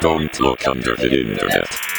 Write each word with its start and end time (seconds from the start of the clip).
Don't 0.00 0.40
look 0.40 0.66
under 0.66 0.96
the 0.96 1.20
internet. 1.20 1.89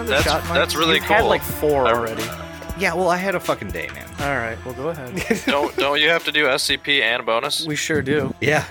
Another 0.00 0.10
That's 0.10 0.24
shot? 0.24 0.44
Mike? 0.44 0.54
that's 0.54 0.74
really 0.76 0.96
you 0.96 1.00
cool. 1.02 1.16
had 1.16 1.24
like 1.24 1.42
four 1.42 1.86
I- 1.86 1.92
already. 1.92 2.24
Yeah, 2.78 2.94
well, 2.94 3.08
I 3.08 3.16
had 3.16 3.34
a 3.34 3.40
fucking 3.40 3.72
day, 3.72 3.88
man. 3.92 4.06
All 4.20 4.36
right, 4.36 4.56
well 4.64 4.72
go 4.74 4.88
ahead. 4.90 5.42
don't 5.46 5.74
don't 5.76 6.00
you 6.00 6.08
have 6.10 6.24
to 6.26 6.30
do 6.32 6.44
SCP 6.46 7.00
and 7.02 7.20
a 7.20 7.24
bonus? 7.24 7.66
we 7.66 7.74
sure 7.74 8.02
do. 8.02 8.32
Yeah. 8.40 8.64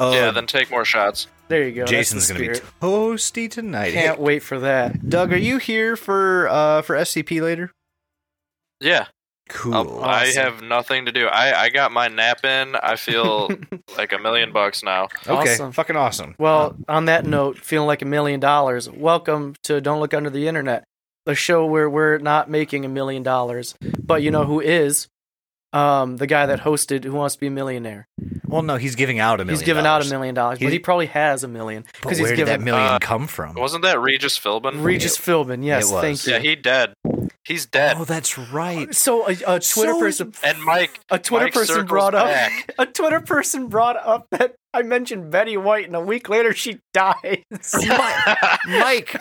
oh, 0.00 0.12
yeah, 0.12 0.32
then 0.32 0.46
take 0.48 0.72
more 0.72 0.84
shots. 0.84 1.28
There 1.46 1.62
you 1.68 1.72
go. 1.72 1.84
Jason's 1.84 2.26
gonna 2.26 2.40
be 2.40 2.54
spirit. 2.54 2.64
toasty 2.80 3.48
tonight. 3.48 3.92
Can't 3.92 4.18
wait 4.18 4.40
for 4.42 4.58
that. 4.58 5.08
Doug, 5.08 5.32
are 5.32 5.36
you 5.38 5.58
here 5.58 5.94
for 5.96 6.48
uh 6.48 6.82
for 6.82 6.96
SCP 6.96 7.40
later? 7.40 7.70
Yeah, 8.80 9.06
Cool. 9.48 9.74
um, 9.74 9.98
I 10.02 10.26
have 10.28 10.62
nothing 10.62 11.06
to 11.06 11.12
do. 11.12 11.26
I 11.26 11.62
I 11.64 11.68
got 11.68 11.92
my 11.92 12.08
nap 12.08 12.44
in. 12.44 12.74
I 12.76 12.96
feel 12.96 13.50
like 13.98 14.12
a 14.12 14.18
million 14.18 14.52
bucks 14.52 14.82
now. 14.82 15.08
okay, 15.26 15.54
awesome. 15.54 15.72
fucking 15.72 15.96
awesome. 15.96 16.34
Well, 16.38 16.76
on 16.88 17.06
that 17.06 17.26
note, 17.26 17.58
feeling 17.58 17.86
like 17.86 18.02
a 18.02 18.06
million 18.06 18.40
dollars. 18.40 18.88
Welcome 18.88 19.54
to 19.64 19.80
Don't 19.80 20.00
Look 20.00 20.14
Under 20.14 20.30
the 20.30 20.48
Internet, 20.48 20.84
the 21.26 21.34
show 21.34 21.66
where 21.66 21.90
we're 21.90 22.18
not 22.18 22.48
making 22.48 22.84
a 22.84 22.88
million 22.88 23.22
dollars, 23.22 23.74
but 24.02 24.22
you 24.22 24.30
know 24.30 24.44
who 24.44 24.60
is? 24.60 25.08
Um, 25.74 26.18
the 26.18 26.26
guy 26.26 26.44
that 26.46 26.60
hosted 26.60 27.02
Who 27.04 27.14
Wants 27.14 27.34
to 27.36 27.40
Be 27.40 27.46
a 27.46 27.50
Millionaire. 27.50 28.06
Well, 28.46 28.60
no, 28.60 28.76
he's 28.76 28.94
giving 28.94 29.20
out 29.20 29.40
a 29.40 29.44
million. 29.46 29.58
He's 29.58 29.64
giving 29.64 29.86
out 29.86 30.04
a 30.06 30.08
million 30.10 30.34
dollars, 30.34 30.58
but 30.58 30.64
He's- 30.64 30.72
he 30.74 30.78
probably 30.78 31.06
has 31.06 31.44
a 31.44 31.48
million 31.48 31.84
But 31.84 32.02
because 32.02 32.20
where 32.20 32.28
he's 32.30 32.38
did 32.38 32.48
that 32.48 32.60
million 32.60 32.86
uh, 32.86 32.98
come 33.00 33.26
from? 33.26 33.54
Wasn't 33.54 33.82
that 33.82 33.98
Regis 33.98 34.38
Philbin? 34.38 34.84
Regis 34.84 35.16
Philbin. 35.16 35.64
Yes, 35.64 35.88
It 35.90 35.94
was. 35.94 36.02
thank 36.02 36.26
you. 36.26 36.32
yeah, 36.34 36.38
he 36.40 36.56
dead. 36.56 36.92
He's 37.44 37.66
dead. 37.66 37.96
Oh, 37.98 38.04
that's 38.04 38.38
right. 38.38 38.94
So 38.94 39.26
a, 39.28 39.32
a 39.32 39.60
Twitter 39.60 39.92
So- 39.94 39.98
person, 39.98 40.32
and 40.44 40.62
Mike, 40.62 41.00
a 41.10 41.18
Twitter 41.18 41.46
Mike 41.46 41.54
person 41.54 41.86
brought 41.86 42.14
up, 42.14 42.26
back. 42.28 42.72
a 42.78 42.86
Twitter 42.86 43.20
person 43.20 43.66
brought 43.66 43.96
up 43.96 44.28
that 44.30 44.54
I 44.72 44.82
mentioned 44.82 45.30
Betty 45.32 45.56
White, 45.56 45.86
and 45.86 45.96
a 45.96 46.00
week 46.00 46.28
later 46.28 46.54
she 46.54 46.78
dies. 46.94 47.42
Mike, 48.66 49.16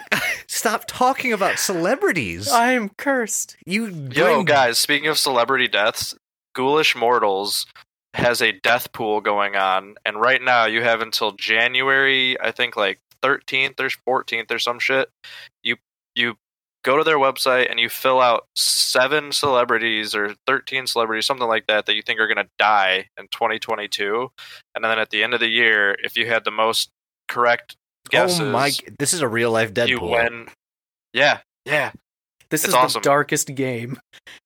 stop 0.48 0.86
talking 0.88 1.34
about 1.34 1.58
celebrities. 1.60 2.48
I 2.50 2.74
am 2.74 2.90
cursed. 2.90 3.58
you 3.66 3.88
Yo, 3.88 4.36
bring- 4.36 4.46
guys, 4.46 4.78
speaking 4.80 5.08
of 5.08 5.18
celebrity 5.18 5.68
deaths, 5.68 6.16
Ghoulish 6.56 6.96
Mortals 6.96 7.66
has 8.14 8.42
a 8.42 8.52
death 8.52 8.92
pool 8.92 9.22
going 9.22 9.56
on, 9.56 9.96
and 10.06 10.20
right 10.20 10.42
now 10.42 10.66
you 10.66 10.84
have 10.84 11.02
until 11.02 11.32
January, 11.32 12.40
I 12.40 12.52
think 12.52 12.76
like 12.76 13.00
13th 13.24 13.80
or 14.06 14.24
14th 14.24 14.52
or 14.52 14.60
some 14.60 14.80
shit. 14.80 15.10
You 15.64 15.78
you 16.16 16.36
go 16.84 16.98
to 16.98 17.04
their 17.04 17.18
website 17.18 17.70
and 17.70 17.80
you 17.80 17.90
fill 17.90 18.20
out 18.20 18.46
seven 18.56 19.32
celebrities 19.32 20.16
or 20.16 20.36
13 20.48 20.88
celebrities, 20.88 21.26
something 21.26 21.48
like 21.48 21.68
that, 21.68 21.86
that 21.86 21.96
you 21.96 22.02
think 22.02 22.20
are 22.20 22.28
going 22.28 22.44
to 22.44 22.50
die 22.58 23.10
in 23.18 23.28
2022, 23.32 24.32
and 24.76 24.84
then 24.84 24.98
at 25.00 25.10
the 25.10 25.24
end 25.24 25.34
of 25.34 25.40
the 25.40 25.50
year, 25.50 25.96
if 26.04 26.18
you 26.18 26.28
had 26.28 26.44
the 26.44 26.52
most 26.52 26.90
correct 27.28 27.76
guesses, 28.10 28.40
Oh 28.42 28.52
my! 28.52 28.72
This 29.00 29.14
is 29.14 29.22
a 29.22 29.28
real 29.28 29.52
life 29.52 29.74
Deadpool. 29.74 29.88
you 29.90 30.00
win. 30.02 30.48
Yeah, 31.14 31.40
yeah. 31.66 31.92
This 32.50 32.66
It's 32.66 32.70
is 32.70 32.76
awesome. 32.76 33.02
the 33.02 33.06
darkest 33.06 33.48
game. 33.56 33.98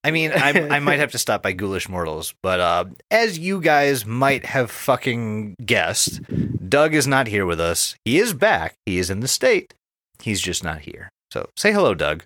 I 0.03 0.11
mean, 0.11 0.31
I, 0.31 0.67
I 0.75 0.79
might 0.79 0.99
have 0.99 1.11
to 1.13 1.17
stop 1.17 1.41
by 1.41 1.53
Ghoulish 1.53 1.89
Mortals, 1.89 2.35
but 2.43 2.59
uh, 2.59 2.85
as 3.09 3.39
you 3.39 3.59
guys 3.59 4.05
might 4.05 4.45
have 4.45 4.69
fucking 4.69 5.55
guessed, 5.65 6.21
Doug 6.69 6.93
is 6.93 7.07
not 7.07 7.25
here 7.25 7.47
with 7.47 7.59
us. 7.59 7.95
He 8.05 8.19
is 8.19 8.33
back. 8.33 8.75
He 8.85 8.99
is 8.99 9.09
in 9.09 9.21
the 9.21 9.27
state. 9.27 9.73
He's 10.21 10.39
just 10.39 10.63
not 10.63 10.81
here. 10.81 11.09
So 11.31 11.49
say 11.57 11.71
hello, 11.71 11.93
Doug. 11.93 12.23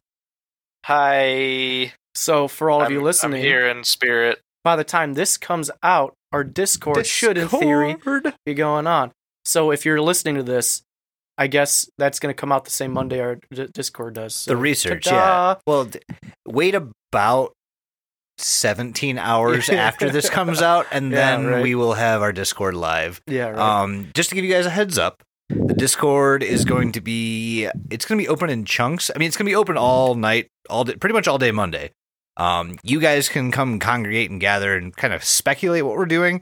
Hi. 0.86 1.94
So 2.16 2.48
for 2.48 2.70
all 2.70 2.80
of 2.82 2.86
I'm- 2.86 2.94
you 2.94 3.02
listening, 3.02 3.40
I'm 3.40 3.46
here 3.46 3.68
in 3.68 3.84
spirit. 3.84 4.42
by 4.64 4.76
the 4.76 4.84
time 4.84 5.14
this 5.14 5.38
comes 5.38 5.72
out, 5.84 6.14
our 6.32 6.44
Discord, 6.44 7.06
should, 7.08 7.38
in 7.38 7.48
theory, 7.48 7.96
be 8.46 8.54
going 8.54 8.88
on. 8.88 9.12
So 9.46 9.72
if 9.72 9.86
you're 9.86 10.02
listening 10.02 10.36
to 10.36 10.44
this, 10.44 10.84
I 11.38 11.48
guess 11.48 11.90
that's 11.98 12.20
going 12.20 12.34
to 12.34 12.40
come 12.40 12.52
out 12.52 12.66
the 12.66 12.72
same 12.72 12.92
Monday 12.92 13.20
our 13.22 13.40
D- 13.52 13.68
Discord 13.74 14.16
does. 14.16 14.36
So, 14.36 14.52
The 14.52 14.58
research, 14.58 15.06
ta-da! 15.06 15.16
yeah. 15.16 15.56
Well, 15.66 15.86
d- 15.86 16.00
wait 16.46 16.76
about 16.76 17.54
17 18.38 19.18
hours 19.18 19.70
after 19.70 20.10
this 20.10 20.30
comes 20.30 20.62
out, 20.62 20.86
and 20.92 21.12
Yeah, 21.12 21.38
then 21.38 21.46
right. 21.48 21.64
we 21.64 21.76
will 21.76 21.94
have 21.94 22.22
our 22.22 22.34
Discord 22.34 22.76
live. 22.76 23.22
Yeah, 23.26 23.50
right. 23.50 23.58
Um, 23.58 24.10
just 24.14 24.30
to 24.30 24.36
give 24.36 24.44
you 24.44 24.52
guys 24.52 24.66
a 24.66 24.70
heads 24.70 24.98
up, 24.98 25.24
the 25.50 25.74
Discord 25.74 26.44
is 26.44 26.64
going 26.64 26.92
to 26.94 27.02
be 27.02 27.68
it's 27.90 28.06
going 28.06 28.18
to 28.20 28.24
be 28.24 28.30
open 28.30 28.50
in 28.50 28.66
chunks. 28.66 29.10
I 29.14 29.18
mean, 29.18 29.28
it's 29.28 29.38
going 29.38 29.46
to 29.46 29.52
be 29.52 29.56
open 29.56 29.78
all 29.78 30.16
night, 30.16 30.48
all 30.70 30.84
day, 30.84 30.96
pretty 30.96 31.14
much 31.14 31.28
all 31.28 31.38
day 31.38 31.52
Monday. 31.52 31.92
Um, 32.38 32.78
you 32.84 33.00
guys 33.00 33.28
can 33.28 33.52
come 33.52 33.80
congregate 33.80 34.32
and 34.32 34.40
gather 34.40 34.76
and 34.78 34.96
kind 34.96 35.14
of 35.14 35.24
speculate 35.24 35.84
what 35.84 35.98
we're 35.98 36.06
doing, 36.06 36.42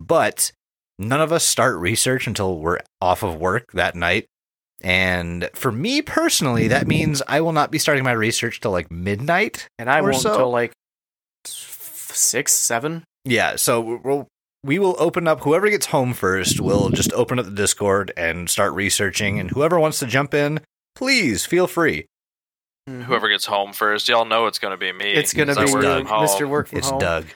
but 0.00 0.52
none 0.98 1.20
of 1.20 1.32
us 1.32 1.44
start 1.44 1.76
research 1.78 2.26
until 2.26 2.58
we're 2.58 2.78
off 3.00 3.22
of 3.22 3.36
work 3.36 3.72
that 3.72 3.94
night. 3.94 4.26
And 4.80 5.50
for 5.54 5.72
me 5.72 6.02
personally, 6.02 6.68
that 6.68 6.86
means 6.86 7.22
I 7.26 7.40
will 7.40 7.52
not 7.52 7.70
be 7.70 7.78
starting 7.78 8.04
my 8.04 8.12
research 8.12 8.60
till 8.60 8.70
like 8.70 8.90
midnight. 8.90 9.68
and 9.78 9.90
I 9.90 10.00
won't 10.00 10.16
so. 10.16 10.32
until 10.32 10.50
like 10.50 10.72
six, 11.44 12.52
seven. 12.52 13.04
Yeah, 13.24 13.56
so 13.56 14.00
we'll 14.04 14.28
we 14.64 14.78
will 14.78 14.96
open 14.98 15.28
up 15.28 15.42
whoever 15.42 15.68
gets 15.68 15.86
home 15.86 16.14
first. 16.14 16.58
We'll 16.58 16.88
just 16.88 17.12
open 17.12 17.38
up 17.38 17.44
the 17.44 17.50
Discord 17.50 18.12
and 18.16 18.48
start 18.48 18.72
researching, 18.72 19.38
and 19.38 19.50
whoever 19.50 19.78
wants 19.78 19.98
to 19.98 20.06
jump 20.06 20.32
in, 20.32 20.60
please 20.96 21.44
feel 21.44 21.66
free. 21.66 22.06
Whoever 22.86 23.28
gets 23.28 23.46
home 23.46 23.72
first, 23.72 24.08
y'all 24.08 24.26
know 24.26 24.46
it's 24.46 24.58
going 24.58 24.72
to 24.72 24.76
be 24.76 24.92
me. 24.92 25.12
It's 25.12 25.32
going 25.32 25.48
to 25.48 25.58
I 25.58 25.64
be 25.64 25.72
work 25.72 25.82
Doug. 25.82 26.06
from 26.06 26.16
home. 26.16 26.26
Mr. 26.26 26.48
Work 26.48 26.68
from 26.68 26.78
It's 26.78 26.90
Home. 26.90 26.98
Doug. 26.98 27.26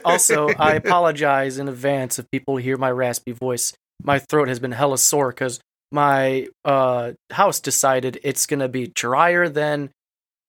also, 0.04 0.48
I 0.58 0.74
apologize 0.74 1.58
in 1.58 1.66
advance 1.66 2.18
if 2.18 2.30
people 2.30 2.56
hear 2.56 2.76
my 2.76 2.90
raspy 2.90 3.32
voice. 3.32 3.72
My 4.02 4.18
throat 4.18 4.48
has 4.48 4.60
been 4.60 4.72
hella 4.72 4.98
sore 4.98 5.30
because 5.30 5.60
my 5.92 6.46
uh, 6.64 7.12
house 7.30 7.60
decided 7.60 8.20
it's 8.22 8.44
gonna 8.44 8.68
be 8.68 8.88
drier 8.88 9.48
than 9.48 9.90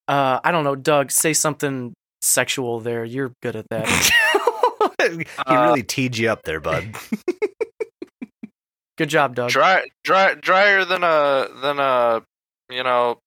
uh, 0.10 0.40
I 0.44 0.52
don't 0.52 0.66
know. 0.66 0.76
Doug, 0.76 1.12
say 1.12 1.34
something 1.34 1.94
sexual 2.22 2.82
there. 2.82 3.06
You're 3.06 3.32
good 3.42 3.56
at 3.56 3.70
that. 3.70 3.88
he 5.18 5.26
Uh, 5.46 5.64
really 5.68 5.84
teed 5.84 6.18
you 6.18 6.30
up 6.30 6.44
there, 6.44 6.60
bud. 6.60 6.96
Good 8.98 9.10
job, 9.10 9.36
Doug. 9.36 9.50
Dry, 9.50 9.86
dry, 10.04 10.34
drier 10.36 10.84
than 10.84 11.04
a 11.04 11.48
than 11.62 11.80
a 11.80 12.22
you 12.70 12.84
know 12.84 13.20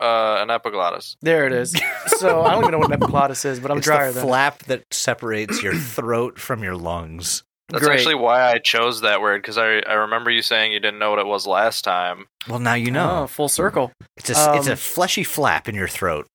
uh, 0.00 0.38
an 0.40 0.50
epiglottis. 0.50 1.16
There 1.20 1.46
it 1.46 1.52
is. 1.52 1.78
So 2.06 2.40
I 2.42 2.52
don't 2.52 2.62
even 2.62 2.72
know 2.72 2.78
what 2.78 2.88
an 2.92 3.02
epiglottis 3.02 3.44
is, 3.44 3.60
but 3.60 3.70
I'm 3.70 3.78
it's 3.78 3.86
drier 3.86 4.08
the 4.08 4.20
than 4.20 4.26
flap 4.28 4.62
that 4.64 4.84
separates 4.90 5.62
your 5.62 5.74
throat 5.74 6.38
from 6.38 6.62
your 6.62 6.74
lungs. 6.74 7.42
That's 7.68 7.84
Great. 7.84 7.98
actually 7.98 8.14
why 8.16 8.50
I 8.50 8.58
chose 8.58 9.02
that 9.02 9.20
word 9.20 9.42
because 9.42 9.58
I 9.58 9.80
I 9.86 9.92
remember 9.92 10.30
you 10.30 10.42
saying 10.42 10.72
you 10.72 10.80
didn't 10.80 10.98
know 10.98 11.10
what 11.10 11.18
it 11.18 11.26
was 11.26 11.46
last 11.46 11.82
time. 11.82 12.24
Well, 12.48 12.58
now 12.58 12.74
you 12.74 12.90
know. 12.90 13.22
Oh, 13.22 13.26
full 13.26 13.48
circle. 13.48 13.92
It's 14.16 14.30
a 14.30 14.54
it's 14.56 14.66
a 14.68 14.72
um, 14.72 14.76
fleshy 14.76 15.22
flap 15.22 15.68
in 15.68 15.74
your 15.74 15.86
throat. 15.88 16.26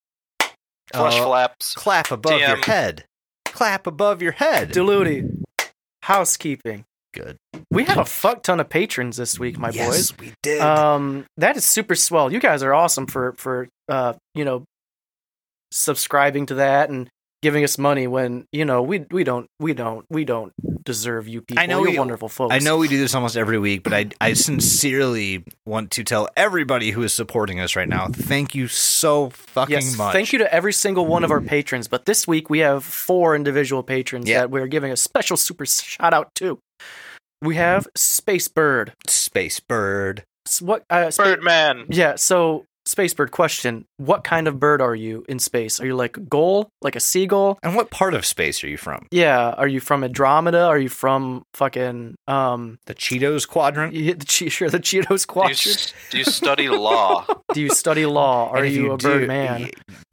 Flush 0.94 1.20
Uh, 1.20 1.26
flaps. 1.26 1.74
Clap 1.74 2.12
above 2.12 2.40
your 2.40 2.58
head. 2.58 3.06
Clap 3.56 3.88
above 3.88 4.22
your 4.22 4.34
head. 4.34 4.74
Diluti. 4.74 5.42
Housekeeping. 6.04 6.84
Good. 7.14 7.38
We 7.72 7.86
have 7.86 7.98
a 7.98 8.06
fuck 8.06 8.44
ton 8.44 8.60
of 8.60 8.68
patrons 8.68 9.16
this 9.16 9.40
week, 9.40 9.58
my 9.58 9.70
boys. 9.70 9.78
yes, 9.78 10.12
boys. 10.12 10.28
we 10.28 10.34
did. 10.44 10.60
Um, 10.60 11.26
that 11.38 11.56
is 11.56 11.64
super 11.66 11.96
swell. 11.96 12.32
You 12.32 12.42
guys 12.42 12.62
are 12.64 12.74
awesome 12.74 13.08
for 13.08 13.34
for 13.38 13.70
uh, 13.88 14.14
you 14.34 14.44
know, 14.44 14.66
subscribing 15.72 16.48
to 16.48 16.56
that 16.56 16.90
and 16.90 17.10
giving 17.42 17.64
us 17.64 17.78
money 17.78 18.08
when 18.08 18.46
you 18.52 18.66
know 18.66 18.82
we 18.82 19.06
we 19.10 19.24
don't 19.24 19.48
we 19.60 19.74
don't 19.74 20.06
we 20.10 20.26
don't 20.26 20.52
deserve 20.86 21.28
you 21.28 21.42
people. 21.42 21.62
I 21.62 21.66
know 21.66 21.80
you're 21.82 21.92
we- 21.92 22.00
wonderful 22.00 22.30
folks. 22.30 22.54
I 22.54 22.60
know 22.60 22.78
we 22.78 22.88
do 22.88 22.98
this 22.98 23.14
almost 23.16 23.36
every 23.36 23.58
week, 23.60 23.84
but 23.84 23.94
I 23.94 24.06
I 24.22 24.34
sincerely 24.34 25.44
want 25.66 25.92
to 25.92 26.04
tell 26.04 26.28
everybody 26.38 26.92
who 26.92 27.04
is 27.04 27.14
supporting 27.14 27.60
us 27.60 27.76
right 27.76 27.90
now, 27.90 28.08
thank 28.08 28.56
you 28.56 28.68
so 28.68 29.30
fucking 29.32 29.74
Yes, 29.74 29.98
much. 29.98 30.14
thank 30.14 30.32
you 30.34 30.40
to 30.40 30.54
every 30.54 30.74
single 30.74 31.06
one 31.06 31.24
of 31.24 31.32
our 31.32 31.42
patrons. 31.42 31.88
But 31.88 32.06
this 32.06 32.28
week 32.28 32.50
we 32.50 32.60
have 32.60 32.84
four 32.84 33.36
individual 33.36 33.84
patrons 33.84 34.28
Yeah. 34.30 34.42
that 34.42 34.52
we're 34.52 34.68
giving 34.68 34.92
a 34.92 34.98
special 34.98 35.38
super 35.38 35.66
shout 35.66 36.14
out 36.14 36.34
to. 36.36 36.60
We 37.42 37.56
have 37.56 37.88
Space 37.96 38.48
Bird. 38.48 38.94
Space 39.08 39.60
Bird. 39.60 40.24
S- 40.48 40.62
What 40.62 40.84
uh, 40.90 41.12
Spa- 41.12 41.24
Birdman. 41.24 41.86
Yeah, 41.90 42.16
so 42.16 42.66
Spacebird 42.88 43.32
question, 43.32 43.86
what 43.98 44.24
kind 44.24 44.48
of 44.48 44.60
bird 44.60 44.80
are 44.80 44.94
you 44.94 45.26
in 45.28 45.40
space? 45.40 45.80
Are 45.80 45.86
you 45.88 45.96
like 45.96 46.18
a 46.18 46.20
gull, 46.20 46.70
like 46.84 46.96
a 46.96 47.00
seagull? 47.00 47.58
And 47.64 47.76
what 47.76 47.90
part 47.90 48.14
of 48.14 48.26
space 48.26 48.64
are 48.64 48.68
you 48.68 48.78
from? 48.78 49.08
Yeah, 49.10 49.50
are 49.58 49.68
you 49.68 49.80
from 49.80 50.04
Andromeda? 50.04 50.66
Are 50.66 50.78
you 50.78 50.90
from 50.90 51.44
fucking 51.56 52.16
um 52.28 52.78
The 52.86 52.94
Cheetos 52.94 53.48
quadrant? 53.48 53.94
you 53.94 54.04
hit 54.04 54.20
the 54.20 54.26
che- 54.26 54.50
sure 54.50 54.70
the 54.70 54.80
Cheetos 54.80 55.08
Do 55.08 55.14
you, 55.14 55.26
quadrant? 55.28 55.66
s- 55.68 55.94
do 56.12 56.18
you 56.20 56.26
study 56.26 56.70
law? 56.70 57.26
Do 57.54 57.62
you 57.62 57.70
study 57.70 58.06
law? 58.06 58.50
Are 58.52 58.58
And 58.58 58.68
if 58.68 58.74
you, 58.74 58.94
a 58.94 58.98
do, 58.98 59.08
bird 59.08 59.28
man? 59.28 59.72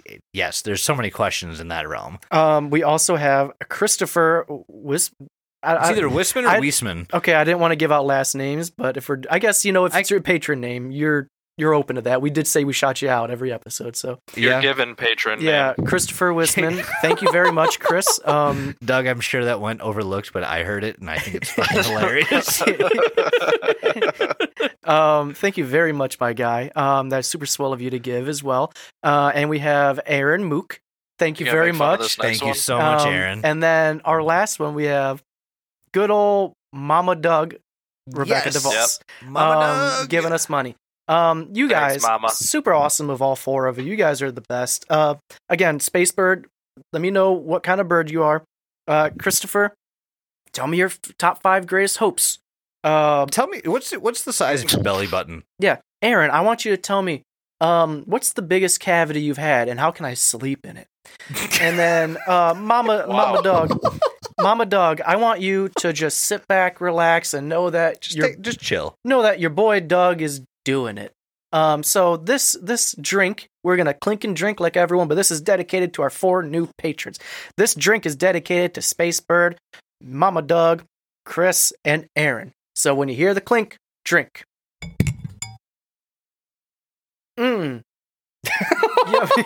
y- 0.09 0.19
yes, 0.33 0.63
there's 0.63 0.83
so 0.83 0.95
many 0.95 1.11
questions 1.11 1.61
in 1.61 1.69
that 1.69 1.89
realm. 1.89 2.19
Um, 2.31 2.71
we 2.71 2.83
also 2.83 3.17
have 3.17 3.51
Christopher 3.69 4.47
Wis. 4.69 5.11
I, 5.63 5.77
It's 5.77 5.91
either 5.91 6.09
Wisman 6.09 6.45
or 6.45 6.49
I- 6.49 6.61
Weisman. 6.61 7.13
okay, 7.13 7.35
I 7.35 7.45
didn't 7.45 7.61
want 7.61 7.73
to 7.73 7.77
give 7.77 7.93
out 7.93 8.05
last 8.07 8.35
names, 8.35 8.71
but 8.71 8.97
if 8.97 9.09
we're, 9.09 9.21
I 9.31 9.39
guess 9.39 9.65
you 9.65 9.73
know, 9.73 9.85
if 9.85 9.95
I- 9.95 10.01
it's 10.01 10.11
your 10.11 10.21
patron 10.21 10.61
name, 10.61 10.91
you're 10.91 11.29
you're 11.59 11.75
open 11.75 11.97
to 11.97 12.03
that. 12.03 12.23
We 12.23 12.31
did 12.31 12.47
say 12.47 12.65
we 12.65 12.73
shot 12.73 13.03
you 13.03 13.09
out 13.11 13.31
every 13.31 13.53
episode, 13.53 13.95
so 13.97 14.19
You're 14.35 14.53
Yeah. 14.53 14.61
given 14.63 14.95
patron. 14.97 15.41
yeah, 15.41 15.75
name. 15.77 15.87
Christopher 15.87 16.31
Wisman. 16.33 16.83
thank 17.03 17.21
you 17.23 17.31
very 17.31 17.53
much, 17.53 17.79
Chris. 17.81 18.07
Um, 18.25 18.77
Doug, 18.85 19.07
I'm 19.07 19.21
sure 19.21 19.45
that 19.45 19.61
went 19.61 19.81
overlooked, 19.83 20.33
but 20.33 20.45
I 20.45 20.63
heard 20.65 20.83
it 20.85 20.99
and 20.99 21.11
I 21.11 21.19
think 21.19 21.37
it's 21.37 21.51
fucking 21.51 21.83
hilarious. 21.85 22.63
um, 24.85 25.35
thank 25.35 25.57
you 25.57 25.65
very 25.65 25.93
much, 25.93 26.19
my 26.21 26.33
guy. 26.33 26.71
Um, 26.75 27.09
that's 27.11 27.29
super 27.29 27.47
swell 27.47 27.73
of 27.73 27.81
you 27.81 27.91
to 27.91 27.99
give 27.99 28.29
as 28.29 28.43
well. 28.43 28.73
Uh, 29.03 29.31
and 29.35 29.51
we 29.51 29.59
have 29.61 30.01
Aaron 30.07 30.45
Mook. 30.45 30.81
Thank 31.19 31.39
you 31.41 31.47
You 31.47 31.53
very 31.53 31.73
make 31.73 31.79
fun 31.79 31.95
of 31.95 32.01
much. 32.01 32.17
this 32.17 32.19
next 32.19 32.39
Thank 32.41 32.49
you 32.49 32.55
so 32.55 32.79
much, 32.79 33.03
Um, 33.03 33.09
Aaron. 33.13 33.41
And 33.45 33.63
then 33.63 34.01
our 34.05 34.23
last 34.23 34.59
one, 34.59 34.75
we 34.75 34.85
have 34.85 35.23
good 35.93 36.11
old 36.11 36.55
Mama 36.73 37.15
Doug, 37.15 37.55
Rebecca 38.11 38.51
Yes. 38.53 38.57
DeVos, 38.57 39.01
Mama 39.29 39.61
um, 39.61 40.01
Doug. 40.01 40.09
giving 40.09 40.33
us 40.33 40.49
money. 40.49 40.75
Um, 41.09 41.49
you 41.53 41.69
Thanks, 41.69 41.95
guys, 41.95 42.03
Mama. 42.03 42.31
super 42.31 42.73
awesome 42.73 43.11
of 43.11 43.21
all 43.21 43.37
four 43.37 43.67
of 43.67 43.79
you. 43.79 43.85
You 43.85 43.97
guys 43.97 44.23
are 44.23 44.31
the 44.33 44.43
best. 44.49 44.87
Uh, 44.89 45.17
again, 45.49 45.81
Space 45.81 46.13
Bird, 46.13 46.47
let 46.93 47.03
me 47.03 47.11
know 47.11 47.33
what 47.33 47.63
kind 47.63 47.81
of 47.81 47.89
bird 47.89 48.11
you 48.11 48.23
are. 48.23 48.45
Uh, 48.87 49.11
Christopher, 49.19 49.75
tell 50.53 50.67
me 50.67 50.79
your 50.79 50.89
f- 50.89 51.01
top 51.19 51.43
five 51.43 51.67
greatest 51.67 51.99
hopes. 51.99 52.39
Uh, 52.85 53.27
Tell 53.27 53.47
me 53.47 53.61
what's 53.65 53.93
what's 53.93 54.25
the 54.25 54.33
size 54.33 54.65
of 54.65 54.73
your 54.73 54.83
belly 54.83 55.07
button? 55.07 55.45
Yeah, 55.61 55.79
Aaron, 56.03 56.31
I 56.31 56.41
want 56.41 56.65
you 56.65 56.73
to 56.73 56.77
tell 56.77 57.01
me, 57.03 57.23
um, 57.61 58.03
what's 58.07 58.33
the 58.33 58.43
biggest 58.43 58.81
cavity 58.81 59.21
you've 59.23 59.39
had, 59.39 59.69
and 59.69 59.79
how 59.79 59.93
can 59.93 60.05
I 60.05 60.15
sleep 60.15 60.67
in 60.67 60.77
it? 60.77 60.87
And 61.61 61.79
then, 61.79 62.17
uh, 62.27 62.55
Mama, 62.57 63.05
Wow. 63.09 63.15
Mama 63.35 63.43
Dog, 63.43 64.01
Mama 64.41 64.67
Dog, 64.67 65.01
I 65.03 65.15
want 65.17 65.41
you 65.41 65.69
to 65.79 65.93
just 65.93 66.19
sit 66.23 66.47
back, 66.49 66.81
relax, 66.81 67.35
and 67.35 67.49
know 67.49 67.71
that 67.71 68.01
Just 68.01 68.17
your 68.17 68.29
take, 68.29 68.41
just 68.41 68.59
chill. 68.61 68.97
know 69.05 69.23
that 69.23 69.39
your 69.39 69.51
boy 69.51 69.79
Doug 69.81 70.21
is 70.23 70.43
doing 70.65 70.99
it. 70.99 71.13
Um, 71.53 71.83
so 71.83 72.17
this 72.17 72.57
this 72.63 72.95
drink, 72.99 73.49
we're 73.63 73.77
gonna 73.77 73.95
clink 73.95 74.25
and 74.25 74.35
drink 74.35 74.59
like 74.59 74.77
everyone, 74.77 75.09
but 75.09 75.17
this 75.17 75.31
is 75.31 75.41
dedicated 75.41 75.93
to 75.95 76.03
our 76.03 76.11
four 76.11 76.43
new 76.43 76.69
patrons. 76.79 77.19
This 77.57 77.75
drink 77.75 78.07
is 78.07 78.17
dedicated 78.17 78.75
to 78.75 78.83
Space 78.83 79.21
Bird, 79.21 79.59
Mama 80.01 80.43
Doug, 80.43 80.85
Chris, 81.27 81.73
and 81.85 82.07
Aaron. 82.17 82.53
So 82.75 82.95
when 82.95 83.09
you 83.09 83.15
hear 83.15 83.35
the 83.35 83.41
clink, 83.41 83.77
drink. 84.05 84.45
Mmm. 87.39 87.83
yummy, 89.11 89.45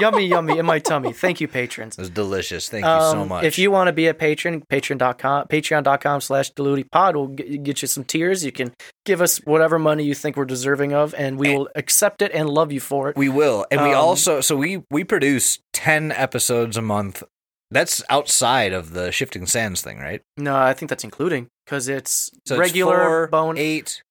yummy, 0.00 0.26
yummy 0.26 0.58
in 0.58 0.66
my 0.66 0.78
tummy. 0.78 1.12
Thank 1.12 1.40
you, 1.40 1.48
patrons. 1.48 1.96
It 1.96 2.00
was 2.00 2.10
delicious. 2.10 2.68
Thank 2.68 2.84
you 2.84 2.90
so 2.90 3.20
Um, 3.22 3.28
much. 3.28 3.44
If 3.44 3.58
you 3.58 3.70
want 3.70 3.88
to 3.88 3.92
be 3.92 4.06
a 4.06 4.14
patron, 4.14 4.62
patreon.com, 4.70 5.46
patreon.com 5.48 6.20
slash 6.20 6.52
deludipod 6.52 7.14
will 7.14 7.28
get, 7.28 7.62
get 7.62 7.82
you 7.82 7.88
some 7.88 8.04
tiers. 8.04 8.44
You 8.44 8.52
can 8.52 8.74
give 9.04 9.20
us 9.20 9.38
whatever 9.38 9.78
money 9.78 10.04
you 10.04 10.14
think 10.14 10.36
we're 10.36 10.44
deserving 10.44 10.92
of, 10.92 11.14
and 11.14 11.38
we 11.38 11.54
will 11.56 11.68
accept 11.74 12.22
it 12.22 12.30
and 12.34 12.48
love 12.48 12.72
you 12.72 12.80
for 12.80 13.08
it. 13.10 13.16
we 13.16 13.28
will, 13.28 13.66
and 13.70 13.82
we 13.82 13.90
Um, 13.92 13.96
also 13.98 14.40
so 14.40 14.56
we 14.56 14.82
we 14.90 15.04
produce 15.04 15.58
ten 15.72 16.12
episodes 16.12 16.76
a 16.76 16.82
month. 16.82 17.22
That's 17.70 18.00
outside 18.08 18.72
of 18.72 18.92
the 18.92 19.10
shifting 19.10 19.44
sands 19.46 19.82
thing, 19.82 19.98
right? 19.98 20.22
No, 20.36 20.54
I 20.56 20.72
think 20.72 20.88
that's 20.88 21.02
including 21.02 21.48
because 21.64 21.88
it's 21.88 22.30
So 22.46 22.54
it's 22.54 22.60
regular 22.60 22.96
four, 23.04 23.26
bone. 23.26 23.58
eight. 23.58 24.02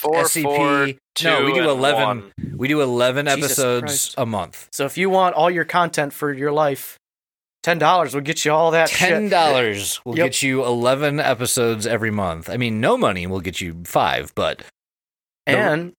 Four, 0.00 0.22
SCP. 0.24 0.42
four, 0.42 0.86
No, 1.22 1.44
we 1.44 1.52
two, 1.52 1.62
do 1.62 1.70
11. 1.70 2.02
one. 2.02 2.32
We 2.56 2.68
do 2.68 2.80
eleven 2.80 3.26
Jesus 3.26 3.44
episodes 3.44 3.82
Christ. 3.82 4.14
a 4.18 4.24
month. 4.26 4.68
So 4.72 4.84
if 4.86 4.96
you 4.96 5.10
want 5.10 5.34
all 5.34 5.50
your 5.50 5.64
content 5.66 6.12
for 6.12 6.32
your 6.32 6.52
life, 6.52 6.96
ten 7.62 7.78
dollars 7.78 8.14
will 8.14 8.22
get 8.22 8.44
you 8.44 8.52
all 8.52 8.70
that 8.70 8.88
Ten 8.88 9.24
shit. 9.24 9.30
dollars 9.30 10.00
will 10.04 10.16
Yep. 10.16 10.26
get 10.26 10.42
you 10.42 10.64
eleven 10.64 11.20
episodes 11.20 11.86
every 11.86 12.10
month. 12.10 12.48
I 12.48 12.56
mean, 12.56 12.80
no 12.80 12.96
money 12.96 13.26
will 13.26 13.40
get 13.40 13.60
you 13.60 13.82
five, 13.84 14.32
but 14.34 14.62
And 15.46 15.92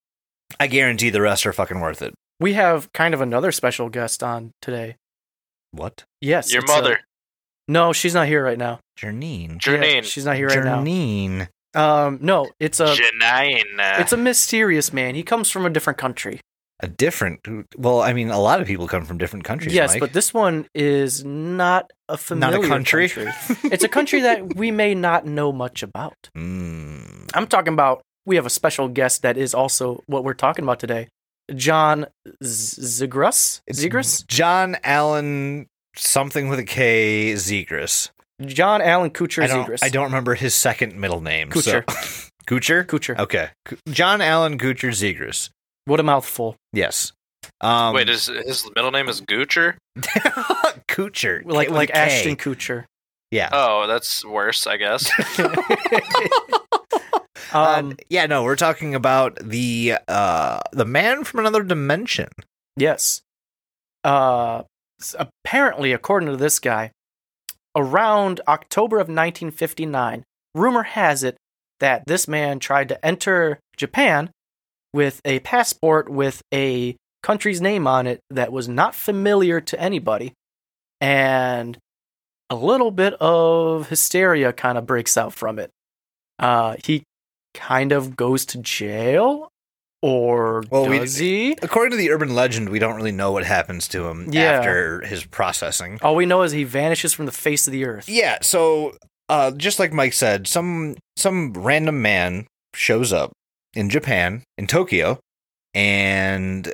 I 0.59 0.67
guarantee 0.67 1.09
the 1.11 1.21
rest 1.21 1.45
are 1.45 1.53
fucking 1.53 1.79
worth 1.79 2.01
it. 2.01 2.13
we 2.39 2.53
have 2.53 2.91
kind 2.93 3.13
of 3.13 3.21
another 3.21 3.51
special 3.51 3.89
guest 3.89 4.23
on 4.23 4.51
today. 4.61 4.95
What? 5.71 6.03
Yes, 6.21 6.51
Your 6.51 6.63
it's, 6.63 6.71
uh, 6.71 6.75
mother, 6.75 6.99
no, 7.67 7.93
she's 7.93 8.13
not 8.15 8.27
here 8.27 8.43
right 8.43 8.57
now. 8.57 8.79
Janine. 8.99 9.63
Yeah, 9.65 10.01
she's 10.01 10.25
not 10.25 10.35
here 10.35 10.47
right 10.49 10.63
now. 10.65 10.81
Janine. 10.81 11.47
Um, 11.73 12.19
no, 12.21 12.49
it's 12.59 12.79
a 12.79 12.87
Janine. 12.95 13.99
it's 13.99 14.11
a 14.13 14.17
mysterious 14.17 14.91
man. 14.91 15.15
He 15.15 15.23
comes 15.23 15.49
from 15.49 15.65
a 15.65 15.69
different 15.69 15.97
country. 15.97 16.41
A 16.81 16.87
different. 16.87 17.41
Well, 17.77 18.01
I 18.01 18.13
mean, 18.13 18.29
a 18.31 18.39
lot 18.39 18.59
of 18.59 18.65
people 18.67 18.87
come 18.87 19.05
from 19.05 19.19
different 19.19 19.45
countries. 19.45 19.73
yes, 19.73 19.91
Mike. 19.91 19.99
but 19.99 20.13
this 20.13 20.33
one 20.33 20.67
is 20.73 21.23
not 21.23 21.91
a 22.09 22.17
familiar 22.17 22.67
country? 22.67 23.05
it's 23.65 23.83
a 23.83 23.87
country 23.87 24.21
that 24.21 24.55
we 24.55 24.71
may 24.71 24.95
not 24.95 25.25
know 25.25 25.51
much 25.51 25.83
about. 25.83 26.29
Mm. 26.35 27.29
I'm 27.33 27.47
talking 27.47 27.73
about. 27.73 28.01
We 28.25 28.35
have 28.35 28.45
a 28.45 28.51
special 28.51 28.87
guest 28.87 29.21
that 29.23 29.37
is 29.37 29.53
also 29.53 30.03
what 30.05 30.23
we're 30.23 30.33
talking 30.35 30.63
about 30.63 30.79
today. 30.79 31.07
John 31.55 32.05
Z- 32.43 32.81
Zigras. 32.81 33.61
It's 33.67 33.83
Zigras. 33.83 34.25
John 34.27 34.77
Allen 34.83 35.67
something 35.95 36.47
with 36.47 36.59
a 36.59 36.63
K 36.63 37.33
Zegras. 37.33 38.09
John 38.47 38.81
Allen 38.81 39.11
Kuchar 39.11 39.43
I 39.43 39.47
don't, 39.47 39.67
Zegras. 39.67 39.79
I 39.83 39.89
don't 39.89 40.05
remember 40.05 40.35
his 40.35 40.53
second 40.53 40.95
middle 40.95 41.21
name. 41.21 41.49
Kuchar. 41.49 41.89
So. 41.89 42.29
Kuchar? 42.47 42.85
Kuchar. 42.87 43.19
Okay. 43.19 43.49
John 43.89 44.21
Allen 44.21 44.57
Kuchar 44.57 44.89
Zegras. 44.91 45.49
What 45.85 45.99
a 45.99 46.03
mouthful. 46.03 46.55
Yes. 46.73 47.11
Um, 47.59 47.93
Wait, 47.95 48.07
is 48.09 48.27
his 48.27 48.69
middle 48.75 48.91
name 48.91 49.09
is 49.09 49.21
Goocher? 49.21 49.75
Kuchar. 50.87 51.43
Like 51.45 51.69
K- 51.69 51.73
like 51.73 51.89
a 51.89 51.93
K. 51.93 51.99
Ashton 51.99 52.35
Kutcher. 52.35 52.85
Yeah. 53.31 53.49
Oh, 53.51 53.87
that's 53.87 54.23
worse, 54.25 54.67
I 54.67 54.77
guess. 54.77 55.09
Um, 57.53 57.91
Uh, 57.91 57.93
yeah, 58.09 58.27
no, 58.27 58.43
we're 58.43 58.55
talking 58.55 58.95
about 58.95 59.35
the 59.41 59.95
uh 60.07 60.61
the 60.71 60.85
man 60.85 61.25
from 61.25 61.41
another 61.41 61.63
dimension. 61.63 62.29
Yes. 62.77 63.21
Uh, 64.05 64.63
apparently, 65.19 65.91
according 65.91 66.29
to 66.29 66.37
this 66.37 66.59
guy, 66.59 66.91
around 67.75 68.41
October 68.47 68.97
of 68.97 69.07
1959, 69.07 70.23
rumor 70.55 70.83
has 70.83 71.23
it 71.23 71.37
that 71.79 72.03
this 72.05 72.27
man 72.27 72.59
tried 72.59 72.89
to 72.89 73.05
enter 73.05 73.59
Japan 73.75 74.29
with 74.93 75.21
a 75.25 75.39
passport 75.39 76.09
with 76.09 76.41
a 76.53 76.95
country's 77.23 77.61
name 77.61 77.87
on 77.87 78.07
it 78.07 78.19
that 78.29 78.51
was 78.51 78.67
not 78.67 78.95
familiar 78.95 79.61
to 79.61 79.79
anybody. 79.79 80.33
And 80.99 81.77
a 82.49 82.55
little 82.55 82.91
bit 82.91 83.13
of 83.15 83.89
hysteria 83.89 84.53
kind 84.53 84.77
of 84.77 84.85
breaks 84.85 85.17
out 85.17 85.33
from 85.33 85.57
it. 85.57 85.71
Uh, 86.37 86.75
he 86.83 87.03
kind 87.53 87.91
of 87.91 88.15
goes 88.15 88.45
to 88.47 88.57
jail, 88.57 89.50
or 90.01 90.63
Well, 90.69 90.87
we- 90.87 90.99
does 90.99 91.17
he? 91.17 91.57
According 91.61 91.91
to 91.91 91.97
the 91.97 92.11
urban 92.11 92.33
legend, 92.33 92.69
we 92.69 92.79
don't 92.79 92.95
really 92.95 93.11
know 93.11 93.31
what 93.31 93.45
happens 93.45 93.87
to 93.89 94.07
him 94.07 94.27
Yeah. 94.31 94.53
after 94.53 95.01
his 95.01 95.25
processing. 95.25 95.99
All 96.01 96.15
we 96.15 96.25
know 96.25 96.41
is 96.41 96.51
he 96.51 96.63
vanishes 96.63 97.13
from 97.13 97.25
the 97.25 97.31
face 97.31 97.67
of 97.67 97.73
the 97.73 97.85
earth. 97.85 98.09
Yeah, 98.09 98.39
so 98.41 98.97
uh, 99.29 99.51
just 99.51 99.79
like 99.79 99.93
Mike 99.93 100.13
said, 100.13 100.47
some 100.47 100.95
some 101.17 101.53
random 101.53 102.01
man 102.01 102.47
shows 102.73 103.13
up 103.13 103.31
in 103.73 103.89
Japan, 103.89 104.43
in 104.57 104.67
Tokyo, 104.67 105.19
and 105.73 106.73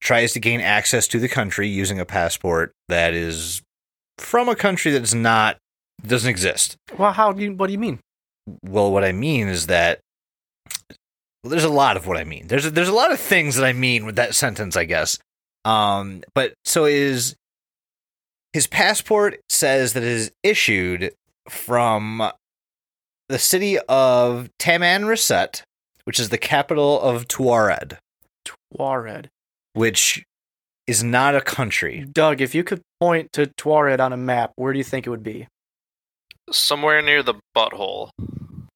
tries 0.00 0.32
to 0.32 0.40
gain 0.40 0.60
access 0.60 1.08
to 1.08 1.18
the 1.18 1.28
country 1.28 1.68
using 1.68 1.98
a 1.98 2.04
passport 2.04 2.72
that 2.88 3.12
is 3.14 3.62
from 4.18 4.48
a 4.48 4.54
country 4.56 4.92
that's 4.92 5.14
not 5.14 5.56
doesn't 6.06 6.30
exist. 6.30 6.76
Well, 6.96 7.12
how 7.12 7.32
do 7.32 7.42
you? 7.42 7.52
What 7.54 7.66
do 7.66 7.72
you 7.72 7.78
mean? 7.78 7.98
Well, 8.62 8.92
what 8.92 9.02
I 9.04 9.12
mean 9.12 9.48
is 9.48 9.66
that 9.66 9.98
well, 11.46 11.50
there's 11.52 11.64
a 11.64 11.68
lot 11.68 11.96
of 11.96 12.08
what 12.08 12.16
I 12.16 12.24
mean. 12.24 12.48
There's 12.48 12.66
a, 12.66 12.70
there's 12.70 12.88
a 12.88 12.92
lot 12.92 13.12
of 13.12 13.20
things 13.20 13.54
that 13.54 13.64
I 13.64 13.72
mean 13.72 14.04
with 14.04 14.16
that 14.16 14.34
sentence, 14.34 14.76
I 14.76 14.84
guess. 14.84 15.16
Um, 15.64 16.24
but 16.34 16.54
so 16.64 16.86
is 16.86 17.36
his 18.52 18.66
passport 18.66 19.38
says 19.48 19.92
that 19.92 20.02
it 20.02 20.08
is 20.08 20.32
issued 20.42 21.12
from 21.48 22.32
the 23.28 23.38
city 23.38 23.78
of 23.88 24.48
Tamanrasset, 24.58 25.62
which 26.02 26.18
is 26.18 26.30
the 26.30 26.38
capital 26.38 27.00
of 27.00 27.28
Tuareg, 27.28 27.96
Tuareg. 28.76 29.26
which 29.74 30.24
is 30.88 31.04
not 31.04 31.36
a 31.36 31.40
country. 31.40 32.06
Doug, 32.10 32.40
if 32.40 32.56
you 32.56 32.64
could 32.64 32.82
point 33.00 33.32
to 33.34 33.46
Tuareg 33.46 34.00
on 34.00 34.12
a 34.12 34.16
map, 34.16 34.52
where 34.56 34.72
do 34.72 34.78
you 34.78 34.84
think 34.84 35.06
it 35.06 35.10
would 35.10 35.22
be? 35.22 35.46
Somewhere 36.50 37.02
near 37.02 37.22
the 37.22 37.34
butthole. 37.56 38.10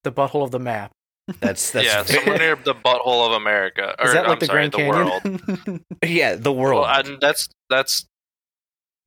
The 0.05 0.13
butthole 0.13 0.45
of 0.45 0.53
the 0.53 0.61
map. 0.61 0.93
That's 1.41 1.71
that's 1.71 1.87
yeah, 1.87 2.03
somewhere 2.05 2.39
near 2.39 2.57
the 2.57 2.75
butthole 2.75 3.27
of 3.27 3.33
America. 3.33 3.95
Or, 3.99 4.07
Is 4.07 4.13
that 4.15 4.25
like 4.25 4.33
I'm 4.33 4.39
the 4.41 4.47
sorry, 4.47 4.69
Grand 4.69 4.73
the 4.73 4.89
world. 4.89 5.23
Canyon? 5.23 5.85
yeah, 6.05 6.35
the 6.35 6.53
world. 6.53 6.83
Well, 6.83 7.01
and 7.07 7.21
that's 7.21 7.49
that's 7.69 8.05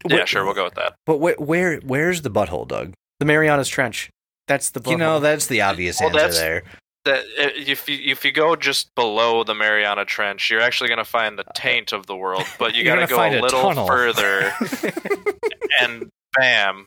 yeah, 0.09 0.23
Wh- 0.23 0.27
sure, 0.27 0.45
we'll 0.45 0.53
go 0.53 0.63
with 0.65 0.75
that. 0.75 0.93
But 1.05 1.17
where, 1.19 1.35
where 1.35 1.79
where's 1.79 2.21
the 2.21 2.29
butthole, 2.31 2.67
Doug? 2.67 2.93
the 3.19 3.25
Marianas 3.25 3.67
Trench. 3.69 4.09
That's 4.47 4.69
the 4.71 4.79
butthole. 4.79 4.91
You 4.91 4.97
know, 4.97 5.19
that's 5.19 5.47
the 5.47 5.61
obvious 5.61 5.99
Well, 5.99 6.09
answer 6.09 6.19
that's- 6.19 6.37
there. 6.39 6.63
that 7.05 7.23
eh, 7.37 7.49
if 7.67 7.87
you 7.89 7.99
if 8.11 8.23
you 8.25 8.31
go 8.31 8.55
just 8.55 8.93
below 8.95 9.43
the 9.43 9.53
Mariana 9.55 10.05
Trench, 10.05 10.49
you're 10.49 10.61
actually 10.61 10.87
going 10.89 10.97
to 10.99 11.05
find 11.05 11.37
the 11.39 11.45
taint 11.55 11.91
of 11.93 12.05
the 12.07 12.15
world. 12.15 12.45
But 12.59 12.75
you 12.75 12.83
You're 12.85 12.95
got 12.95 13.07
to 13.07 13.07
gonna 13.07 13.09
go 13.09 13.15
find 13.17 13.35
a 13.35 13.39
a 13.39 13.43
little 13.43 13.61
tunnel. 13.61 13.87
further, 13.87 14.53
and 15.81 16.09
bam, 16.37 16.85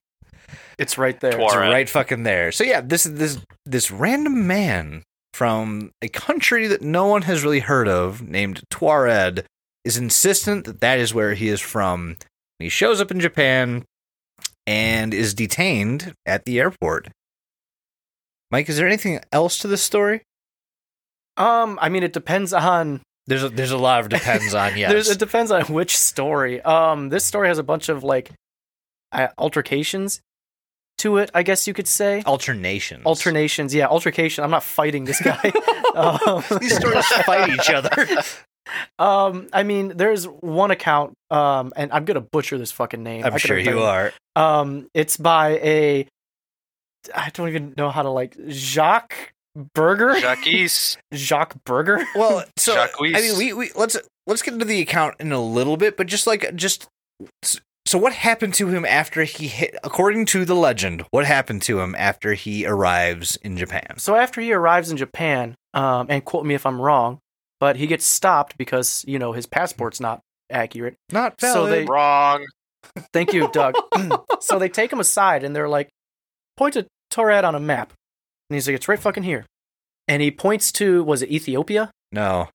It's 0.78 0.98
right 0.98 1.18
there. 1.20 1.32
Twar- 1.32 1.44
It's 1.46 1.54
Alright. 1.54 1.72
right 1.72 1.88
fucking 1.88 2.22
there. 2.24 2.52
So 2.52 2.64
yeah, 2.64 2.80
this 2.82 3.06
is 3.06 3.14
this 3.14 3.38
this 3.64 3.90
random 3.90 4.46
man 4.46 5.02
from 5.36 5.90
a 6.00 6.08
country 6.08 6.66
that 6.66 6.80
no 6.80 7.06
one 7.06 7.20
has 7.20 7.44
really 7.44 7.60
heard 7.60 7.88
of, 7.88 8.22
named 8.22 8.62
Tuareg, 8.72 9.44
is 9.84 9.98
insistent 9.98 10.64
that 10.64 10.80
that 10.80 10.98
is 10.98 11.12
where 11.12 11.34
he 11.34 11.48
is 11.48 11.60
from. 11.60 12.16
He 12.58 12.70
shows 12.70 13.02
up 13.02 13.10
in 13.10 13.20
Japan 13.20 13.84
and 14.66 15.12
is 15.12 15.34
detained 15.34 16.14
at 16.24 16.46
the 16.46 16.58
airport. 16.58 17.08
Mike, 18.50 18.70
is 18.70 18.78
there 18.78 18.86
anything 18.86 19.20
else 19.30 19.58
to 19.58 19.68
this 19.68 19.82
story? 19.82 20.22
Um, 21.36 21.78
I 21.82 21.90
mean, 21.90 22.02
it 22.02 22.14
depends 22.14 22.54
on. 22.54 23.02
There's 23.26 23.42
a, 23.42 23.50
there's 23.50 23.72
a 23.72 23.76
lot 23.76 24.00
of 24.00 24.08
depends 24.08 24.54
on 24.54 24.74
yes. 24.78 25.10
It 25.10 25.18
depends 25.18 25.50
on 25.50 25.64
which 25.64 25.98
story. 25.98 26.62
Um, 26.62 27.10
this 27.10 27.26
story 27.26 27.48
has 27.48 27.58
a 27.58 27.62
bunch 27.62 27.90
of 27.90 28.02
like 28.02 28.32
uh, 29.12 29.28
altercations 29.36 30.22
to 30.98 31.18
it. 31.18 31.30
I 31.34 31.42
guess 31.42 31.66
you 31.66 31.74
could 31.74 31.88
say 31.88 32.22
alternations. 32.26 33.04
alternations. 33.06 33.74
Yeah, 33.74 33.86
altercation. 33.86 34.44
I'm 34.44 34.50
not 34.50 34.62
fighting 34.62 35.04
this 35.04 35.20
guy. 35.20 35.52
um, 35.94 36.42
These 36.60 36.76
stories 36.76 37.06
fight 37.06 37.50
each 37.50 37.70
other. 37.70 37.90
um, 38.98 39.48
I 39.52 39.62
mean, 39.62 39.92
there's 39.96 40.24
one 40.26 40.70
account. 40.70 41.14
Um, 41.30 41.72
and 41.76 41.92
I'm 41.92 42.04
gonna 42.04 42.20
butcher 42.20 42.58
this 42.58 42.72
fucking 42.72 43.02
name. 43.02 43.24
I 43.24 43.28
I'm 43.28 43.38
sure 43.38 43.58
you 43.58 43.72
done- 43.72 43.78
are. 43.78 44.12
Um, 44.34 44.88
it's 44.94 45.16
by 45.16 45.58
a. 45.58 46.06
I 47.14 47.30
don't 47.30 47.48
even 47.48 47.74
know 47.76 47.90
how 47.90 48.02
to 48.02 48.10
like 48.10 48.36
Jacques 48.48 49.32
Berger. 49.74 50.18
Jacques. 50.18 50.44
Jacques 51.14 51.56
Berger. 51.64 52.04
Well, 52.14 52.44
so 52.56 52.74
Jacques. 52.74 52.94
I 53.00 53.20
mean, 53.20 53.38
we, 53.38 53.52
we 53.52 53.70
let's 53.76 53.96
let's 54.26 54.42
get 54.42 54.54
into 54.54 54.66
the 54.66 54.80
account 54.80 55.14
in 55.20 55.32
a 55.32 55.40
little 55.40 55.76
bit, 55.76 55.96
but 55.96 56.06
just 56.08 56.26
like 56.26 56.54
just 56.56 56.88
so, 57.86 57.98
what 57.98 58.12
happened 58.12 58.54
to 58.54 58.68
him 58.68 58.84
after 58.84 59.22
he 59.24 59.46
hit? 59.48 59.76
According 59.84 60.26
to 60.26 60.44
the 60.44 60.54
legend, 60.54 61.04
what 61.10 61.24
happened 61.24 61.62
to 61.62 61.80
him 61.80 61.94
after 61.96 62.34
he 62.34 62.66
arrives 62.66 63.36
in 63.36 63.56
Japan? 63.56 63.94
So 63.98 64.16
after 64.16 64.40
he 64.40 64.52
arrives 64.52 64.90
in 64.90 64.96
Japan, 64.96 65.54
um, 65.74 66.06
and 66.10 66.24
quote 66.24 66.44
me 66.44 66.54
if 66.54 66.66
I'm 66.66 66.80
wrong, 66.80 67.18
but 67.60 67.76
he 67.76 67.86
gets 67.86 68.04
stopped 68.04 68.58
because 68.58 69.04
you 69.06 69.18
know 69.18 69.32
his 69.32 69.46
passport's 69.46 70.00
not 70.00 70.20
accurate. 70.50 70.94
Not 71.12 71.40
So 71.40 71.64
valid. 71.66 71.72
they- 71.72 71.84
Wrong. 71.84 72.44
Thank 73.12 73.32
you, 73.32 73.48
Doug. 73.52 73.74
so 74.40 74.58
they 74.58 74.68
take 74.68 74.92
him 74.92 75.00
aside 75.00 75.42
and 75.42 75.54
they're 75.56 75.68
like, 75.68 75.88
point 76.56 76.74
to 76.74 76.86
Torad 77.12 77.44
on 77.44 77.54
a 77.54 77.60
map, 77.60 77.92
and 78.48 78.54
he's 78.54 78.66
like, 78.68 78.76
it's 78.76 78.88
right 78.88 78.98
fucking 78.98 79.22
here. 79.24 79.44
And 80.08 80.22
he 80.22 80.30
points 80.30 80.70
to 80.72 81.02
was 81.04 81.22
it 81.22 81.30
Ethiopia? 81.30 81.90
no. 82.12 82.48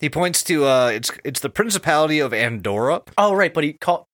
He 0.00 0.10
points 0.10 0.42
to 0.44 0.64
uh, 0.66 0.88
it's 0.88 1.12
it's 1.24 1.40
the 1.40 1.48
Principality 1.48 2.18
of 2.18 2.34
Andorra, 2.34 3.02
Oh 3.16 3.32
right, 3.34 3.54
but 3.54 3.62
he 3.64 3.74
called 3.74 4.04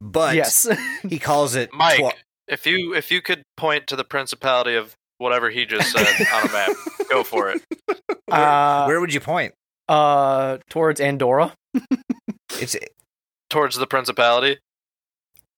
but 0.00 0.34
yes. 0.34 0.66
he 1.08 1.18
calls 1.18 1.54
it 1.54 1.70
Mike, 1.72 1.98
Twa- 1.98 2.12
if 2.48 2.66
you 2.66 2.94
if 2.94 3.10
you 3.10 3.20
could 3.22 3.42
point 3.56 3.86
to 3.88 3.96
the 3.96 4.04
principality 4.04 4.74
of 4.74 4.94
whatever 5.18 5.50
he 5.50 5.64
just 5.66 5.92
said 5.92 6.26
on 6.34 6.48
a 6.48 6.52
map, 6.52 6.70
go 7.10 7.22
for 7.24 7.50
it. 7.50 7.62
uh, 8.30 8.84
Where 8.86 9.00
would 9.00 9.12
you 9.14 9.20
point? 9.20 9.54
uh, 9.88 10.58
towards 10.70 11.00
Andorra, 11.00 11.54
It's 12.60 12.76
Towards 13.50 13.76
the 13.76 13.86
principality. 13.86 14.58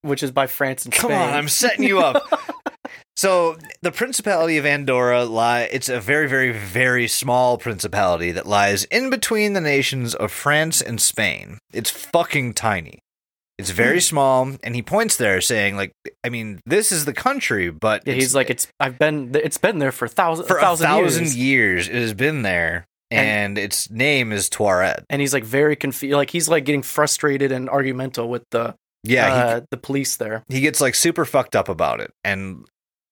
which 0.02 0.22
is 0.22 0.30
by 0.30 0.46
France 0.46 0.84
and 0.84 0.92
come 0.92 1.10
Spain. 1.10 1.22
on, 1.28 1.34
I'm 1.34 1.48
setting 1.48 1.84
you 1.86 2.00
up. 2.00 2.22
So 3.16 3.56
the 3.80 3.90
Principality 3.92 4.58
of 4.58 4.66
Andorra 4.66 5.24
lie 5.24 5.62
it's 5.72 5.88
a 5.88 5.98
very, 6.00 6.28
very, 6.28 6.52
very 6.52 7.08
small 7.08 7.56
principality 7.56 8.30
that 8.32 8.46
lies 8.46 8.84
in 8.84 9.08
between 9.08 9.54
the 9.54 9.60
nations 9.62 10.14
of 10.14 10.30
France 10.30 10.82
and 10.82 11.00
Spain. 11.00 11.58
It's 11.72 11.88
fucking 11.90 12.52
tiny. 12.54 12.98
It's 13.58 13.70
very 13.70 14.00
small, 14.12 14.50
and 14.62 14.74
he 14.74 14.82
points 14.82 15.16
there 15.16 15.40
saying, 15.40 15.76
like, 15.76 15.92
I 16.24 16.28
mean, 16.28 16.60
this 16.66 16.92
is 16.92 17.04
the 17.04 17.12
country, 17.14 17.70
but 17.70 18.02
yeah, 18.06 18.14
he's 18.14 18.34
like, 18.34 18.50
it's 18.50 18.68
I've 18.80 18.98
been 18.98 19.32
it's 19.34 19.58
been 19.58 19.78
there 19.78 19.92
for 19.92 20.08
thousand 20.08 20.46
for 20.46 20.58
a 20.58 20.60
thousand, 20.60 20.86
thousand 20.86 21.24
years. 21.24 21.36
years. 21.36 21.88
it 21.88 21.94
has 21.94 22.14
been 22.14 22.42
there, 22.42 22.86
and, 23.10 23.56
And- 23.56 23.58
its 23.58 23.90
name 23.90 24.32
is 24.32 24.50
Tuareg. 24.50 25.04
and 25.08 25.20
he's 25.20 25.32
like 25.32 25.44
very 25.44 25.76
confused. 25.76 26.14
Like 26.14 26.30
he's 26.30 26.48
like 26.48 26.64
getting 26.64 26.82
frustrated 26.82 27.50
and 27.52 27.68
argumental 27.70 28.28
with 28.28 28.44
the 28.50 28.74
Yeah, 29.04 29.26
he 29.26 29.54
uh, 29.56 29.60
the 29.70 29.76
police 29.78 30.16
there. 30.16 30.42
he 30.48 30.60
gets 30.60 30.80
like 30.80 30.94
super 30.94 31.24
fucked 31.24 31.56
up 31.56 31.68
about 31.68 32.00
it 32.00 32.10
and 32.24 32.66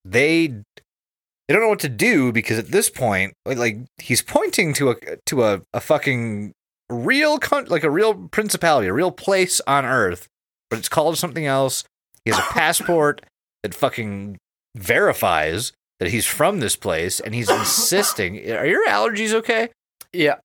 they 0.05 0.49
they 0.49 1.53
don't 1.55 1.61
know 1.63 1.69
what 1.69 1.81
to 1.81 1.89
do 1.89 2.33
because 2.33 2.59
at 2.59 2.69
this 2.71 2.91
point 2.91 3.33
like, 3.47 3.57
like 3.59 3.77
he's 3.99 4.21
pointing 4.23 4.75
to 4.75 4.91
a 4.91 4.97
to 5.27 5.45
a, 5.45 5.63
a 5.73 5.81
fucking 5.81 6.53
real 6.91 7.39
con- 7.39 7.67
like 7.67 7.85
a 7.85 7.91
real 7.91 8.15
principality 8.29 8.89
a 8.89 8.93
real 8.93 9.11
place 9.13 9.61
on 9.67 9.85
earth 9.87 10.27
but 10.75 10.79
it's 10.81 10.89
called 10.89 11.17
something 11.17 11.47
else 11.47 11.85
he 12.25 12.31
has 12.33 12.39
a 12.41 12.43
passport 12.43 13.21
that 13.63 13.75
fucking 13.75 14.37
verifies 14.77 15.73
that 16.01 16.11
he's 16.11 16.27
from 16.27 16.59
this 16.61 16.75
place 16.77 17.21
and 17.21 17.33
he's 17.35 17.49
insisting 17.49 18.37
are 18.51 18.67
your 18.67 18.85
allergies 18.89 19.33
okay 19.33 19.69
Yeah. 20.13 20.37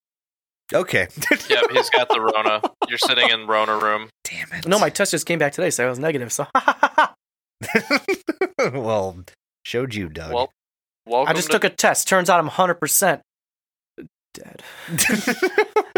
okay 0.74 1.08
Yep, 1.50 1.72
he's 1.72 1.90
got 1.90 2.10
the 2.10 2.22
Rona. 2.22 2.62
You're 2.88 3.00
sitting 3.00 3.30
in 3.30 3.48
Rona 3.48 3.78
room. 3.78 4.10
damn 4.24 4.52
it 4.54 4.68
No, 4.68 4.78
my 4.78 4.90
test 4.92 5.12
just 5.12 5.26
came 5.26 5.40
back 5.40 5.54
today, 5.54 5.72
so 5.72 5.86
I 5.86 5.90
was 5.90 5.98
negative. 6.00 6.32
So 6.32 6.46
well 8.74 9.24
showed 9.66 9.94
you 9.96 10.10
doug 10.10 10.34
Well, 10.34 10.52
welcome. 11.06 11.32
I 11.32 11.34
just 11.34 11.48
to- 11.48 11.54
took 11.54 11.64
a 11.64 11.70
test. 11.70 12.08
Turns 12.08 12.30
out 12.30 12.40
I'm 12.40 12.50
100% 12.50 13.22
dead. 14.34 14.64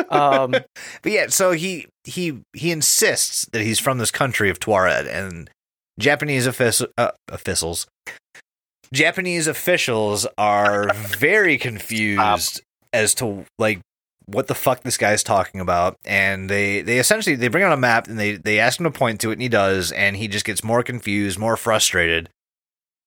Um, 0.10 0.52
but 0.52 1.12
yeah, 1.12 1.28
so 1.28 1.52
he 1.52 1.88
he 2.04 2.42
he 2.54 2.72
insists 2.72 3.46
that 3.54 3.62
he's 3.62 3.80
from 3.80 3.98
this 3.98 4.12
country 4.12 4.50
of 4.50 4.60
Tuareg, 4.60 5.08
and 5.08 5.50
Japanese 6.00 6.48
offic- 6.48 6.92
uh, 6.98 7.12
officials, 7.30 7.88
Japanese 8.94 9.48
officials 9.48 10.28
are 10.38 10.94
very 10.94 11.58
confused 11.58 12.62
as 12.92 13.16
to 13.16 13.46
like 13.58 13.80
what 14.26 14.48
the 14.48 14.56
fuck 14.56 14.82
this 14.82 14.98
guy's 14.98 15.24
talking 15.24 15.62
about, 15.62 15.96
and 16.04 16.50
they 16.50 16.82
they 16.82 17.00
essentially 17.00 17.36
they 17.36 17.48
bring 17.48 17.64
out 17.64 17.72
a 17.72 17.78
map 17.78 18.08
and 18.08 18.20
they 18.20 18.36
they 18.36 18.60
ask 18.60 18.80
him 18.80 18.84
to 18.84 18.92
point 18.92 19.22
to 19.22 19.30
it, 19.30 19.34
and 19.34 19.42
he 19.42 19.50
does, 19.50 19.92
and 19.94 20.18
he 20.18 20.28
just 20.28 20.46
gets 20.46 20.64
more 20.64 20.84
confused, 20.84 21.40
more 21.40 21.56
frustrated, 21.56 22.30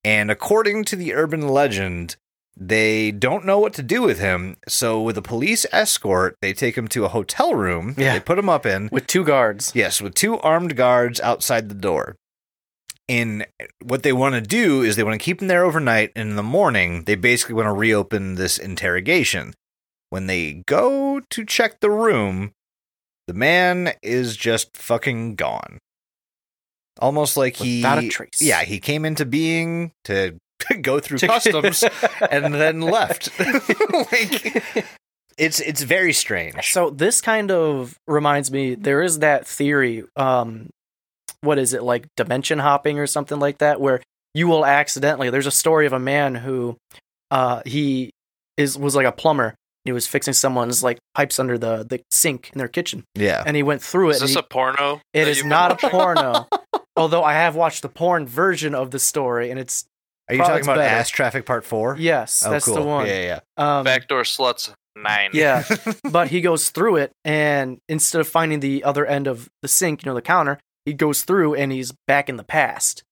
and 0.03 0.31
according 0.31 0.85
to 0.85 0.97
the 0.97 1.13
urban 1.15 1.49
legend. 1.49 2.17
They 2.57 3.11
don't 3.11 3.45
know 3.45 3.59
what 3.59 3.75
to 3.75 3.83
do 3.83 4.03
with 4.03 4.21
him, 4.21 4.59
so 4.69 5.03
with 5.03 5.19
a 5.19 5.23
police 5.23 5.67
escort, 5.73 6.37
they 6.41 6.53
take 6.53 6.79
him 6.79 6.87
to 6.89 7.05
a 7.05 7.09
hotel 7.09 7.55
room. 7.55 7.95
Yeah. 7.99 8.15
They 8.15 8.21
put 8.21 8.39
him 8.39 8.49
up 8.49 8.65
in. 8.65 8.89
with 8.93 9.09
two 9.09 9.25
guards. 9.25 9.73
Yes, 9.75 10.01
with 10.01 10.15
two 10.15 10.39
armed 10.39 10.77
guards 10.77 11.21
outside 11.21 11.69
the 11.69 11.75
door. 11.75 12.17
And 13.09 13.47
what 13.83 14.03
they 14.03 14.13
want 14.13 14.37
to 14.37 14.41
do 14.41 14.83
is 14.83 14.97
they 14.97 15.03
want 15.03 15.21
to 15.21 15.25
keep 15.25 15.43
him 15.43 15.49
there 15.49 15.65
overnight, 15.65 16.13
and 16.15 16.31
in 16.31 16.37
the 16.37 16.43
morning, 16.43 17.05
they 17.05 17.17
basically 17.17 17.57
want 17.57 17.67
to 17.67 17.73
reopen 17.73 18.37
this 18.37 18.57
interrogation. 18.57 19.55
When 20.11 20.27
they 20.29 20.63
go 20.67 21.21
to 21.29 21.45
check 21.45 21.81
the 21.81 21.91
room, 21.91 22.53
the 23.27 23.35
man 23.35 23.95
is 24.01 24.37
just 24.37 24.77
fucking 24.77 25.35
gone. 25.35 25.79
Almost 27.01 27.37
like 27.37 27.57
he. 27.57 27.79
Without 27.79 28.05
a 28.05 28.09
trace. 28.09 28.41
Yeah, 28.41 28.63
he 28.63 28.79
came 28.79 29.05
into 29.05 29.27
being 29.27 29.91
to 30.05 30.39
go 30.83 31.01
through 31.01 31.19
customs 31.19 31.85
and 32.31 32.55
then 32.55 32.81
left. 32.81 33.31
like, 33.93 34.65
it's 35.39 35.61
it's 35.61 35.83
very 35.83 36.13
strange. 36.13 36.73
So 36.73 36.91
this 36.91 37.21
kind 37.21 37.51
of 37.51 37.97
reminds 38.07 38.51
me. 38.51 38.75
There 38.75 39.03
is 39.03 39.21
that 39.21 39.47
theory. 39.47 40.05
Um, 40.17 40.71
what 41.41 41.59
is 41.59 41.75
it 41.75 41.83
like 41.83 42.07
dimension 42.17 42.59
hopping 42.59 42.99
or 42.99 43.07
something 43.07 43.39
like 43.39 43.59
that, 43.59 43.81
where 43.81 44.01
you 44.35 44.49
will 44.49 44.65
accidentally. 44.67 45.31
There's 45.31 45.47
a 45.47 45.51
story 45.53 45.87
of 45.87 45.93
a 45.93 45.99
man 45.99 46.35
who, 46.35 46.77
uh, 47.31 47.63
he 47.65 48.11
is 48.57 48.77
was 48.79 48.97
like 48.97 49.07
a 49.07 49.13
plumber. 49.13 49.55
He 49.85 49.93
was 49.93 50.07
fixing 50.07 50.33
someone's 50.35 50.83
like 50.83 50.99
pipes 51.15 51.39
under 51.39 51.59
the 51.59 51.85
the 51.89 52.01
sink 52.11 52.51
in 52.53 52.59
their 52.59 52.69
kitchen, 52.69 53.05
Yeah. 53.15 53.43
and 53.45 53.55
he 53.57 53.63
went 53.63 53.83
through 53.83 54.11
it. 54.11 54.15
Is 54.17 54.21
this 54.23 54.31
he- 54.33 54.39
a 54.39 54.43
porno? 54.43 55.01
It 55.13 55.25
that 55.25 55.29
is 55.29 55.39
you've 55.39 55.47
not 55.47 55.83
a 55.83 55.89
porno. 55.91 56.49
Although 56.97 57.25
I 57.25 57.35
have 57.35 57.57
watched 57.57 57.83
the 57.83 57.89
porn 57.89 58.27
version 58.27 58.75
of 58.75 58.93
the 58.93 58.99
story, 59.01 59.51
and 59.51 59.59
it's 59.59 59.85
Are 60.29 60.35
you 60.35 60.39
Probably 60.39 60.53
talking 60.61 60.65
about 60.65 60.77
better. 60.79 60.95
Ass 60.95 61.09
Traffic 61.11 61.45
Part 61.47 61.65
4? 61.65 61.97
yes, 61.99 62.45
Oh, 62.47 62.51
that's 62.51 62.65
cool. 62.65 62.75
the 62.77 62.83
one. 62.83 63.07
Yeah, 63.07 63.41
yeah. 63.59 63.79
Um, 63.79 63.85
Backdoor 63.85 64.23
sluts 64.23 64.73
nine. 64.97 65.31
yeah, 65.35 65.65
but 66.11 66.29
he 66.29 66.41
goes 66.41 66.71
through 66.71 66.97
it, 66.97 67.13
and 67.25 67.79
instead 67.89 68.21
of 68.21 68.29
finding 68.29 68.61
the 68.61 68.85
other 68.85 69.05
end 69.05 69.27
of 69.27 69.49
the 69.63 69.69
sink, 69.69 70.05
you 70.05 70.11
know, 70.11 70.15
the 70.15 70.23
counter, 70.23 70.59
he 70.87 70.93
goes 70.95 71.23
through 71.25 71.55
and 71.55 71.73
he's 71.73 71.93
back 72.07 72.29
in 72.29 72.37
the 72.37 72.45
past. 72.45 73.03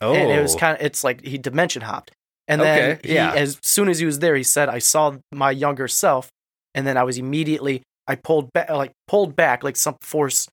Oh. 0.00 0.14
And 0.14 0.30
it 0.30 0.42
was 0.42 0.54
kind 0.56 0.76
of, 0.78 0.84
it's 0.84 1.04
like 1.04 1.24
he 1.24 1.38
dimension 1.38 1.82
hopped. 1.82 2.10
And 2.48 2.60
then, 2.60 2.90
Okay, 2.92 3.08
he, 3.08 3.14
yeah. 3.14 3.32
as 3.34 3.58
soon 3.62 3.88
as 3.88 3.98
he 3.98 4.04
was 4.06 4.18
there, 4.18 4.34
he 4.34 4.42
said, 4.42 4.68
"I 4.68 4.78
saw 4.78 5.16
my 5.32 5.50
younger 5.52 5.86
self," 5.88 6.28
and 6.74 6.86
then 6.86 6.96
I 6.96 7.04
was 7.04 7.16
immediately, 7.18 7.82
I 8.06 8.16
pulled 8.16 8.52
back, 8.52 8.68
like 8.70 8.92
pulled 9.06 9.36
back, 9.36 9.62
like 9.62 9.76
some 9.76 9.96
force 10.02 10.48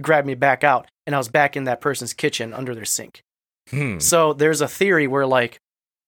grabbed 0.00 0.26
me 0.26 0.34
back 0.34 0.62
out, 0.64 0.86
and 1.06 1.14
I 1.14 1.18
was 1.18 1.28
back 1.28 1.56
in 1.56 1.64
that 1.64 1.80
person's 1.80 2.12
kitchen 2.14 2.54
under 2.54 2.74
their 2.74 2.84
sink. 2.84 3.20
Hmm. 3.72 3.98
So 3.98 4.32
there's 4.34 4.60
a 4.60 4.68
theory 4.68 5.06
where 5.06 5.26
like 5.26 5.58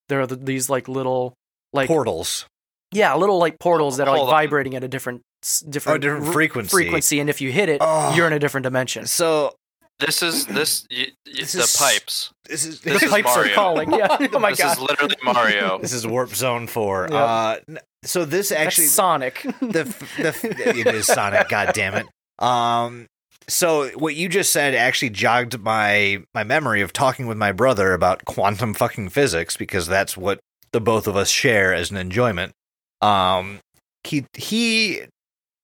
there 0.09 0.21
are 0.21 0.27
these 0.27 0.69
like 0.69 0.87
little 0.89 1.35
like 1.73 1.89
Portals. 1.89 2.47
Yeah, 2.93 3.15
little 3.17 3.39
like 3.39 3.59
portals 3.59 3.97
that 3.97 4.07
are 4.07 4.17
like 4.19 4.29
vibrating 4.31 4.77
at 4.77 4.85
a 4.85 4.89
different 4.89 5.23
s- 5.43 5.61
different, 5.61 6.03
different 6.03 6.33
frequency. 6.33 6.71
frequency, 6.71 7.19
and 7.21 7.29
if 7.29 7.41
you 7.41 7.51
hit 7.51 7.69
it, 7.69 7.79
Oh. 7.81 8.15
you're 8.15 8.27
in 8.29 8.33
a 8.33 8.39
different 8.39 8.63
dimension. 8.65 9.07
So 9.07 9.55
This 9.99 10.23
is 10.23 10.47
this 10.47 10.87
y- 10.91 11.07
y- 11.27 11.33
This 11.41 11.53
the 11.53 11.61
is- 11.63 11.77
pipes. 11.77 12.31
this 12.45 12.65
is 12.67 12.81
This 12.83 13.01
the 13.01 13.07
is 13.07 13.11
pipes 13.13 13.35
Mario. 13.35 13.51
are 13.53 13.55
calling. 13.55 13.93
Yeah. 13.93 14.07
Oh 14.33 14.39
my 14.39 14.51
this 14.51 14.59
god. 14.61 14.71
This 14.71 14.77
is 14.79 14.83
literally 14.83 15.17
Mario. 15.25 15.79
this 15.83 15.93
is 15.93 16.07
Warp 16.07 16.35
Zone 16.35 16.67
Four. 16.67 17.09
Yep. 17.11 17.13
Uh, 17.13 17.57
so 18.05 18.25
this 18.25 18.51
That's 18.51 18.61
actually 18.61 18.87
Sonic. 18.89 19.43
the 19.61 19.81
f- 19.89 20.17
the 20.19 20.29
f- 20.29 20.45
it 20.45 20.87
is 20.87 21.07
Sonic. 21.07 21.49
God 21.57 21.73
damn 21.75 21.95
it. 21.95 22.07
Um. 22.39 23.07
So 23.49 23.89
what 23.91 24.15
you 24.15 24.29
just 24.29 24.53
said 24.53 24.75
actually 24.75 25.11
jogged 25.11 25.61
my 25.61 26.23
my 26.35 26.45
memory 26.45 26.81
of 26.81 26.93
talking 26.93 27.27
with 27.27 27.37
my 27.37 27.53
brother 27.53 27.93
about 27.93 28.25
quantum 28.25 28.75
fucking 28.75 29.11
physics 29.11 29.57
because 29.57 29.87
that's 29.87 30.17
what 30.17 30.41
the 30.73 30.81
both 30.81 31.07
of 31.07 31.17
us 31.17 31.29
share 31.31 31.73
as 31.75 31.91
an 31.91 31.97
enjoyment. 31.97 32.53
Um. 33.01 33.61
He 34.07 34.27
he 34.35 35.03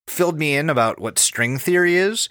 filled 0.09 0.39
me 0.39 0.57
in 0.57 0.71
about 0.71 0.99
what 0.99 1.19
string 1.19 1.59
theory 1.59 1.97
is, 1.97 2.31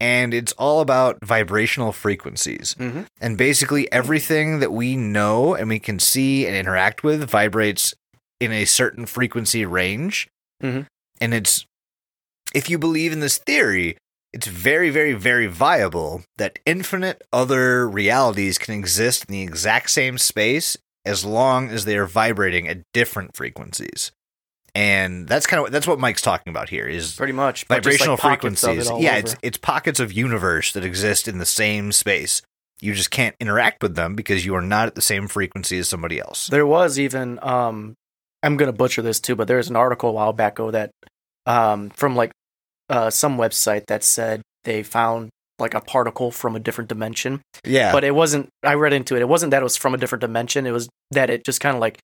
and 0.00 0.32
it's 0.32 0.52
all 0.52 0.80
about 0.80 1.18
vibrational 1.24 1.90
frequencies. 1.90 2.76
Mhm. 2.78 3.06
And 3.20 3.36
basically, 3.36 3.90
everything 3.90 4.60
that 4.60 4.72
we 4.72 4.96
know 4.96 5.56
and 5.56 5.68
we 5.68 5.80
can 5.80 5.98
see 5.98 6.46
and 6.46 6.54
interact 6.54 7.02
with 7.02 7.28
vibrates 7.28 7.94
in 8.38 8.52
a 8.52 8.64
certain 8.64 9.06
frequency 9.06 9.66
range. 9.66 10.28
Mhm. 10.62 10.86
And 11.20 11.34
it's, 11.34 11.66
if 12.54 12.70
you 12.70 12.78
believe 12.78 13.12
in 13.12 13.18
this 13.18 13.38
theory, 13.38 13.96
it's 14.32 14.46
very, 14.46 14.90
very, 14.90 15.12
very 15.12 15.46
viable 15.46 16.22
that 16.38 16.58
infinite 16.64 17.22
other 17.32 17.88
realities 17.88 18.58
can 18.58 18.74
exist 18.74 19.24
in 19.28 19.32
the 19.32 19.42
exact 19.42 19.90
same 19.90 20.18
space 20.18 20.76
as 21.04 21.24
long 21.24 21.68
as 21.68 21.84
they 21.84 21.96
are 21.96 22.06
vibrating 22.06 22.68
at 22.68 22.82
different 22.92 23.34
frequencies. 23.34 24.12
And 24.74 25.26
that's 25.26 25.46
kind 25.46 25.64
of 25.64 25.72
that's 25.72 25.86
what 25.86 25.98
Mike's 25.98 26.22
talking 26.22 26.50
about 26.52 26.68
here 26.68 26.86
is 26.86 27.16
Pretty 27.16 27.32
much. 27.32 27.66
vibrational 27.66 28.14
like, 28.14 28.20
of 28.20 28.24
it 28.24 28.28
frequencies. 28.28 28.90
Yeah, 28.98 29.10
over. 29.10 29.18
it's 29.18 29.36
it's 29.42 29.58
pockets 29.58 29.98
of 29.98 30.12
universe 30.12 30.72
that 30.74 30.84
exist 30.84 31.26
in 31.26 31.38
the 31.38 31.46
same 31.46 31.90
space. 31.90 32.40
You 32.80 32.94
just 32.94 33.10
can't 33.10 33.34
interact 33.40 33.82
with 33.82 33.96
them 33.96 34.14
because 34.14 34.46
you 34.46 34.54
are 34.54 34.62
not 34.62 34.86
at 34.86 34.94
the 34.94 35.02
same 35.02 35.26
frequency 35.26 35.78
as 35.78 35.88
somebody 35.88 36.20
else. 36.20 36.46
There 36.46 36.66
was 36.66 37.00
even 37.00 37.40
um 37.42 37.94
I'm 38.44 38.56
gonna 38.56 38.72
butcher 38.72 39.02
this 39.02 39.18
too, 39.18 39.34
but 39.34 39.48
there's 39.48 39.68
an 39.70 39.76
article 39.76 40.10
a 40.10 40.12
while 40.12 40.32
back 40.32 40.60
ago 40.60 40.70
that 40.70 40.92
um 41.46 41.90
from 41.90 42.14
like 42.14 42.30
uh 42.90 43.08
some 43.10 43.38
website 43.38 43.86
that 43.86 44.02
said 44.04 44.42
they 44.64 44.82
found 44.82 45.30
like 45.58 45.74
a 45.74 45.80
particle 45.80 46.30
from 46.30 46.56
a 46.56 46.58
different 46.60 46.88
dimension. 46.88 47.40
Yeah, 47.64 47.92
But 47.92 48.02
it 48.04 48.14
wasn't 48.14 48.48
I 48.64 48.74
read 48.74 48.92
into 48.92 49.14
it, 49.16 49.20
it 49.22 49.28
wasn't 49.28 49.50
that 49.52 49.60
it 49.60 49.64
was 49.64 49.76
from 49.76 49.94
a 49.94 49.98
different 49.98 50.20
dimension, 50.20 50.66
it 50.66 50.72
was 50.72 50.88
that 51.10 51.30
it 51.30 51.44
just 51.44 51.60
kinda 51.60 51.78
like 51.78 51.98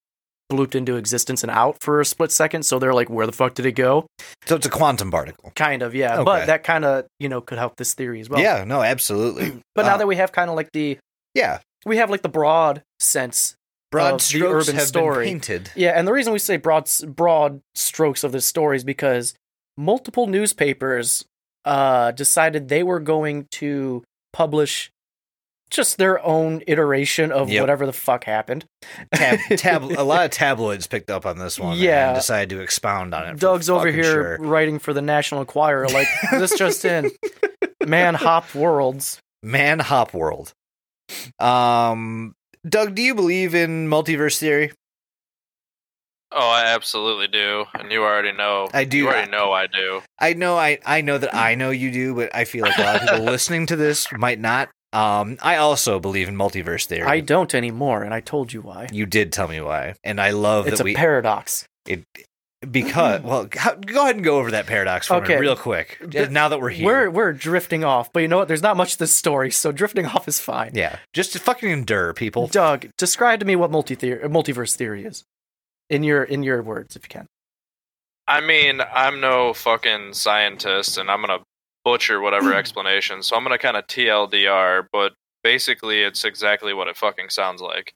blooped 0.52 0.74
into 0.76 0.94
existence 0.96 1.42
and 1.42 1.50
out 1.50 1.76
for 1.80 2.00
a 2.00 2.04
split 2.04 2.30
second. 2.30 2.62
So 2.64 2.78
they're 2.78 2.94
like, 2.94 3.10
where 3.10 3.26
the 3.26 3.32
fuck 3.32 3.54
did 3.54 3.66
it 3.66 3.72
go? 3.72 4.06
so 4.44 4.54
it's 4.54 4.66
a 4.66 4.70
quantum 4.70 5.10
particle. 5.10 5.50
Kind 5.56 5.82
of, 5.82 5.92
yeah. 5.94 6.16
Okay. 6.16 6.24
But 6.24 6.46
that 6.46 6.62
kinda, 6.62 7.06
you 7.18 7.28
know, 7.28 7.40
could 7.40 7.58
help 7.58 7.76
this 7.76 7.94
theory 7.94 8.20
as 8.20 8.28
well. 8.30 8.40
yeah, 8.40 8.62
no, 8.64 8.80
absolutely. 8.82 9.60
But 9.74 9.86
now 9.86 9.94
Uh, 9.94 9.98
that 9.98 10.06
we 10.06 10.16
have 10.16 10.30
kind 10.32 10.48
of 10.50 10.54
like 10.56 10.70
the 10.72 10.98
yeah, 11.34 11.58
we 11.84 11.96
have 11.98 12.10
like 12.10 12.22
the 12.22 12.28
broad 12.28 12.82
sense 13.00 13.54
broad 13.90 14.12
of 14.14 14.18
the 14.18 14.24
strokes 14.24 14.68
urban 14.68 14.78
have 14.78 14.88
story. 14.88 15.24
been 15.24 15.34
painted. 15.40 15.70
Yeah, 15.74 15.92
and 15.98 16.06
the 16.06 16.12
reason 16.12 16.32
we 16.32 16.38
say 16.38 16.56
broad 16.58 16.88
broad 17.06 17.60
strokes 17.74 18.22
of 18.24 18.32
this 18.32 18.44
story 18.46 18.76
is 18.76 18.84
because 18.84 19.34
multiple 19.76 20.26
newspapers 20.26 21.24
uh, 21.64 22.10
decided 22.12 22.68
they 22.68 22.82
were 22.82 23.00
going 23.00 23.46
to 23.52 24.02
publish 24.32 24.90
just 25.68 25.98
their 25.98 26.24
own 26.24 26.62
iteration 26.68 27.32
of 27.32 27.48
Yep. 27.50 27.60
whatever 27.60 27.86
the 27.86 27.92
fuck 27.92 28.22
happened. 28.24 28.64
Tab, 29.12 29.40
tab, 29.56 29.82
a 29.82 30.02
lot 30.04 30.24
of 30.24 30.30
tabloids 30.30 30.86
picked 30.86 31.10
up 31.10 31.26
on 31.26 31.38
this 31.38 31.58
one. 31.58 31.76
Yeah. 31.76 32.10
and 32.10 32.16
decided 32.16 32.50
to 32.50 32.60
expound 32.60 33.12
on 33.14 33.26
it. 33.26 33.40
Doug's 33.40 33.68
over 33.68 33.90
here 33.90 34.04
sure. 34.04 34.38
writing 34.38 34.78
for 34.78 34.92
the 34.92 35.02
National 35.02 35.40
Enquirer, 35.40 35.88
like 35.88 36.06
this 36.30 36.56
just 36.58 36.84
in. 36.84 37.10
Man 37.84 38.14
hop 38.14 38.54
worlds. 38.54 39.18
Man 39.42 39.78
Hop 39.80 40.12
World. 40.14 40.52
Um, 41.38 42.34
Doug, 42.68 42.94
do 42.94 43.02
you 43.02 43.14
believe 43.14 43.54
in 43.54 43.88
multiverse 43.88 44.38
theory? 44.38 44.72
Oh, 46.38 46.50
I 46.50 46.66
absolutely 46.74 47.28
do, 47.28 47.64
and 47.74 47.90
you 47.90 48.02
already 48.02 48.32
know. 48.32 48.68
I 48.74 48.84
do. 48.84 48.98
You 48.98 49.08
already 49.08 49.30
know 49.30 49.52
I 49.52 49.66
do. 49.66 50.02
I 50.18 50.34
know 50.34 50.56
I 50.58 50.78
I 50.84 51.00
know 51.00 51.16
that 51.18 51.34
I 51.34 51.54
know 51.54 51.70
you 51.70 51.90
do, 51.90 52.14
but 52.14 52.34
I 52.34 52.44
feel 52.44 52.62
like 52.64 52.76
a 52.78 52.82
lot 52.82 52.96
of 52.96 53.02
people 53.08 53.24
listening 53.24 53.66
to 53.66 53.76
this 53.76 54.06
might 54.12 54.38
not. 54.38 54.68
Um, 54.92 55.36
I 55.42 55.56
also 55.56 55.98
believe 55.98 56.28
in 56.28 56.36
multiverse 56.36 56.86
theory. 56.86 57.06
I 57.08 57.20
don't 57.20 57.54
anymore, 57.54 58.02
and 58.02 58.12
I 58.14 58.20
told 58.20 58.52
you 58.52 58.60
why. 58.62 58.88
you 58.92 59.06
did 59.06 59.32
tell 59.32 59.48
me 59.48 59.60
why, 59.60 59.94
and 60.04 60.20
I 60.20 60.30
love 60.30 60.66
It's 60.68 60.78
that 60.78 60.82
a 60.82 60.84
we 60.84 60.94
paradox. 60.94 61.66
It 61.86 62.04
because 62.70 63.22
well, 63.22 63.48
how, 63.54 63.74
go 63.74 64.02
ahead 64.02 64.16
and 64.16 64.24
go 64.24 64.38
over 64.38 64.50
that 64.52 64.66
paradox 64.66 65.06
for 65.06 65.16
Okay. 65.16 65.34
me 65.34 65.40
real 65.40 65.56
quick. 65.56 65.98
D- 66.08 66.26
now 66.28 66.48
that 66.48 66.60
we're 66.60 66.70
here, 66.70 66.86
We're 66.86 67.10
we're 67.10 67.32
drifting 67.32 67.84
off, 67.84 68.12
but 68.12 68.20
you 68.20 68.28
know 68.28 68.38
what? 68.38 68.48
There's 68.48 68.62
not 68.62 68.76
much 68.76 68.92
to 68.92 68.98
this 68.98 69.14
story, 69.14 69.50
so 69.50 69.72
drifting 69.72 70.06
off 70.14 70.26
is 70.28 70.40
fine. 70.40 70.70
yeah, 70.74 70.98
just 71.12 71.32
to 71.32 71.38
fucking 71.38 71.70
endure, 71.70 72.12
people. 72.14 72.46
Doug, 72.46 72.88
describe 72.96 73.40
to 73.40 73.46
me 73.46 73.56
what 73.56 73.70
multi 73.70 73.96
multiverse 73.96 74.74
theory 74.76 75.04
is, 75.04 75.24
in 75.90 76.02
your 76.02 76.22
in 76.24 76.42
your 76.42 76.62
words, 76.62 76.96
if 76.96 77.04
you 77.04 77.08
can. 77.08 77.26
I 78.28 78.40
mean, 78.40 78.80
I'm 78.92 79.20
no 79.20 79.52
fucking 79.52 80.14
scientist, 80.14 80.98
and 80.98 81.10
I'm 81.10 81.20
gonna 81.20 81.40
butcher 81.84 82.20
whatever 82.20 82.52
explanation. 82.62 83.22
So 83.22 83.36
I'm 83.36 83.42
gonna 83.44 83.58
kind 83.58 83.76
of 83.76 83.86
TLDR, 83.86 84.86
but 84.92 85.12
basically, 85.44 86.02
it's 86.02 86.24
exactly 86.24 86.74
what 86.74 86.88
it 86.88 86.96
fucking 86.96 87.30
sounds 87.30 87.60
like. 87.60 87.92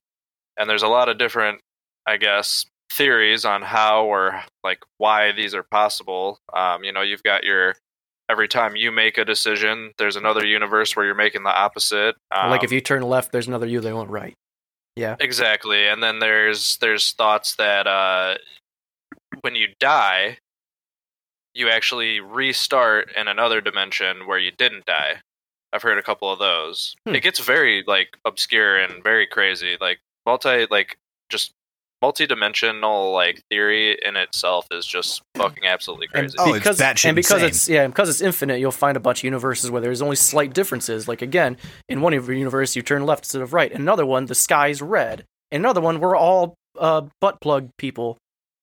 And 0.57 0.69
there's 0.69 0.83
a 0.83 0.89
lot 0.89 1.09
of 1.09 1.19
different, 1.19 1.61
I 2.07 2.17
guess, 2.17 2.67
theories 2.93 3.45
on 3.45 3.63
how 3.63 4.05
or 4.05 4.43
like 4.63 4.79
why 4.99 5.33
these 5.33 5.55
are 5.55 5.65
possible. 5.71 6.39
Um, 6.53 6.85
you 6.85 6.93
know, 6.93 7.03
you've 7.03 7.23
got 7.23 7.45
your 7.45 7.75
every 8.29 8.47
time 8.47 8.77
you 8.77 8.93
make 8.93 9.19
a 9.19 9.25
decision, 9.25 9.91
there's 9.99 10.15
another 10.15 10.47
universe 10.47 10.95
where 10.95 11.05
you're 11.05 11.15
making 11.17 11.43
the 11.43 11.51
opposite. 11.51 12.15
like 12.33 12.63
if 12.63 12.71
Um, 12.71 12.75
you 12.75 12.81
turn 12.81 13.03
left, 13.03 13.33
there's 13.33 13.49
another 13.49 13.67
you 13.67 13.81
that 13.81 13.97
went 13.97 14.11
right. 14.11 14.35
Yeah. 15.01 15.17
Exactly, 15.19 15.89
and 15.89 16.03
then 16.03 16.19
there's 16.19 16.77
there's 16.83 17.13
thoughts 17.13 17.55
that 17.57 17.87
uh, 17.87 18.35
when 19.41 19.55
you 19.55 19.69
die, 19.79 20.37
you 21.55 21.71
actually 21.71 22.21
restart 22.21 23.11
in 23.17 23.27
another 23.27 23.63
dimension 23.63 24.27
where 24.27 24.39
you 24.39 24.51
didn't 24.51 24.85
die. 24.85 25.23
I've 25.73 25.83
heard 25.83 25.97
a 25.97 26.03
couple 26.03 26.31
of 26.31 26.39
those. 26.39 26.95
Hmm. 27.07 27.15
It 27.15 27.23
gets 27.23 27.39
very 27.39 27.83
like 27.87 28.19
obscure 28.27 28.77
and 28.77 29.03
very 29.03 29.27
crazy, 29.27 29.79
like 29.81 30.01
multi 30.27 30.67
like 30.71 30.99
just 31.31 31.55
multi-dimensional 32.03 33.13
like 33.13 33.43
theory 33.51 33.99
in 34.05 34.17
itself 34.17 34.67
is 34.71 34.87
just 34.87 35.23
fucking 35.37 35.65
absolutely 35.67 36.07
And 36.15 36.33
crazy. 36.33 36.37
Oh, 36.39 36.55
it's 36.55 36.59
because 36.59 36.79
batshit 36.79 37.07
and 37.07 37.17
because 37.17 37.33
insane. 37.43 37.49
it's 37.49 37.69
yeah, 37.69 37.83
and 37.85 37.93
because 37.93 38.09
it's 38.09 38.21
infinite, 38.21 38.59
you'll 38.61 38.71
find 38.73 38.97
a 38.97 39.01
bunch 39.01 39.21
of 39.21 39.25
universes 39.25 39.71
where 39.71 39.81
there's 39.81 40.03
only 40.03 40.17
slight 40.17 40.53
differences. 40.55 41.09
Like 41.09 41.23
again, 41.23 41.57
in 41.89 42.01
one 42.01 42.15
of 42.15 42.27
your 42.29 42.37
universe, 42.37 42.77
you 42.77 42.83
turn 42.83 43.05
left 43.07 43.25
instead 43.25 43.43
of 43.43 43.53
right. 43.53 43.71
In 43.71 43.81
another 43.81 44.07
one, 44.07 44.27
the 44.27 44.35
sky's 44.35 44.81
red. 44.83 45.25
In 45.51 45.61
another 45.63 45.81
one, 45.81 46.01
we're 46.01 46.17
all 46.17 46.55
uh, 46.79 47.03
butt 47.21 47.41
plug 47.41 47.71
people. 47.79 48.17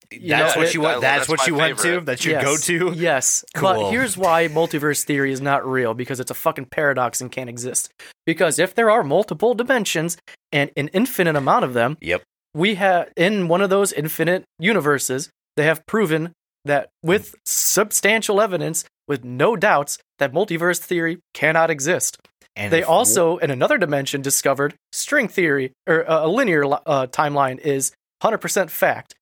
You 0.09 0.29
that's 0.29 0.55
know, 0.55 0.61
what 0.61 0.67
it- 0.69 0.73
you 0.73 0.81
want. 0.81 1.01
that- 1.01 1.17
That's, 1.17 1.27
that's 1.27 1.29
what 1.29 1.39
my 1.39 1.45
you 1.47 1.55
went 1.55 1.77
to. 1.79 1.83
favorite. 1.83 2.05
That's 2.05 2.23
your 2.23 2.35
Yes. 2.39 2.45
go-to. 2.45 2.93
Yes. 2.95 3.45
Cool. 3.53 3.73
But 3.73 3.91
here's 3.91 4.15
why 4.15 4.47
multiverse 4.47 5.03
theory 5.03 5.33
is 5.33 5.41
not 5.41 5.67
real 5.67 5.93
because 5.93 6.21
it's 6.21 6.31
a 6.31 6.33
fucking 6.33 6.67
paradox 6.67 7.19
and 7.19 7.29
can't 7.29 7.49
exist. 7.49 7.89
Because 8.25 8.57
if 8.57 8.73
there 8.73 8.89
are 8.89 9.03
multiple 9.03 9.53
dimensions 9.53 10.15
and 10.53 10.71
an 10.77 10.87
infinite 10.89 11.35
amount 11.35 11.65
of 11.65 11.73
them, 11.73 11.97
Yep. 11.99 12.23
We 12.57 12.75
have 12.75 13.09
in 13.15 13.47
one 13.47 13.61
of 13.61 13.69
those 13.69 13.93
infinite 13.93 14.43
universes, 14.59 15.29
they 15.55 15.63
have 15.63 15.85
proven 15.85 16.33
that 16.65 16.89
with 17.03 17.35
substantial 17.45 18.41
evidence, 18.41 18.83
with 19.07 19.23
no 19.23 19.55
doubts, 19.55 19.97
that 20.19 20.33
multiverse 20.33 20.79
theory 20.79 21.19
cannot 21.33 21.69
exist. 21.69 22.17
And 22.55 22.73
They 22.73 22.81
if- 22.81 22.89
also, 22.89 23.37
in 23.37 23.51
another 23.51 23.77
dimension, 23.77 24.21
discovered 24.21 24.73
string 24.91 25.27
theory 25.27 25.71
or 25.87 26.09
uh, 26.09 26.25
a 26.25 26.27
linear 26.27 26.65
uh, 26.65 27.07
timeline 27.07 27.59
is 27.59 27.91
100% 28.23 28.69
fact. 28.69 29.13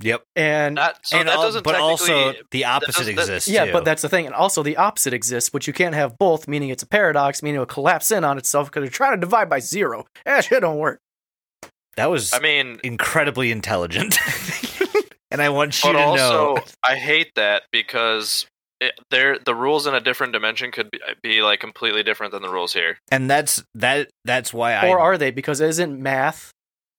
Yep. 0.00 0.22
And 0.36 0.76
Not, 0.76 0.98
so 1.04 1.18
and 1.18 1.28
that 1.28 1.34
doesn't 1.36 1.64
but 1.64 1.74
also 1.74 2.32
the 2.52 2.64
opposite 2.64 2.92
doesn't- 2.98 3.16
that- 3.16 3.22
exists. 3.22 3.48
Yeah, 3.48 3.66
too. 3.66 3.72
but 3.72 3.84
that's 3.84 4.00
the 4.02 4.08
thing. 4.08 4.26
And 4.26 4.34
also 4.34 4.62
the 4.62 4.76
opposite 4.76 5.12
exists, 5.12 5.50
but 5.50 5.66
you 5.66 5.72
can't 5.72 5.94
have 5.94 6.16
both, 6.18 6.46
meaning 6.48 6.68
it's 6.70 6.82
a 6.84 6.86
paradox, 6.88 7.42
meaning 7.42 7.56
it'll 7.56 7.66
collapse 7.66 8.10
in 8.10 8.24
on 8.24 8.38
itself 8.38 8.68
because 8.70 8.82
you're 8.82 8.90
trying 8.90 9.12
to 9.12 9.20
divide 9.20 9.50
by 9.50 9.58
zero. 9.58 10.06
That 10.24 10.44
shit 10.44 10.60
don't 10.62 10.78
work. 10.78 11.00
That 11.98 12.10
was 12.10 12.32
I 12.32 12.38
mean, 12.38 12.78
incredibly 12.84 13.50
intelligent. 13.50 14.16
and 15.32 15.42
I 15.42 15.48
want 15.48 15.82
you 15.82 15.92
but 15.92 15.98
to 15.98 15.98
also 15.98 16.54
know. 16.54 16.62
I 16.86 16.94
hate 16.94 17.34
that 17.34 17.64
because 17.72 18.46
it, 18.80 18.92
there 19.10 19.36
the 19.44 19.52
rules 19.52 19.88
in 19.88 19.94
a 19.94 20.00
different 20.00 20.32
dimension 20.32 20.70
could 20.70 20.92
be, 20.92 21.00
be 21.24 21.42
like 21.42 21.58
completely 21.58 22.04
different 22.04 22.32
than 22.32 22.42
the 22.42 22.50
rules 22.50 22.72
here. 22.72 22.98
And 23.10 23.28
that's 23.28 23.64
that. 23.74 24.10
That's 24.24 24.54
why 24.54 24.74
I. 24.74 24.88
Or 24.88 25.00
are 25.00 25.18
they? 25.18 25.32
Because 25.32 25.60
isn't 25.60 26.00
math 26.00 26.52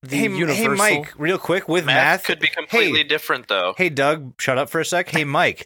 the 0.03 0.17
hey, 0.17 0.23
universal? 0.23 0.71
hey, 0.71 0.97
Mike, 0.97 1.13
real 1.17 1.38
quick 1.38 1.69
with 1.69 1.85
Math, 1.85 1.95
math. 1.95 2.23
could 2.25 2.39
be 2.41 2.47
completely 2.47 2.99
hey, 2.99 3.03
different 3.05 3.47
though. 3.47 3.75
hey, 3.77 3.88
Doug, 3.88 4.33
shut 4.38 4.57
up 4.57 4.69
for 4.69 4.81
a 4.81 4.85
sec. 4.85 5.07
Hey, 5.07 5.23
Mike, 5.23 5.65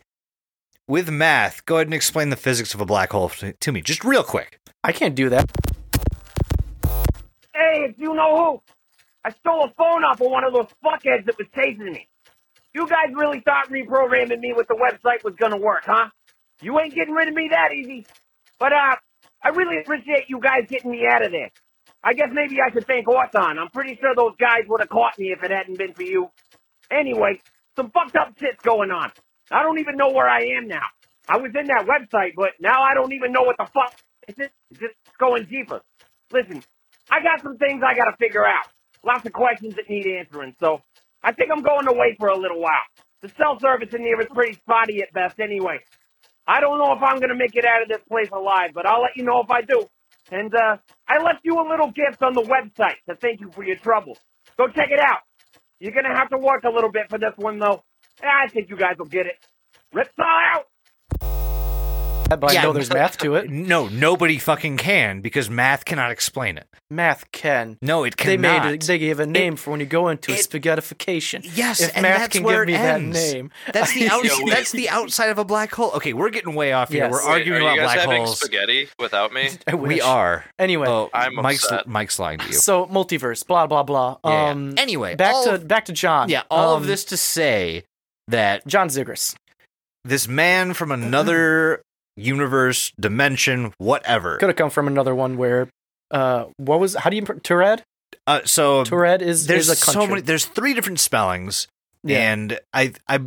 with 0.87 1.09
math, 1.09 1.65
go 1.65 1.77
ahead 1.77 1.87
and 1.87 1.93
explain 1.95 2.29
the 2.29 2.35
physics 2.35 2.75
of 2.75 2.81
a 2.81 2.85
black 2.85 3.11
hole 3.11 3.29
to, 3.29 3.53
to 3.53 3.71
me, 3.71 3.81
just 3.81 4.03
real 4.03 4.23
quick. 4.23 4.59
I 4.83 4.91
can't 4.91 5.15
do 5.15 5.29
that. 5.29 5.49
Hey, 7.55 7.85
if 7.89 7.97
you 7.97 8.13
know 8.13 8.35
who, 8.35 8.72
I 9.25 9.31
stole 9.31 9.63
a 9.65 9.73
phone 9.73 10.03
off 10.03 10.21
of 10.21 10.27
one 10.29 10.43
of 10.43 10.53
those 10.53 10.67
fuckheads 10.83 11.25
that 11.25 11.37
was 11.37 11.47
chasing 11.55 11.91
me. 11.91 12.07
You 12.73 12.87
guys 12.87 13.13
really 13.15 13.39
thought 13.41 13.69
reprogramming 13.69 14.39
me 14.39 14.53
with 14.55 14.67
the 14.67 14.75
website 14.75 15.23
was 15.23 15.35
gonna 15.35 15.57
work, 15.57 15.83
huh? 15.85 16.09
You 16.61 16.79
ain't 16.79 16.93
getting 16.95 17.13
rid 17.13 17.27
of 17.27 17.33
me 17.33 17.49
that 17.51 17.71
easy. 17.73 18.05
But 18.59 18.73
uh, 18.73 18.95
I 19.43 19.49
really 19.49 19.79
appreciate 19.79 20.25
you 20.29 20.39
guys 20.39 20.63
getting 20.69 20.91
me 20.91 21.05
out 21.09 21.25
of 21.25 21.31
there. 21.31 21.51
I 22.03 22.13
guess 22.13 22.29
maybe 22.33 22.57
I 22.59 22.71
should 22.71 22.85
thank 22.85 23.07
Orthon. 23.07 23.59
I'm 23.59 23.69
pretty 23.69 23.97
sure 23.99 24.13
those 24.15 24.35
guys 24.39 24.63
would 24.67 24.81
have 24.81 24.89
caught 24.89 25.17
me 25.17 25.31
if 25.31 25.43
it 25.43 25.51
hadn't 25.51 25.77
been 25.77 25.93
for 25.93 26.03
you. 26.03 26.29
Anyway, 26.91 27.39
some 27.75 27.91
fucked 27.91 28.15
up 28.15 28.33
shit's 28.39 28.61
going 28.63 28.91
on. 28.91 29.11
I 29.51 29.63
don't 29.63 29.79
even 29.79 29.95
know 29.95 30.09
where 30.11 30.27
I 30.27 30.57
am 30.57 30.67
now. 30.67 30.83
I 31.29 31.37
was 31.37 31.51
in 31.57 31.67
that 31.67 31.85
website, 31.87 32.33
but 32.35 32.51
now 32.59 32.81
I 32.81 32.93
don't 32.93 33.13
even 33.13 33.31
know 33.31 33.43
what 33.43 33.55
the 33.57 33.65
fuck. 33.73 33.93
It's 34.27 34.37
just, 34.37 34.51
it's 34.71 34.79
just 34.79 34.95
going 35.17 35.45
deeper. 35.45 35.81
Listen, 36.31 36.63
I 37.09 37.23
got 37.23 37.41
some 37.41 37.57
things 37.57 37.81
I 37.85 37.95
gotta 37.95 38.15
figure 38.17 38.45
out. 38.45 38.65
Lots 39.05 39.25
of 39.25 39.33
questions 39.33 39.75
that 39.75 39.89
need 39.89 40.07
answering, 40.07 40.55
so 40.59 40.81
I 41.23 41.31
think 41.33 41.51
I'm 41.51 41.61
going 41.63 41.87
away 41.87 42.15
for 42.19 42.29
a 42.29 42.37
little 42.37 42.61
while. 42.61 42.85
The 43.21 43.29
cell 43.37 43.59
service 43.59 43.93
in 43.93 44.01
here 44.01 44.19
is 44.21 44.27
pretty 44.33 44.53
spotty 44.53 45.01
at 45.01 45.13
best 45.13 45.39
anyway. 45.39 45.79
I 46.47 46.59
don't 46.61 46.77
know 46.77 46.93
if 46.93 47.01
I'm 47.03 47.19
gonna 47.19 47.35
make 47.35 47.55
it 47.55 47.65
out 47.65 47.81
of 47.81 47.89
this 47.89 48.01
place 48.09 48.29
alive, 48.31 48.71
but 48.73 48.85
I'll 48.85 49.01
let 49.01 49.15
you 49.15 49.23
know 49.23 49.41
if 49.41 49.49
I 49.49 49.61
do. 49.61 49.87
And, 50.31 50.53
uh, 50.55 50.77
I 51.07 51.21
left 51.21 51.41
you 51.43 51.59
a 51.59 51.67
little 51.69 51.91
gift 51.91 52.23
on 52.23 52.33
the 52.33 52.41
website 52.41 52.97
to 53.09 53.15
thank 53.15 53.41
you 53.41 53.51
for 53.51 53.63
your 53.63 53.77
trouble. 53.77 54.17
Go 54.57 54.67
check 54.67 54.89
it 54.91 54.99
out. 54.99 55.19
You're 55.79 55.93
gonna 55.93 56.15
have 56.15 56.29
to 56.29 56.37
work 56.37 56.63
a 56.63 56.69
little 56.69 56.91
bit 56.91 57.09
for 57.09 57.17
this 57.17 57.33
one 57.37 57.59
though. 57.59 57.83
I 58.21 58.47
think 58.47 58.69
you 58.69 58.77
guys 58.77 58.97
will 58.97 59.05
get 59.05 59.25
it. 59.25 59.37
Ripsaw 59.93 60.55
out! 60.55 60.67
But 62.29 62.45
I 62.45 62.53
Yeah, 62.53 62.63
know 62.63 62.73
there's 62.73 62.89
math 62.91 63.17
to 63.19 63.35
it. 63.35 63.49
No, 63.49 63.87
nobody 63.87 64.37
fucking 64.39 64.77
can 64.77 65.21
because 65.21 65.49
math 65.49 65.85
cannot 65.85 66.09
explain 66.11 66.57
it. 66.57 66.67
Math 66.89 67.31
can. 67.31 67.77
No, 67.81 68.03
it 68.03 68.17
can. 68.17 68.27
They 68.27 68.37
made 68.37 68.65
it, 68.73 68.81
they 68.81 68.97
gave 68.97 69.19
a 69.19 69.25
name 69.25 69.55
for 69.55 69.71
when 69.71 69.79
you 69.79 69.85
go 69.85 70.07
into 70.09 70.31
it- 70.31 70.39
spaghettification. 70.39 71.41
Yes, 71.55 71.81
if 71.81 71.93
and 71.95 72.01
math 72.03 72.19
that's 72.19 72.33
can 72.35 72.43
where 72.43 72.65
give 72.65 72.75
it 72.75 72.79
me 72.79 72.87
ends. 72.87 73.21
that 73.31 73.33
name, 73.33 73.51
That's 73.71 73.93
the 73.93 74.07
out, 74.11 74.23
Yeah, 74.23 74.31
wait. 74.39 74.49
that's 74.53 74.71
the 74.71 74.89
outside 74.89 75.29
of 75.29 75.37
a 75.37 75.45
black 75.45 75.73
hole. 75.73 75.91
Okay, 75.91 76.13
we're 76.13 76.29
getting 76.31 76.55
way 76.55 76.73
off 76.73 76.89
here. 76.89 77.03
Yes. 77.03 77.11
We're 77.11 77.25
Wait, 77.25 77.31
arguing 77.31 77.61
are 77.61 77.65
about 77.65 77.75
you 77.75 77.81
guys 77.81 77.93
black 77.93 77.99
having 77.99 78.23
holes. 78.23 78.39
spaghetti 78.39 78.87
without 78.99 79.31
me? 79.33 79.49
We 79.73 80.01
are. 80.01 80.45
Anyway, 80.57 80.87
Oh, 80.87 81.09
I'm 81.13 81.35
Mike's 81.35 81.63
upset. 81.65 81.87
Mike's 81.87 82.17
lying 82.19 82.39
to 82.39 82.47
you. 82.47 82.53
so 82.53 82.85
multiverse, 82.87 83.45
blah 83.45 83.67
blah 83.67 83.83
blah. 83.83 84.17
Yeah, 84.23 84.31
yeah. 84.45 84.49
Um, 84.51 84.73
Anyway, 84.77 85.15
back 85.15 85.35
to 85.43 85.51
of- 85.55 85.67
back 85.67 85.85
to 85.85 85.93
John. 85.93 86.29
yeah, 86.29 86.43
all 86.49 86.75
Um, 86.75 86.81
of 86.81 86.87
this 86.87 87.05
to 87.05 87.17
say 87.17 87.83
that 88.27 88.65
John 88.65 88.87
Zigris. 88.87 89.35
this 90.05 90.27
man 90.27 90.73
from 90.73 90.91
another 90.91 91.81
universe, 92.15 92.91
dimension, 92.99 93.73
whatever. 93.77 94.37
Could 94.37 94.49
have 94.49 94.55
come 94.55 94.69
from 94.69 94.87
another 94.87 95.15
one 95.15 95.37
where, 95.37 95.69
uh, 96.11 96.45
what 96.57 96.79
was? 96.79 96.95
How 96.95 97.09
do 97.09 97.15
you? 97.15 97.21
Tured? 97.23 97.81
Uh, 98.27 98.41
so 98.45 98.83
Tured 98.83 99.21
is 99.21 99.47
there's 99.47 99.69
is 99.69 99.81
a 99.81 99.85
country. 99.85 100.01
so 100.01 100.07
many. 100.07 100.21
There's 100.21 100.45
three 100.45 100.73
different 100.73 100.99
spellings, 100.99 101.67
Yeah. 102.03 102.31
and 102.31 102.59
I, 102.73 102.93
I, 103.07 103.19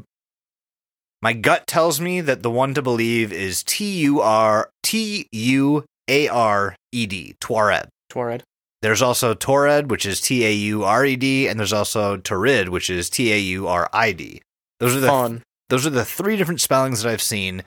my 1.23 1.33
gut 1.33 1.67
tells 1.67 2.01
me 2.01 2.21
that 2.21 2.43
the 2.43 2.51
one 2.51 2.75
to 2.75 2.83
believe 2.83 3.33
is 3.33 3.63
T 3.63 3.85
U 4.03 4.21
R 4.21 4.71
T 4.83 5.27
U 5.33 5.85
A 6.09 6.29
R 6.29 6.77
E 6.93 7.07
D, 7.07 7.35
Tuared. 7.41 7.89
Tured. 8.11 8.43
There's 8.83 9.03
also 9.03 9.35
Tored, 9.35 9.91
which 9.91 10.07
is 10.07 10.21
T 10.21 10.45
A 10.47 10.53
U 10.53 10.85
R 10.85 11.05
E 11.05 11.17
D, 11.17 11.49
and 11.49 11.59
there's 11.59 11.73
also 11.73 12.17
Torid, 12.19 12.69
which 12.69 12.89
is 12.89 13.11
T 13.11 13.33
A 13.33 13.39
U 13.39 13.67
R 13.67 13.89
I 13.93 14.13
D. 14.13 14.41
Those 14.79 14.95
are 14.95 15.01
the 15.01 15.09
Fun. 15.09 15.43
those 15.71 15.87
are 15.87 15.91
the 15.91 16.05
three 16.05 16.37
different 16.37 16.61
spellings 16.61 17.03
that 17.03 17.11
I've 17.11 17.23
seen. 17.23 17.65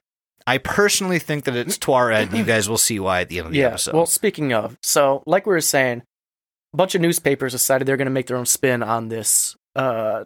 I 0.48 0.58
personally 0.58 1.20
think 1.20 1.46
that 1.46 1.56
it's 1.56 1.78
Tuared. 1.78 2.36
You 2.36 2.44
guys 2.44 2.68
will 2.68 2.78
see 2.78 3.00
why 3.00 3.22
at 3.22 3.30
the 3.30 3.40
end 3.40 3.48
of 3.48 3.54
the 3.54 3.60
yeah. 3.60 3.68
episode. 3.68 3.94
Well, 3.94 4.06
speaking 4.06 4.54
of, 4.54 4.78
so 4.82 5.24
like 5.26 5.46
we 5.46 5.54
were 5.54 5.62
saying, 5.62 6.04
a 6.74 6.78
bunch 6.78 6.96
of 6.96 7.02
newspapers 7.02 7.52
decided 7.52 7.88
they're 7.88 7.98
going 7.98 8.06
to 8.06 8.12
make 8.12 8.28
their 8.28 8.38
own 8.38 8.46
spin 8.46 8.84
on 8.84 9.10
this 9.10 9.56
uh, 9.76 10.26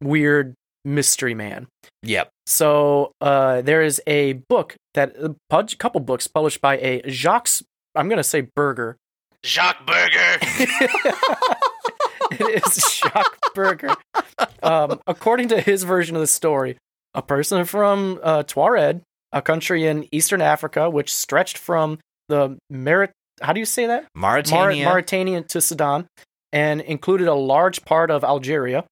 weird 0.00 0.54
mystery 0.84 1.34
man. 1.34 1.66
yep. 2.02 2.30
So 2.46 3.12
uh, 3.20 3.62
there 3.62 3.82
is 3.82 4.00
a 4.06 4.34
book 4.34 4.76
that 4.94 5.16
a 5.16 5.34
pub- 5.48 5.70
couple 5.78 6.00
books 6.00 6.26
published 6.26 6.60
by 6.60 6.76
a 6.78 7.02
Jacques. 7.08 7.48
I'm 7.94 8.08
going 8.08 8.18
to 8.18 8.24
say 8.24 8.48
Berger. 8.54 8.96
Jacques 9.44 9.86
Burger. 9.86 10.38
it 12.32 12.64
is 12.66 13.00
Jacques 13.02 13.38
Berger. 13.54 13.94
Um, 14.62 15.00
according 15.06 15.48
to 15.48 15.60
his 15.60 15.82
version 15.84 16.16
of 16.16 16.20
the 16.20 16.26
story, 16.26 16.76
a 17.14 17.22
person 17.22 17.64
from 17.64 18.20
uh, 18.22 18.42
Tuareg, 18.42 19.02
a 19.34 19.42
country 19.42 19.84
in 19.86 20.08
eastern 20.14 20.40
Africa, 20.40 20.88
which 20.88 21.12
stretched 21.12 21.58
from 21.58 21.98
the 22.28 22.56
Merit. 22.70 23.10
How 23.42 23.52
do 23.52 23.60
you 23.60 23.66
say 23.66 23.86
that? 23.86 24.06
Mar- 24.14 24.42
Mauritania. 24.48 24.84
Mauritania 24.86 25.42
to 25.42 25.60
Sudan, 25.60 26.06
and 26.52 26.80
included 26.80 27.28
a 27.28 27.34
large 27.34 27.84
part 27.84 28.10
of 28.10 28.24
Algeria. 28.24 28.84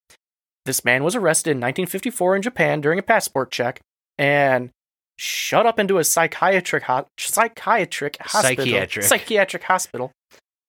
This 0.65 0.85
man 0.85 1.03
was 1.03 1.15
arrested 1.15 1.51
in 1.51 1.57
1954 1.57 2.35
in 2.35 2.41
Japan 2.41 2.81
during 2.81 2.99
a 2.99 3.03
passport 3.03 3.51
check 3.51 3.79
and 4.17 4.69
shut 5.17 5.65
up 5.65 5.79
into 5.79 5.97
a 5.97 6.03
psychiatric 6.03 6.83
ho- 6.83 7.07
psychiatric 7.17 8.17
hospital. 8.21 8.63
Psychiatric. 8.65 9.05
Psychiatric 9.05 9.63
hospital. 9.63 10.11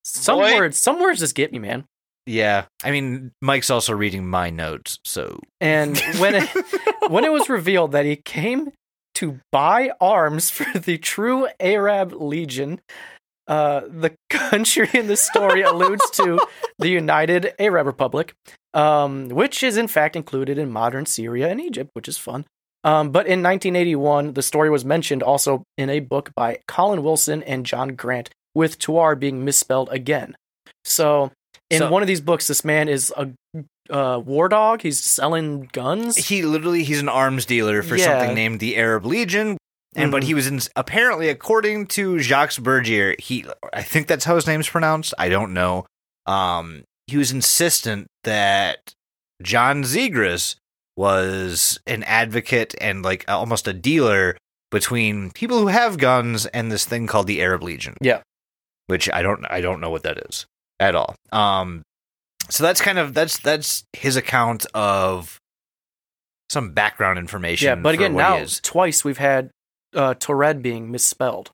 Some 0.05 0.39
Boy. 0.39 0.55
words, 0.57 0.77
some 0.79 1.01
words 1.01 1.21
just 1.21 1.35
get 1.35 1.53
me, 1.53 1.59
man. 1.59 1.85
yeah. 2.27 2.65
I 2.83 2.91
mean, 2.91 3.33
Mike's 3.41 3.71
also 3.71 3.93
reading 3.95 4.27
my 4.27 4.51
notes, 4.51 4.99
so 5.05 5.41
And 5.61 5.97
when 6.19 6.35
it, 6.35 6.49
when 7.11 7.25
it 7.25 7.33
was 7.33 7.49
revealed 7.49 7.93
that 7.93 8.05
he 8.05 8.17
came 8.17 8.71
to 9.16 9.40
buy 9.53 9.90
arms 10.00 10.50
for 10.57 10.79
the 10.79 10.98
true 10.98 11.48
Arab 11.61 12.12
Legion, 12.12 12.81
uh, 13.46 13.81
the 13.81 14.14
country 14.31 14.88
in 14.94 15.07
the 15.07 15.16
story 15.16 15.62
alludes 15.62 16.09
to 16.11 16.40
the 16.79 16.88
United 16.88 17.53
Arab 17.59 17.87
Republic, 17.87 18.35
um, 18.72 19.29
which 19.29 19.62
is 19.62 19.77
in 19.77 19.87
fact 19.88 20.16
included 20.16 20.59
in 20.59 20.70
modern 20.70 21.07
Syria 21.07 21.48
and 21.50 21.61
Egypt, 21.61 21.90
which 21.94 22.09
is 22.09 22.16
fun. 22.18 22.44
Um, 22.85 23.11
but 23.11 23.27
in 23.27 23.42
1981, 23.42 24.35
the 24.35 24.42
story 24.42 24.68
was 24.68 24.85
mentioned 24.85 25.22
also 25.22 25.62
in 25.79 25.88
a 25.88 26.00
book 26.00 26.31
by 26.35 26.59
Colin 26.68 27.03
Wilson 27.03 27.42
and 27.42 27.64
John 27.64 27.94
Grant, 27.94 28.29
with 28.55 28.79
Tuar 28.79 29.18
being 29.18 29.44
misspelled 29.44 29.88
again. 29.90 30.37
So, 30.85 31.33
in 31.70 31.79
So- 31.79 31.90
one 31.90 32.03
of 32.03 32.09
these 32.09 32.20
books, 32.20 32.46
this 32.46 32.62
man 32.64 32.88
is 32.88 33.12
a 33.16 33.31
uh, 33.90 34.20
war 34.25 34.49
dog. 34.49 34.83
He's 34.83 34.99
selling 35.01 35.68
guns. 35.73 36.16
he 36.16 36.42
literally 36.42 36.85
he's 36.85 37.01
an 37.01 37.09
arms 37.09 37.44
dealer 37.47 37.83
for 37.83 37.97
Yeah. 37.97 38.05
something 38.18 38.35
named 38.35 38.61
the 38.61 38.77
Arab 38.77 39.05
Legion. 39.07 39.57
And 39.97 40.11
but 40.11 40.23
Mhm. 40.23 40.27
he 40.27 40.35
was 40.35 40.47
in 40.47 40.61
apparently 40.75 41.29
according 41.29 41.87
to 41.88 42.18
Jacques 42.18 42.55
Bergier, 42.62 43.14
he 43.20 43.44
I 43.73 43.83
think 43.83 44.07
that's 44.09 44.25
how 44.25 44.35
his 44.35 44.47
name's 44.47 44.68
pronounced. 44.68 45.14
I 45.18 45.29
don't 45.29 45.53
know. 45.53 45.87
Um 46.27 46.85
he 47.07 47.16
was 47.16 47.31
insistent 47.31 48.07
that 48.25 48.79
John 49.42 49.83
Zegras 49.85 50.57
was 50.97 51.79
an 51.87 52.03
advocate 52.05 52.75
and 52.81 53.03
like 53.05 53.25
almost 53.29 53.68
a 53.68 53.73
dealer 53.73 54.37
between 54.70 55.31
people 55.31 55.59
who 55.59 55.66
have 55.68 55.99
guns 55.99 56.47
and 56.47 56.73
this 56.73 56.85
thing 56.85 57.07
called 57.07 57.27
the 57.27 57.42
Arab 57.42 57.62
Legion. 57.62 57.94
Yeah. 58.01 58.23
Which 58.87 59.09
I 59.12 59.23
don't 59.23 59.44
I 59.51 59.61
don't 59.61 59.81
know 59.81 59.90
what 59.90 60.03
that 60.05 60.18
is 60.29 60.47
at 60.81 60.94
all. 60.94 61.14
Um 61.33 61.83
so 62.48 62.62
that's 62.62 62.80
kind 62.80 62.98
of 62.98 63.14
that's 63.14 63.38
that's 63.38 63.85
his 63.92 64.16
account 64.16 64.66
of 64.74 65.40
some 66.50 66.72
background 66.72 67.18
information. 67.18 67.66
yeah, 67.66 67.74
but 67.74 67.94
for 67.94 68.02
again, 68.02 68.14
what 68.14 68.22
now 68.22 68.44
twice 68.62 69.04
we've 69.04 69.18
had 69.18 69.50
uh, 69.94 70.14
Tored 70.14 70.62
being 70.62 70.90
misspelled. 70.90 71.50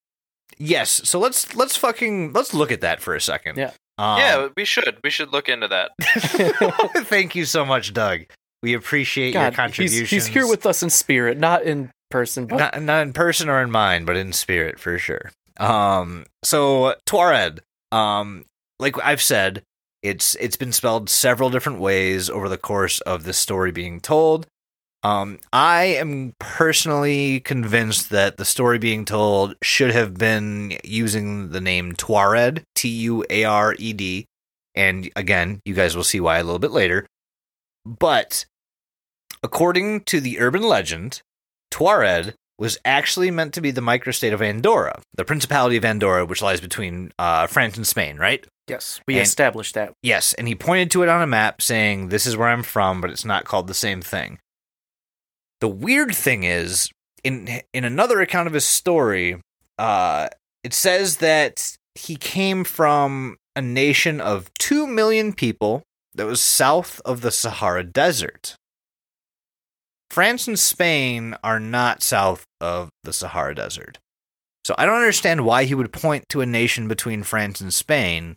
yes. 0.59 1.00
So 1.05 1.18
let's 1.18 1.55
let's 1.55 1.76
fucking 1.76 2.33
let's 2.33 2.55
look 2.55 2.72
at 2.72 2.81
that 2.81 3.00
for 3.00 3.14
a 3.14 3.20
second. 3.20 3.57
Yeah. 3.57 3.72
Um, 3.98 4.18
yeah, 4.18 4.48
we 4.57 4.64
should. 4.64 4.96
We 5.05 5.11
should 5.11 5.31
look 5.31 5.48
into 5.48 5.68
that. 5.68 5.90
Thank 7.07 7.35
you 7.35 7.44
so 7.44 7.66
much, 7.66 7.92
Doug. 7.92 8.22
We 8.62 8.74
appreciate 8.74 9.35
your 9.35 9.42
God, 9.42 9.53
he's, 9.53 9.57
contributions. 9.57 10.11
he's 10.11 10.26
here 10.26 10.46
with 10.46 10.64
us 10.64 10.83
in 10.83 10.88
spirit, 10.90 11.38
not 11.38 11.62
in 11.62 11.90
person. 12.11 12.46
But 12.46 12.57
not, 12.59 12.83
not 12.83 13.03
in 13.03 13.12
person 13.12 13.48
or 13.48 13.61
in 13.62 13.70
mind, 13.70 14.07
but 14.07 14.16
in 14.16 14.33
spirit 14.33 14.79
for 14.79 14.98
sure. 14.98 15.31
Um, 15.59 16.24
so 16.42 16.94
Tuareg, 17.07 17.59
um, 17.92 18.46
like 18.79 18.96
I've 19.05 19.22
said, 19.22 19.62
it's 20.03 20.35
it's 20.37 20.57
been 20.57 20.73
spelled 20.73 21.11
several 21.11 21.51
different 21.51 21.81
ways 21.81 22.31
over 22.31 22.49
the 22.49 22.59
course 22.59 23.01
of 23.01 23.25
the 23.25 23.33
story 23.33 23.73
being 23.73 24.01
told. 24.01 24.47
Um, 25.03 25.39
I 25.53 25.85
am 25.85 26.35
personally 26.39 27.41
convinced 27.41 28.11
that 28.11 28.37
the 28.37 28.45
story 28.45 28.79
being 28.79 29.07
told 29.07 29.55
should 29.63 29.93
have 29.93 30.15
been 30.15 30.77
using 30.85 31.51
the 31.51 31.61
name 31.61 31.95
Tuared, 31.95 32.63
T 32.75 32.89
U 32.89 33.25
A 33.31 33.45
R 33.45 33.75
E 33.79 33.93
D, 33.95 34.27
and 34.75 35.11
again, 35.17 35.61
you 35.65 35.75
guys 35.75 35.97
will 35.97 36.05
see 36.05 36.21
why 36.21 36.39
a 36.39 36.45
little 36.45 36.59
bit 36.59 36.71
later. 36.71 37.07
But 37.87 38.45
according 39.43 40.03
to 40.05 40.21
the 40.21 40.39
urban 40.39 40.63
legend, 40.63 41.23
Tuareg 41.73 42.35
was 42.61 42.79
actually 42.85 43.31
meant 43.31 43.55
to 43.55 43.61
be 43.61 43.70
the 43.73 43.81
microstate 43.81 44.33
of 44.35 44.40
Andorra, 44.42 45.01
the 45.14 45.25
Principality 45.25 45.77
of 45.77 45.85
Andorra, 45.85 46.25
which 46.27 46.42
lies 46.42 46.61
between 46.61 47.11
uh, 47.18 47.46
France 47.49 47.77
and 47.77 47.87
Spain, 47.87 48.16
right? 48.18 48.46
yes, 48.68 49.01
we 49.09 49.14
And- 49.16 49.23
established 49.27 49.75
that. 49.75 49.92
Yes, 50.03 50.33
and 50.35 50.46
he 50.46 50.55
pointed 50.55 50.92
to 50.92 51.03
it 51.03 51.09
on 51.09 51.23
a 51.23 51.27
map 51.27 51.61
saying, 51.61 52.09
This 52.11 52.25
is 52.27 52.37
where 52.37 52.49
I'm 52.49 52.62
from, 52.62 53.01
but 53.01 53.11
it's 53.11 53.25
not 53.25 53.44
called 53.44 53.66
the 53.66 53.75
same 53.75 54.01
thing. 54.01 54.38
The 55.61 55.68
weird 55.68 56.14
thing 56.14 56.44
is, 56.44 56.88
in 57.25 57.61
in 57.73 57.85
another 57.85 58.20
account 58.20 58.46
of 58.46 58.53
his 58.55 58.64
story, 58.64 59.40
uh, 59.79 60.29
it 60.62 60.73
says 60.73 61.16
that 61.16 61.77
he 61.94 62.14
came 62.16 62.62
from 62.64 63.37
a 63.57 63.61
nation 63.62 64.20
of 64.20 64.51
two 64.59 64.87
million 64.87 65.33
people 65.33 65.83
that 66.14 66.27
was 66.27 66.40
south 66.40 67.01
of 67.05 67.20
the 67.23 67.31
Sahara 67.31 67.83
Desert. 67.83 68.55
France 70.11 70.49
and 70.49 70.59
Spain 70.59 71.37
are 71.42 71.61
not 71.61 72.03
south 72.03 72.44
of 72.61 72.90
the 73.05 73.12
Sahara 73.12 73.55
Desert. 73.55 73.99
So 74.64 74.75
I 74.77 74.85
don't 74.85 74.96
understand 74.96 75.44
why 75.44 75.64
he 75.64 75.75
would 75.75 75.92
point 75.92 76.29
to 76.31 76.40
a 76.40 76.46
nation 76.46 76.88
between 76.88 77.23
France 77.23 77.61
and 77.61 77.73
Spain 77.73 78.37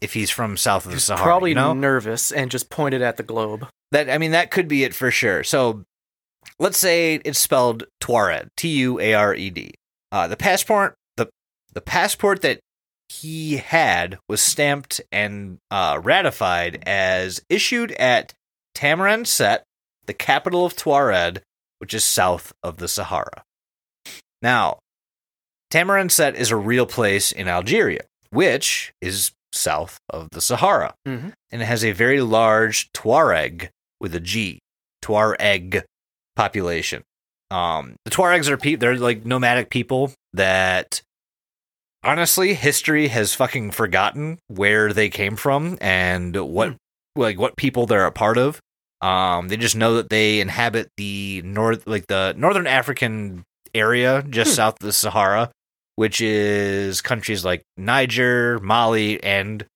if 0.00 0.12
he's 0.12 0.30
from 0.30 0.56
south 0.56 0.84
of 0.84 0.90
the 0.90 0.96
He's 0.96 1.04
Sahara. 1.04 1.24
probably 1.24 1.50
you 1.50 1.56
know? 1.56 1.72
nervous 1.72 2.30
and 2.30 2.50
just 2.50 2.70
pointed 2.70 3.02
at 3.02 3.16
the 3.16 3.22
globe. 3.22 3.66
That 3.90 4.10
I 4.10 4.18
mean, 4.18 4.32
that 4.32 4.50
could 4.50 4.68
be 4.68 4.84
it 4.84 4.94
for 4.94 5.10
sure. 5.10 5.42
So, 5.44 5.84
let's 6.58 6.78
say 6.78 7.16
it's 7.24 7.38
spelled 7.38 7.84
Tuared, 8.00 8.48
T 8.56 8.68
U 8.68 9.00
A 9.00 9.14
R 9.14 9.34
E 9.34 9.50
D. 9.50 9.74
Uh, 10.12 10.28
the 10.28 10.36
passport, 10.36 10.94
the 11.16 11.28
the 11.72 11.80
passport 11.80 12.42
that 12.42 12.60
he 13.08 13.56
had 13.58 14.18
was 14.28 14.40
stamped 14.40 15.00
and 15.12 15.58
uh, 15.70 16.00
ratified 16.02 16.82
as 16.86 17.40
issued 17.48 17.92
at 17.92 18.32
Tamanrasset, 18.74 19.60
the 20.06 20.14
capital 20.14 20.64
of 20.64 20.74
Tuared, 20.76 21.42
which 21.78 21.94
is 21.94 22.04
south 22.04 22.52
of 22.62 22.76
the 22.78 22.88
Sahara. 22.88 23.42
Now, 24.42 24.78
Tamanrasset 25.72 26.34
is 26.34 26.50
a 26.50 26.56
real 26.56 26.86
place 26.86 27.32
in 27.32 27.48
Algeria, 27.48 28.02
which 28.30 28.92
is 29.00 29.32
south 29.52 29.98
of 30.10 30.28
the 30.30 30.40
Sahara 30.40 30.94
Mhm. 31.06 31.32
and 31.50 31.62
it 31.62 31.66
has 31.66 31.84
a 31.84 31.92
very 31.92 32.20
large 32.20 32.90
Tuareg 32.92 33.68
with 34.00 34.14
a 34.14 34.20
G, 34.20 34.58
Tuareg 35.02 35.84
population. 36.36 37.02
Um, 37.50 37.94
the 38.04 38.10
Tuaregs 38.10 38.48
are 38.48 38.56
people; 38.56 38.80
they're 38.80 38.96
like 38.96 39.24
nomadic 39.24 39.70
people 39.70 40.12
that 40.32 41.02
honestly 42.02 42.54
history 42.54 43.08
has 43.08 43.34
fucking 43.34 43.70
forgotten 43.70 44.38
where 44.48 44.92
they 44.92 45.08
came 45.08 45.36
from 45.36 45.78
and 45.80 46.34
what 46.36 46.76
like 47.16 47.38
what 47.38 47.56
people 47.56 47.86
they're 47.86 48.06
a 48.06 48.12
part 48.12 48.36
of. 48.38 48.60
Um, 49.04 49.48
they 49.48 49.58
just 49.58 49.76
know 49.76 49.96
that 49.96 50.08
they 50.08 50.40
inhabit 50.40 50.88
the 50.96 51.42
north 51.44 51.86
like 51.86 52.06
the 52.06 52.34
northern 52.38 52.66
African 52.66 53.44
area 53.74 54.22
just 54.22 54.52
Hmm. 54.52 54.56
south 54.56 54.74
of 54.80 54.86
the 54.86 54.92
Sahara, 54.94 55.50
which 55.96 56.22
is 56.22 57.02
countries 57.02 57.44
like 57.44 57.62
Niger, 57.76 58.58
Mali, 58.60 59.22
and 59.22 59.66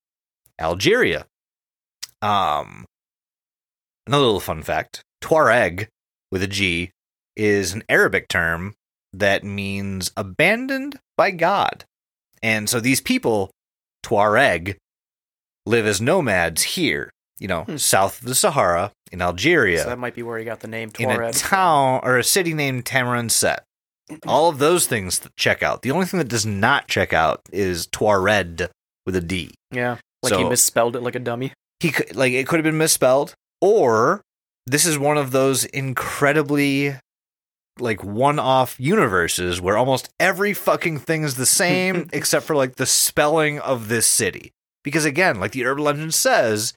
Algeria. 0.59 1.27
Um, 2.23 2.85
another 4.07 4.25
little 4.25 4.39
fun 4.39 4.63
fact: 4.63 5.03
Tuareg 5.21 5.89
with 6.31 6.41
a 6.41 6.47
G 6.47 6.89
is 7.35 7.73
an 7.73 7.83
Arabic 7.87 8.29
term 8.29 8.73
that 9.13 9.43
means 9.43 10.11
abandoned 10.17 10.99
by 11.15 11.29
God, 11.29 11.85
and 12.41 12.67
so 12.67 12.79
these 12.79 12.99
people, 12.99 13.51
Tuareg, 14.03 14.77
live 15.67 15.85
as 15.85 16.01
nomads 16.01 16.63
here. 16.63 17.11
You 17.39 17.47
know, 17.47 17.63
Hmm. 17.63 17.77
south 17.77 18.21
of 18.21 18.27
the 18.27 18.35
Sahara 18.35 18.91
in 19.11 19.21
Algeria, 19.21 19.83
So 19.83 19.89
that 19.89 19.97
might 19.99 20.13
be 20.15 20.23
where 20.23 20.37
he 20.37 20.45
got 20.45 20.59
the 20.59 20.67
name 20.67 20.91
in 20.99 21.09
a 21.09 21.31
town 21.33 22.01
or 22.03 22.17
a 22.17 22.23
city 22.23 22.53
named 22.53 22.85
Tamanrasset. 22.85 23.59
All 24.27 24.49
of 24.49 24.57
those 24.59 24.87
things 24.87 25.21
check 25.37 25.63
out. 25.63 25.81
The 25.83 25.91
only 25.91 26.05
thing 26.05 26.17
that 26.17 26.27
does 26.27 26.45
not 26.45 26.87
check 26.87 27.13
out 27.13 27.41
is 27.51 27.87
Tuared 27.87 28.69
with 29.05 29.15
a 29.15 29.21
D. 29.21 29.51
Yeah, 29.71 29.97
like 30.23 30.33
he 30.33 30.43
misspelled 30.43 30.95
it 30.95 31.01
like 31.01 31.15
a 31.15 31.19
dummy. 31.19 31.53
he 31.79 31.91
could 31.91 32.15
like 32.15 32.33
it 32.33 32.45
could 32.47 32.57
have 32.57 32.63
been 32.65 32.77
misspelled 32.77 33.33
or 33.61 34.21
this 34.67 34.85
is 34.85 34.97
one 34.99 35.17
of 35.17 35.31
those 35.31 35.63
incredibly 35.65 36.95
like 37.79 38.03
one-off 38.03 38.77
universes 38.79 39.61
where 39.61 39.77
almost 39.77 40.09
every 40.19 40.53
fucking 40.53 40.99
thing 40.99 41.23
is 41.23 41.35
the 41.35 41.45
same 41.45 42.09
except 42.13 42.45
for 42.45 42.55
like 42.55 42.75
the 42.75 42.85
spelling 42.85 43.59
of 43.59 43.87
this 43.87 44.05
city 44.05 44.51
because 44.83 45.05
again 45.05 45.39
like 45.39 45.51
the 45.53 45.63
urban 45.65 45.83
legend 45.85 46.13
says 46.13 46.73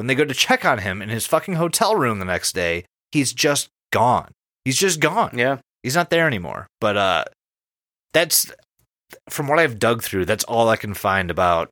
when 0.00 0.06
they 0.06 0.14
go 0.14 0.24
to 0.24 0.32
check 0.32 0.64
on 0.64 0.78
him 0.78 1.02
in 1.02 1.10
his 1.10 1.26
fucking 1.26 1.54
hotel 1.54 1.94
room 1.94 2.18
the 2.18 2.24
next 2.24 2.54
day 2.54 2.84
he's 3.12 3.34
just 3.34 3.68
gone 3.92 4.32
he's 4.64 4.78
just 4.78 4.98
gone 4.98 5.30
Yeah, 5.34 5.58
he's 5.82 5.94
not 5.94 6.08
there 6.08 6.26
anymore 6.26 6.66
but 6.80 6.96
uh 6.96 7.24
that's 8.14 8.50
from 9.28 9.46
what 9.46 9.58
i've 9.58 9.78
dug 9.78 10.02
through 10.02 10.24
that's 10.24 10.44
all 10.44 10.70
i 10.70 10.76
can 10.76 10.94
find 10.94 11.30
about 11.30 11.68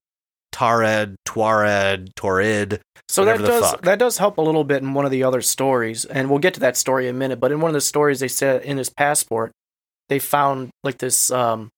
Tared, 0.52 1.16
Tuared, 1.26 2.14
Torid. 2.14 2.80
So 3.08 3.24
that 3.24 3.38
does 3.38 3.70
fuck. 3.70 3.82
that 3.82 3.98
does 3.98 4.18
help 4.18 4.38
a 4.38 4.42
little 4.42 4.64
bit 4.64 4.82
in 4.82 4.94
one 4.94 5.04
of 5.04 5.10
the 5.10 5.22
other 5.22 5.40
stories, 5.40 6.04
and 6.04 6.28
we'll 6.28 6.38
get 6.38 6.54
to 6.54 6.60
that 6.60 6.76
story 6.76 7.08
in 7.08 7.14
a 7.14 7.18
minute. 7.18 7.40
But 7.40 7.52
in 7.52 7.60
one 7.60 7.68
of 7.68 7.74
the 7.74 7.80
stories, 7.80 8.20
they 8.20 8.28
said 8.28 8.62
in 8.62 8.76
his 8.76 8.90
passport, 8.90 9.52
they 10.08 10.18
found 10.18 10.70
like 10.82 10.98
this 10.98 11.30
um, 11.30 11.70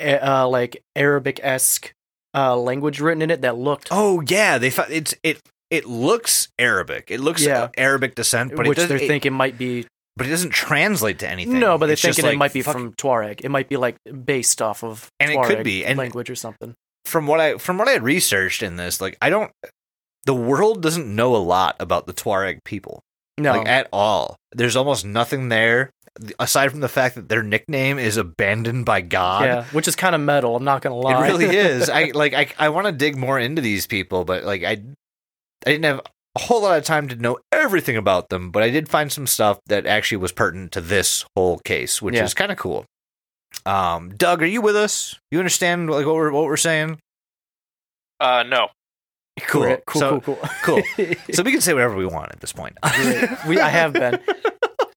uh, 0.00 0.48
like 0.48 0.82
Arabic 0.96 1.40
esque 1.42 1.92
uh, 2.34 2.56
language 2.56 3.00
written 3.00 3.22
in 3.22 3.30
it 3.30 3.42
that 3.42 3.56
looked, 3.56 3.88
Oh 3.90 4.22
yeah, 4.26 4.58
they 4.58 4.70
found 4.70 4.92
it's 4.92 5.14
it. 5.22 5.40
It 5.74 5.84
looks 5.86 6.48
Arabic. 6.58 7.10
It 7.10 7.20
looks 7.20 7.42
Yeah. 7.44 7.64
uh, 7.64 7.68
Arabic 7.76 8.14
descent, 8.14 8.54
but 8.56 8.66
which 8.66 8.78
it 8.78 8.82
they're 8.88 8.98
doesn't. 8.98 9.04
it- 9.04 9.08
thinking 9.08 9.32
might 9.32 9.58
be 9.58 9.86
but 10.16 10.28
it 10.28 10.30
doesn't 10.30 10.50
translate 10.50 11.18
to 11.18 11.28
anything. 11.28 11.58
no, 11.58 11.76
but 11.76 11.86
they're 11.86 11.94
It's 11.94 12.02
just 12.02 12.16
thinking 12.16 12.28
it 12.28 12.32
like, 12.34 12.38
might 12.38 12.52
be 12.52 12.62
fuck- 12.62 12.74
from 12.74 12.92
Tuareg. 12.92 13.40
It 13.44 13.48
might 13.50 13.68
be 13.68 13.76
like 13.76 13.96
based 14.24 14.62
off 14.62 14.84
of 14.84 15.08
And 15.18 15.30
it 15.32 15.36
Tuareg 15.36 15.46
could 15.46 15.64
be, 15.64 15.84
and- 15.84 15.98
language 15.98 16.30
or 16.30 16.36
something. 16.36 16.74
from 17.04 17.26
what 17.26 17.40
I 17.40 17.58
from 17.58 17.78
what 17.78 17.88
I 17.88 17.96
researched 17.96 18.62
in 18.62 18.76
this. 18.76 19.00
Like 19.00 19.16
I 19.20 19.28
don't. 19.30 19.50
The 20.24 20.34
world 20.34 20.82
doesn't 20.82 21.12
know 21.14 21.34
a 21.34 21.38
lot 21.38 21.76
about 21.80 22.06
the 22.06 22.14
Tuareg 22.14 22.62
people, 22.64 23.00
No, 23.38 23.52
like 23.58 23.66
at 23.68 23.88
all. 23.92 24.36
There's 24.52 24.76
almost 24.76 25.04
nothing 25.04 25.48
there 25.50 25.90
aside 26.38 26.70
from 26.70 26.78
the 26.80 26.88
fact 26.88 27.16
that 27.16 27.28
their 27.28 27.42
nickname 27.42 27.98
is 27.98 28.16
"Abandoned 28.16 28.86
by 28.86 29.00
God." 29.02 29.44
yeah, 29.44 29.64
which 29.72 29.88
is 29.88 29.96
kind 29.96 30.14
of 30.14 30.20
metal. 30.20 30.54
I'm 30.56 30.64
not 30.64 30.80
gonna 30.80 30.94
lie. 30.94 31.26
It 31.26 31.30
really 31.32 31.56
is. 31.56 31.90
I 31.90 32.04
like 32.14 32.32
I 32.34 32.46
I 32.56 32.68
want 32.68 32.86
to 32.86 32.92
dig 32.92 33.16
more 33.18 33.38
into 33.38 33.60
these 33.60 33.86
people, 33.88 34.24
but 34.24 34.44
like 34.44 34.62
I 34.62 34.80
I 35.66 35.70
didn't 35.70 35.84
have 35.84 36.00
a 36.36 36.40
whole 36.40 36.62
lot 36.62 36.78
of 36.78 36.84
time 36.84 37.08
to 37.08 37.16
know 37.16 37.38
everything 37.52 37.96
about 37.96 38.28
them, 38.28 38.50
but 38.50 38.62
I 38.62 38.70
did 38.70 38.88
find 38.88 39.10
some 39.12 39.26
stuff 39.26 39.58
that 39.66 39.86
actually 39.86 40.18
was 40.18 40.32
pertinent 40.32 40.72
to 40.72 40.80
this 40.80 41.24
whole 41.36 41.58
case, 41.58 42.02
which 42.02 42.14
Yeah. 42.14 42.24
is 42.24 42.34
kind 42.34 42.50
of 42.52 42.58
cool. 42.58 42.84
Um, 43.64 44.10
Doug, 44.16 44.42
are 44.42 44.46
you 44.46 44.60
with 44.60 44.76
us? 44.76 45.18
You 45.30 45.38
understand 45.38 45.88
like 45.90 46.06
what 46.06 46.14
we're 46.16 46.32
what 46.32 46.44
we're 46.44 46.56
saying? 46.56 46.98
Uh, 48.20 48.42
no. 48.46 48.68
Cool. 49.42 49.76
Cool, 49.86 50.00
so, 50.00 50.20
cool, 50.20 50.38
cool. 50.62 50.82
cool. 50.96 51.14
So 51.32 51.42
we 51.42 51.50
can 51.52 51.60
say 51.60 51.74
whatever 51.74 51.96
we 51.96 52.06
want 52.06 52.30
at 52.32 52.40
this 52.40 52.52
point. 52.52 52.78
we, 53.48 53.58
I 53.60 53.68
have 53.68 53.92
been. 53.92 54.18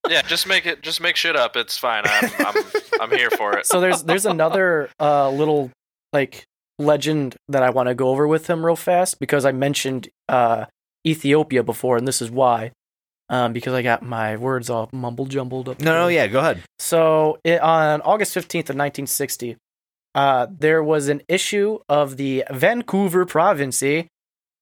Yeah, 0.08 0.22
just 0.22 0.46
make 0.46 0.64
it. 0.64 0.80
Just 0.82 1.02
make 1.02 1.16
shit 1.16 1.36
up. 1.36 1.54
It's 1.54 1.76
fine. 1.76 2.02
I'm 2.06 2.30
I'm, 2.38 2.54
I'm 2.98 3.10
here 3.10 3.28
for 3.30 3.58
it. 3.58 3.66
so 3.66 3.78
there's 3.78 4.02
there's 4.04 4.24
another 4.24 4.88
uh, 4.98 5.28
little 5.28 5.70
like 6.14 6.46
legend 6.78 7.36
that 7.48 7.62
I 7.62 7.70
want 7.70 7.88
to 7.88 7.94
go 7.94 8.08
over 8.10 8.26
with 8.28 8.48
him 8.48 8.64
real 8.64 8.76
fast 8.76 9.18
because 9.20 9.44
I 9.44 9.52
mentioned 9.52 10.08
uh, 10.28 10.66
Ethiopia 11.06 11.62
before, 11.62 11.96
and 11.96 12.06
this 12.06 12.20
is 12.22 12.30
why. 12.30 12.72
Um, 13.30 13.52
because 13.52 13.74
I 13.74 13.82
got 13.82 14.02
my 14.02 14.36
words 14.36 14.70
all 14.70 14.88
mumble 14.90 15.26
jumbled 15.26 15.68
up. 15.68 15.80
No, 15.80 15.92
no, 15.92 16.08
yeah, 16.08 16.26
go 16.28 16.38
ahead. 16.38 16.62
So 16.78 17.38
it, 17.44 17.60
on 17.60 18.00
August 18.00 18.34
15th 18.34 18.70
of 18.70 18.76
1960, 18.76 19.56
uh, 20.14 20.46
there 20.50 20.82
was 20.82 21.08
an 21.08 21.20
issue 21.28 21.78
of 21.90 22.16
the 22.16 22.44
Vancouver 22.50 23.26
Province. 23.26 23.82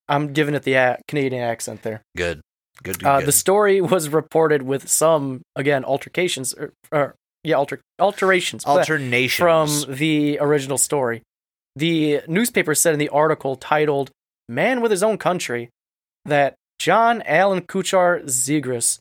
I'm 0.09 0.33
giving 0.33 0.55
it 0.57 0.65
the 0.65 0.75
a- 0.75 0.99
Canadian 1.07 1.43
accent 1.43 1.83
there. 1.83 2.03
Good. 2.17 2.41
Good. 2.83 2.99
good, 2.99 3.07
Uh, 3.07 3.19
good. 3.21 3.29
the 3.29 3.33
story 3.33 3.81
was 3.95 4.09
reported 4.09 4.63
with 4.63 4.89
some, 4.89 5.43
again, 5.55 5.85
altercations, 5.85 6.53
or, 6.55 6.73
or 6.91 7.15
yeah, 7.45 7.55
alter, 7.55 7.81
alterations. 8.01 8.67
alternations 8.67 9.85
from 9.85 9.95
the 9.95 10.39
original 10.41 10.77
story. 10.79 11.23
The 11.77 12.23
newspaper 12.27 12.75
said 12.75 12.95
in 12.95 12.99
the 12.99 13.11
article 13.11 13.55
titled 13.57 14.11
Man 14.49 14.81
with 14.81 14.91
His 14.91 15.03
Own 15.03 15.19
Country 15.19 15.69
that 16.25 16.55
John 16.79 17.23
Allen 17.27 17.61
Kuchar 17.63 18.25
Zegras, 18.25 18.99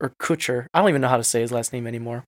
or 0.00 0.12
Kuchar, 0.20 0.66
I 0.72 0.80
don't 0.80 0.88
even 0.88 1.00
know 1.02 1.08
how 1.08 1.16
to 1.18 1.24
say 1.24 1.40
his 1.40 1.52
last 1.52 1.72
name 1.72 1.86
anymore, 1.86 2.24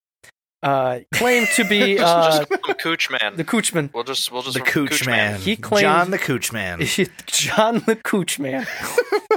uh, 0.62 1.00
claimed 1.14 1.48
to 1.56 1.64
be 1.64 1.98
uh, 1.98 2.44
just 2.44 2.48
call 2.50 2.92
him 2.92 3.18
Man. 3.20 3.36
the 3.36 3.44
Coochman. 3.44 3.92
we'll 3.92 4.04
just 4.04 4.30
we'll 4.30 4.42
just 4.42 4.54
the 4.54 4.60
Cooch 4.62 5.06
man. 5.06 5.40
He 5.40 5.56
claimed- 5.56 5.82
John 5.82 6.10
the 6.10 6.18
Cooch 6.18 6.52
man. 6.52 6.80
John 7.26 7.74
the 7.86 7.96
Coochman. 7.96 8.66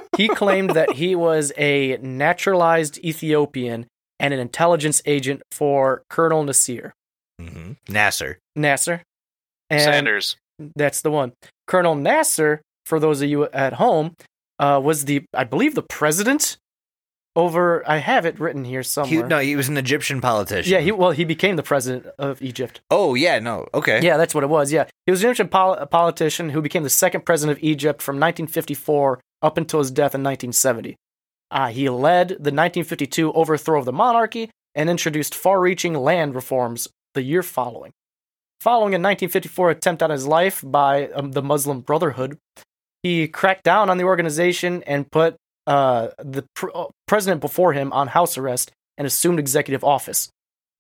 he 0.18 0.28
claimed 0.28 0.72
that 0.72 0.92
he 0.94 1.16
was 1.16 1.52
a 1.58 1.98
naturalized 2.02 2.98
Ethiopian 3.00 3.88
and 4.20 4.34
an 4.34 4.40
intelligence 4.40 5.02
agent 5.06 5.42
for 5.52 6.04
Colonel 6.10 6.44
Nasir. 6.44 6.94
hmm 7.40 7.72
Nasser. 7.90 8.38
Nasser. 8.56 9.02
And 9.70 9.82
Sanders. 9.82 10.36
That's 10.76 11.02
the 11.02 11.12
one. 11.12 11.34
Colonel 11.68 11.96
Nasser, 11.96 12.62
for 12.86 13.00
those 13.00 13.22
of 13.22 13.30
you 13.30 13.46
at 13.50 13.74
home, 13.74 14.16
uh, 14.60 14.80
was 14.84 15.06
the 15.06 15.24
I 15.34 15.44
believe 15.44 15.76
the 15.76 15.82
president 15.82 16.58
over. 17.36 17.84
I 17.90 17.98
have 17.98 18.26
it 18.26 18.40
written 18.40 18.64
here 18.64 18.80
He, 18.80 18.84
somewhere. 18.84 19.28
no, 19.28 19.40
he 19.40 19.56
was 19.56 19.68
an 19.68 19.78
Egyptian 19.78 20.22
politician. 20.22 20.72
yeah, 20.72 20.80
he 20.80 20.92
well 20.92 21.12
he 21.12 21.26
became 21.26 21.56
the 21.58 21.64
president 21.64 22.06
of 22.18 22.42
Egypt. 22.42 22.80
Oh 22.90 23.16
yeah, 23.16 23.40
no. 23.40 23.68
Okay. 23.74 24.00
Yeah, 24.02 24.18
that's 24.18 24.34
what 24.34 24.44
it 24.44 24.50
was. 24.50 24.72
Yeah, 24.72 24.86
he 25.06 25.12
was 25.12 25.24
an 25.24 25.30
Egyptian 25.30 25.50
pol- 25.50 25.86
politician 25.88 26.52
who 26.52 26.62
became 26.62 26.84
the 26.84 26.90
second 26.90 27.26
president 27.26 27.58
of 27.58 27.64
Egypt 27.64 28.02
from 28.02 28.16
1954 28.16 29.20
up 29.42 29.58
until 29.58 29.80
his 29.80 29.92
death 29.92 30.16
in 30.16 30.24
1970. 30.24 30.96
Uh, 31.52 31.68
he 31.68 31.90
led 31.90 32.30
the 32.30 32.52
1952 32.52 33.32
overthrow 33.34 33.80
of 33.80 33.86
the 33.86 33.94
monarchy 33.94 34.50
and 34.74 34.90
introduced 34.90 35.36
far-reaching 35.36 35.94
land 35.94 36.34
reforms 36.36 36.88
the 37.14 37.22
year 37.22 37.44
following. 37.44 37.92
Following 38.66 38.96
a 38.96 38.98
1954 38.98 39.70
attempt 39.70 40.02
on 40.02 40.10
his 40.10 40.26
life 40.26 40.64
by 40.66 41.08
um, 41.10 41.34
the 41.34 41.44
Muslim 41.44 41.82
Brotherhood, 41.82 42.40
he 43.04 43.28
cracked 43.28 43.62
down 43.64 43.92
on 43.92 44.00
the 44.00 44.06
organization 44.06 44.82
and 44.88 45.06
put 45.12 45.36
uh, 45.68 46.08
the 46.18 46.44
pr- 46.56 46.72
uh, 46.74 46.86
president 47.08 47.42
before 47.42 47.74
him 47.74 47.94
on 47.94 48.08
house 48.08 48.40
arrest 48.40 48.72
and 48.98 49.06
assumed 49.06 49.38
executive 49.38 49.84
office. 49.84 50.30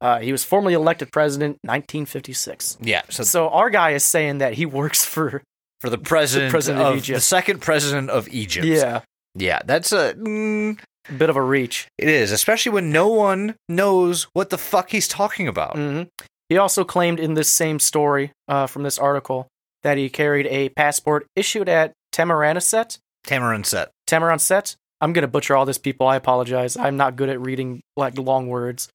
Uh, 0.01 0.17
he 0.17 0.31
was 0.31 0.43
formally 0.43 0.73
elected 0.73 1.11
president 1.11 1.59
1956. 1.61 2.79
Yeah. 2.81 3.03
So, 3.11 3.21
So 3.21 3.49
our 3.49 3.69
guy 3.69 3.91
is 3.91 4.03
saying 4.03 4.39
that 4.39 4.55
he 4.55 4.65
works 4.65 5.05
for 5.05 5.43
for 5.79 5.91
the 5.91 5.99
president, 5.99 6.49
president 6.49 6.81
of 6.83 6.93
of, 6.93 6.97
Egypt. 6.97 7.17
the 7.17 7.21
second 7.21 7.61
president 7.61 8.09
of 8.09 8.27
Egypt. 8.29 8.65
yeah, 8.65 9.01
Yeah. 9.35 9.59
That's 9.63 9.91
a. 9.91 10.15
Mm, 10.15 10.79
bit 11.19 11.29
of 11.29 11.35
a 11.35 11.41
reach. 11.43 11.87
it 11.99 12.07
is, 12.09 12.31
especially 12.31 12.71
when 12.71 12.91
no 12.91 13.09
one 13.09 13.53
knows 13.69 14.23
what 14.33 14.49
the 14.49 14.57
fuck 14.57 14.89
he's 14.89 15.07
talking 15.07 15.47
about. 15.47 15.75
hmm 15.75 16.01
He 16.49 16.57
also 16.57 16.83
claimed 16.83 17.19
in 17.19 17.33
this 17.33 17.51
same 17.51 17.79
story 17.79 18.31
uh, 18.47 18.67
from 18.67 18.83
this 18.83 18.99
article 18.99 19.47
that 19.83 19.97
he 19.97 20.09
carried 20.09 20.47
a 20.47 20.69
passport 20.69 21.27
issued 21.35 21.69
at 21.69 21.93
Tamaranaset. 22.11 22.99
Tamarin 23.25 23.65
set. 23.65 23.91
Tamaranset. 24.07 24.75
I'm 25.01 25.13
gonna 25.13 25.27
butcher 25.27 25.55
all 25.55 25.65
this, 25.65 25.77
people. 25.77 26.07
I 26.07 26.15
apologize. 26.15 26.77
I'm 26.77 26.97
not 26.97 27.15
good 27.15 27.29
at 27.29 27.41
reading 27.41 27.81
like 27.97 28.17
long 28.17 28.47
words. 28.47 28.87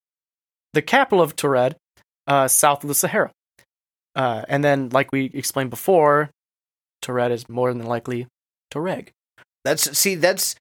The 0.73 0.81
capital 0.81 1.21
of 1.21 1.35
Taured, 1.35 1.75
uh, 2.27 2.47
south 2.47 2.83
of 2.83 2.87
the 2.87 2.95
Sahara. 2.95 3.31
Uh, 4.15 4.43
and 4.47 4.63
then, 4.63 4.89
like 4.89 5.11
we 5.11 5.25
explained 5.25 5.69
before, 5.69 6.29
Taured 7.01 7.31
is 7.31 7.47
more 7.49 7.73
than 7.73 7.85
likely 7.85 8.27
Tuareg. 8.73 9.09
That's 9.63 9.97
see. 9.97 10.15
That's 10.15 10.55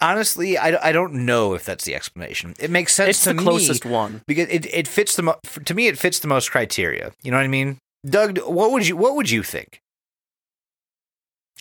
honestly, 0.00 0.58
I, 0.58 0.88
I 0.88 0.92
don't 0.92 1.12
know 1.26 1.54
if 1.54 1.64
that's 1.64 1.84
the 1.84 1.94
explanation. 1.94 2.54
It 2.58 2.70
makes 2.70 2.94
sense 2.94 3.10
It's 3.10 3.24
to 3.24 3.32
the 3.32 3.42
closest 3.42 3.84
me 3.84 3.90
one. 3.90 4.22
because 4.26 4.48
it, 4.48 4.66
it 4.72 4.88
fits 4.88 5.16
the 5.16 5.22
mo- 5.22 5.40
to 5.64 5.74
me 5.74 5.86
it 5.88 5.98
fits 5.98 6.18
the 6.18 6.28
most 6.28 6.50
criteria. 6.50 7.12
You 7.22 7.30
know 7.30 7.36
what 7.38 7.44
I 7.44 7.48
mean, 7.48 7.78
Doug? 8.08 8.38
What 8.40 8.72
would 8.72 8.86
you 8.86 8.96
what 8.96 9.14
would 9.16 9.30
you 9.30 9.42
think? 9.42 9.80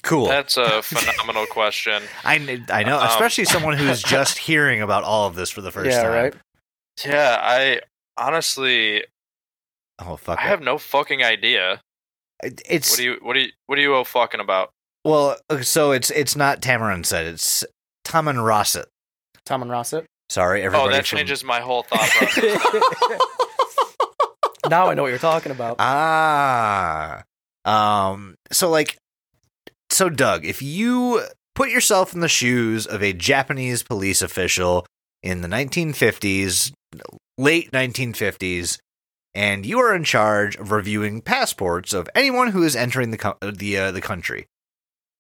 Cool. 0.04 0.28
That's 0.28 0.58
a 0.58 0.82
phenomenal 0.84 1.45
question. 1.48 2.04
I 2.24 2.62
I 2.69 2.84
know, 2.84 3.00
Um, 3.00 3.08
especially 3.08 3.45
someone 3.45 3.78
who's 3.78 4.04
just 4.17 4.38
hearing 4.38 4.82
about 4.82 5.04
all 5.04 5.28
of 5.28 5.36
this 5.36 5.50
for 5.50 5.62
the 5.62 5.71
first 5.71 5.89
yeah, 5.91 6.04
time. 6.04 6.12
right. 6.12 6.34
Yeah, 7.06 7.38
I 7.41 7.82
honestly 8.17 9.04
Oh 10.00 10.17
fuck! 10.17 10.39
I 10.39 10.45
it. 10.45 10.48
have 10.50 10.62
no 10.62 10.78
fucking 10.78 11.24
idea. 11.24 11.82
It's 12.43 12.91
What 12.91 12.98
do 12.98 13.04
you 13.04 13.17
what 13.21 13.34
do 13.34 13.39
you 13.41 13.50
what 13.65 13.80
are 13.80 13.82
you 13.82 13.93
all 13.95 14.04
fucking 14.06 14.39
about? 14.41 14.69
well, 15.06 15.38
so 15.62 15.91
it's 15.91 16.12
it's 16.12 16.36
not 16.36 16.62
Tamarin 16.62 17.06
said 17.06 17.26
it's 17.26 17.63
Taman 18.06 18.38
Rosset. 18.39 18.86
Tamanrasset. 19.46 20.06
Sorry, 20.30 20.62
everybody. 20.63 20.89
oh, 20.89 20.91
that 20.96 21.06
from- 21.06 21.18
changes 21.18 21.44
my 21.44 21.60
whole 21.60 21.84
thought 21.84 22.00
process. 22.10 22.58
now 24.70 24.88
I 24.88 24.94
know 24.94 25.04
what 25.04 25.10
you're 25.10 25.18
talking 25.20 25.52
about. 25.52 25.76
Ah. 25.80 27.24
Um 27.65 28.36
so 28.52 28.70
like 28.70 28.98
so 29.89 30.10
Doug, 30.10 30.46
if 30.46 30.62
you 30.62 31.22
put 31.54 31.70
yourself 31.70 32.13
in 32.13 32.20
the 32.22 32.28
shoes 32.28 32.86
of 32.88 33.04
a 33.04 33.13
Japanese 33.13 33.84
police 33.84 34.22
official 34.22 34.86
in 35.22 35.41
the 35.41 35.48
1950s, 35.48 36.72
late 37.38 37.72
1950s, 37.72 38.80
and 39.34 39.65
you 39.65 39.80
are 39.80 39.96
in 39.96 40.04
charge 40.04 40.56
of 40.56 40.72
reviewing 40.72 41.22
passports 41.22 41.94
of 41.94 42.10
anyone 42.15 42.50
who 42.50 42.63
is 42.63 42.76
entering 42.76 43.12
the 43.12 43.18
co- 43.18 43.38
the 43.41 43.78
uh, 43.78 43.91
the 43.91 44.02
country. 44.02 44.48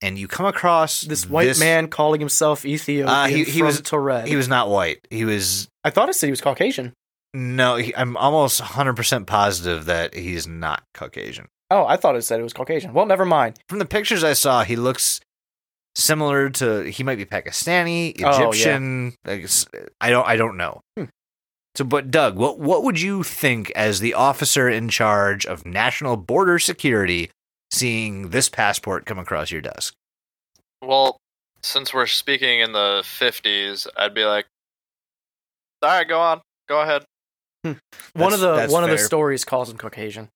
And 0.05 0.17
you 0.19 0.27
come 0.27 0.45
across 0.45 1.01
This 1.01 1.27
white 1.27 1.57
man 1.59 1.87
calling 1.87 2.19
himself 2.21 2.63
Ethiopian 2.65 3.07
Uh, 3.09 3.25
he- 3.25 3.43
he 3.43 3.61
was- 3.63 3.81
Tuareg. 3.81 4.27
He 4.27 4.35
was 4.35 4.47
not 4.47 4.69
white. 4.69 4.99
He 5.09 5.25
was 5.25 5.67
I 5.83 5.89
thought 5.89 6.09
I 6.09 6.11
said 6.11 6.27
he 6.27 6.31
was 6.31 6.41
Caucasian. 6.41 6.93
no. 7.33 7.75
He, 7.77 7.95
I'm 7.95 8.15
almost 8.17 8.59
100 8.61 8.95
percent 8.95 9.27
positive 9.27 9.85
that 9.85 10.13
he's 10.13 10.47
not 10.47 10.83
Caucasian. 10.93 11.47
Oh, 11.71 11.85
I 11.85 11.97
thought 11.97 12.15
it 12.15 12.21
said 12.21 12.39
it 12.39 12.43
was 12.43 12.53
Caucasian. 12.53 12.93
Well, 12.93 13.05
never 13.07 13.25
mind. 13.25 13.57
From 13.69 13.79
the 13.79 13.85
pictures 13.85 14.23
I 14.23 14.33
saw, 14.33 14.63
he 14.63 14.75
looks 14.75 15.19
similar 15.95 16.49
to. 16.51 16.83
He 16.91 17.03
might 17.03 17.17
be 17.17 17.25
Pakistani, 17.25 18.13
Oh, 18.23 18.29
yeah. 18.29 18.47
Egyptian. 18.49 19.15
I 19.25 19.35
guess- 19.37 19.65
I 19.99 20.09
don't. 20.11 20.27
I 20.27 20.35
don't 20.35 20.57
know. 20.57 20.81
Hmm. 20.97 21.05
So, 21.75 21.83
but 21.83 22.09
Doug, 22.11 22.37
what 22.37 22.59
what 22.59 22.83
would 22.83 23.01
you 23.01 23.23
think 23.23 23.71
as 23.75 23.99
the 23.99 24.13
officer 24.13 24.69
in 24.69 24.87
charge 24.89 25.45
of 25.45 25.65
national 25.65 26.17
border 26.17 26.59
security, 26.59 27.31
seeing 27.71 28.29
this 28.29 28.49
passport 28.49 29.05
come 29.05 29.19
across 29.19 29.51
your 29.51 29.61
desk? 29.61 29.93
well, 30.81 31.17
since 31.63 31.93
we're 31.93 32.05
speaking 32.05 32.59
in 32.59 32.73
the 32.73 33.01
fifties, 33.03 33.87
I'd 33.97 34.13
be 34.13 34.23
like, 34.25 34.45
all 35.81 35.89
right, 35.89 36.07
go 36.07 36.19
on, 36.19 36.41
go 36.69 36.81
ahead. 36.81 37.03
One 38.13 38.33
of 38.33 38.39
the 38.39 38.55
that's 38.55 38.71
one 38.71 38.83
of 38.83 38.89
the 38.91 38.97
stories 38.99 39.43
calls 39.43 39.69
him 39.71 39.77
Caucasian. 39.77 40.29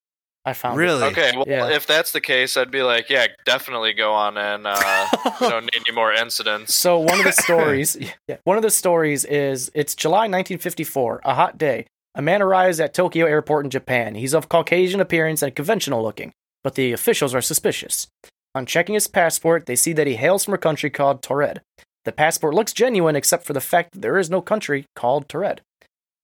I 0.45 0.53
found 0.53 0.79
it. 0.79 0.83
Really? 0.83 1.03
Okay, 1.03 1.31
well, 1.35 1.45
Yeah. 1.47 1.69
if 1.69 1.85
that's 1.85 2.11
the 2.13 2.21
case, 2.21 2.57
I'd 2.57 2.71
be 2.71 2.81
like, 2.81 3.09
yeah, 3.09 3.27
definitely 3.45 3.93
go 3.93 4.13
on 4.13 4.37
and 4.37 4.65
uh, 4.65 5.07
we 5.39 5.49
don't 5.49 5.63
need 5.75 5.83
any 5.87 5.93
more 5.93 6.11
incidents. 6.13 6.73
So 6.73 6.97
one 6.97 7.19
of 7.19 7.25
the 7.25 7.31
stories, 7.43 7.95
yeah, 8.27 8.37
one 8.45 8.57
of 8.57 8.63
the 8.63 8.71
stories 8.71 9.25
is 9.25 9.69
it's 9.75 9.93
July 9.93 10.21
1954, 10.21 11.21
a 11.25 11.35
hot 11.35 11.57
day. 11.59 11.85
A 12.15 12.21
man 12.23 12.41
arrives 12.41 12.79
at 12.79 12.93
Tokyo 12.95 13.27
Airport 13.27 13.65
in 13.65 13.69
Japan. 13.69 14.15
He's 14.15 14.33
of 14.33 14.49
Caucasian 14.49 14.99
appearance 14.99 15.43
and 15.43 15.55
conventional 15.55 16.01
looking, 16.01 16.31
but 16.63 16.75
the 16.75 16.91
officials 16.91 17.33
are 17.33 17.41
suspicious. 17.41 18.07
On 18.55 18.65
checking 18.65 18.95
his 18.95 19.07
passport, 19.07 19.65
they 19.65 19.75
see 19.75 19.93
that 19.93 20.07
he 20.07 20.15
hails 20.15 20.43
from 20.43 20.53
a 20.53 20.57
country 20.57 20.89
called 20.89 21.21
Tuareg. 21.21 21.59
The 22.05 22.11
passport 22.11 22.53
looks 22.53 22.73
genuine 22.73 23.15
except 23.15 23.45
for 23.45 23.53
the 23.53 23.61
fact 23.61 23.91
that 23.91 24.01
there 24.01 24.17
is 24.17 24.29
no 24.29 24.41
country 24.41 24.85
called 24.95 25.27
Tuareg. 25.27 25.59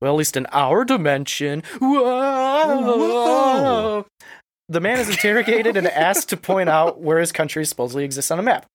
Well, 0.01 0.13
at 0.13 0.17
least 0.17 0.37
in 0.37 0.45
our 0.47 0.83
dimension. 0.83 1.63
Whoa! 1.79 2.97
Whoa. 2.97 4.05
The 4.67 4.79
man 4.79 4.99
is 4.99 5.09
interrogated 5.09 5.77
and 5.77 5.87
asked 5.87 6.29
to 6.29 6.37
point 6.37 6.69
out 6.69 6.99
where 6.99 7.19
his 7.19 7.31
country 7.31 7.65
supposedly 7.65 8.03
exists 8.03 8.31
on 8.31 8.39
a 8.39 8.43
map. 8.43 8.65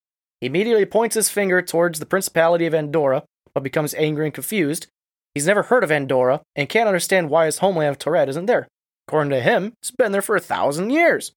He 0.40 0.46
immediately 0.46 0.86
points 0.86 1.16
his 1.16 1.28
finger 1.28 1.60
towards 1.60 1.98
the 1.98 2.06
Principality 2.06 2.66
of 2.66 2.74
Andorra, 2.74 3.24
but 3.54 3.64
becomes 3.64 3.94
angry 3.94 4.26
and 4.26 4.34
confused. 4.34 4.86
He's 5.34 5.46
never 5.46 5.64
heard 5.64 5.84
of 5.84 5.90
Andorra 5.90 6.40
and 6.56 6.68
can't 6.68 6.86
understand 6.86 7.28
why 7.28 7.46
his 7.46 7.58
homeland 7.58 7.90
of 7.90 7.98
Taured 7.98 8.28
isn't 8.28 8.46
there. 8.46 8.68
According 9.08 9.30
to 9.30 9.40
him, 9.40 9.74
it's 9.82 9.90
been 9.90 10.12
there 10.12 10.22
for 10.22 10.36
a 10.36 10.40
thousand 10.40 10.90
years. 10.90 11.32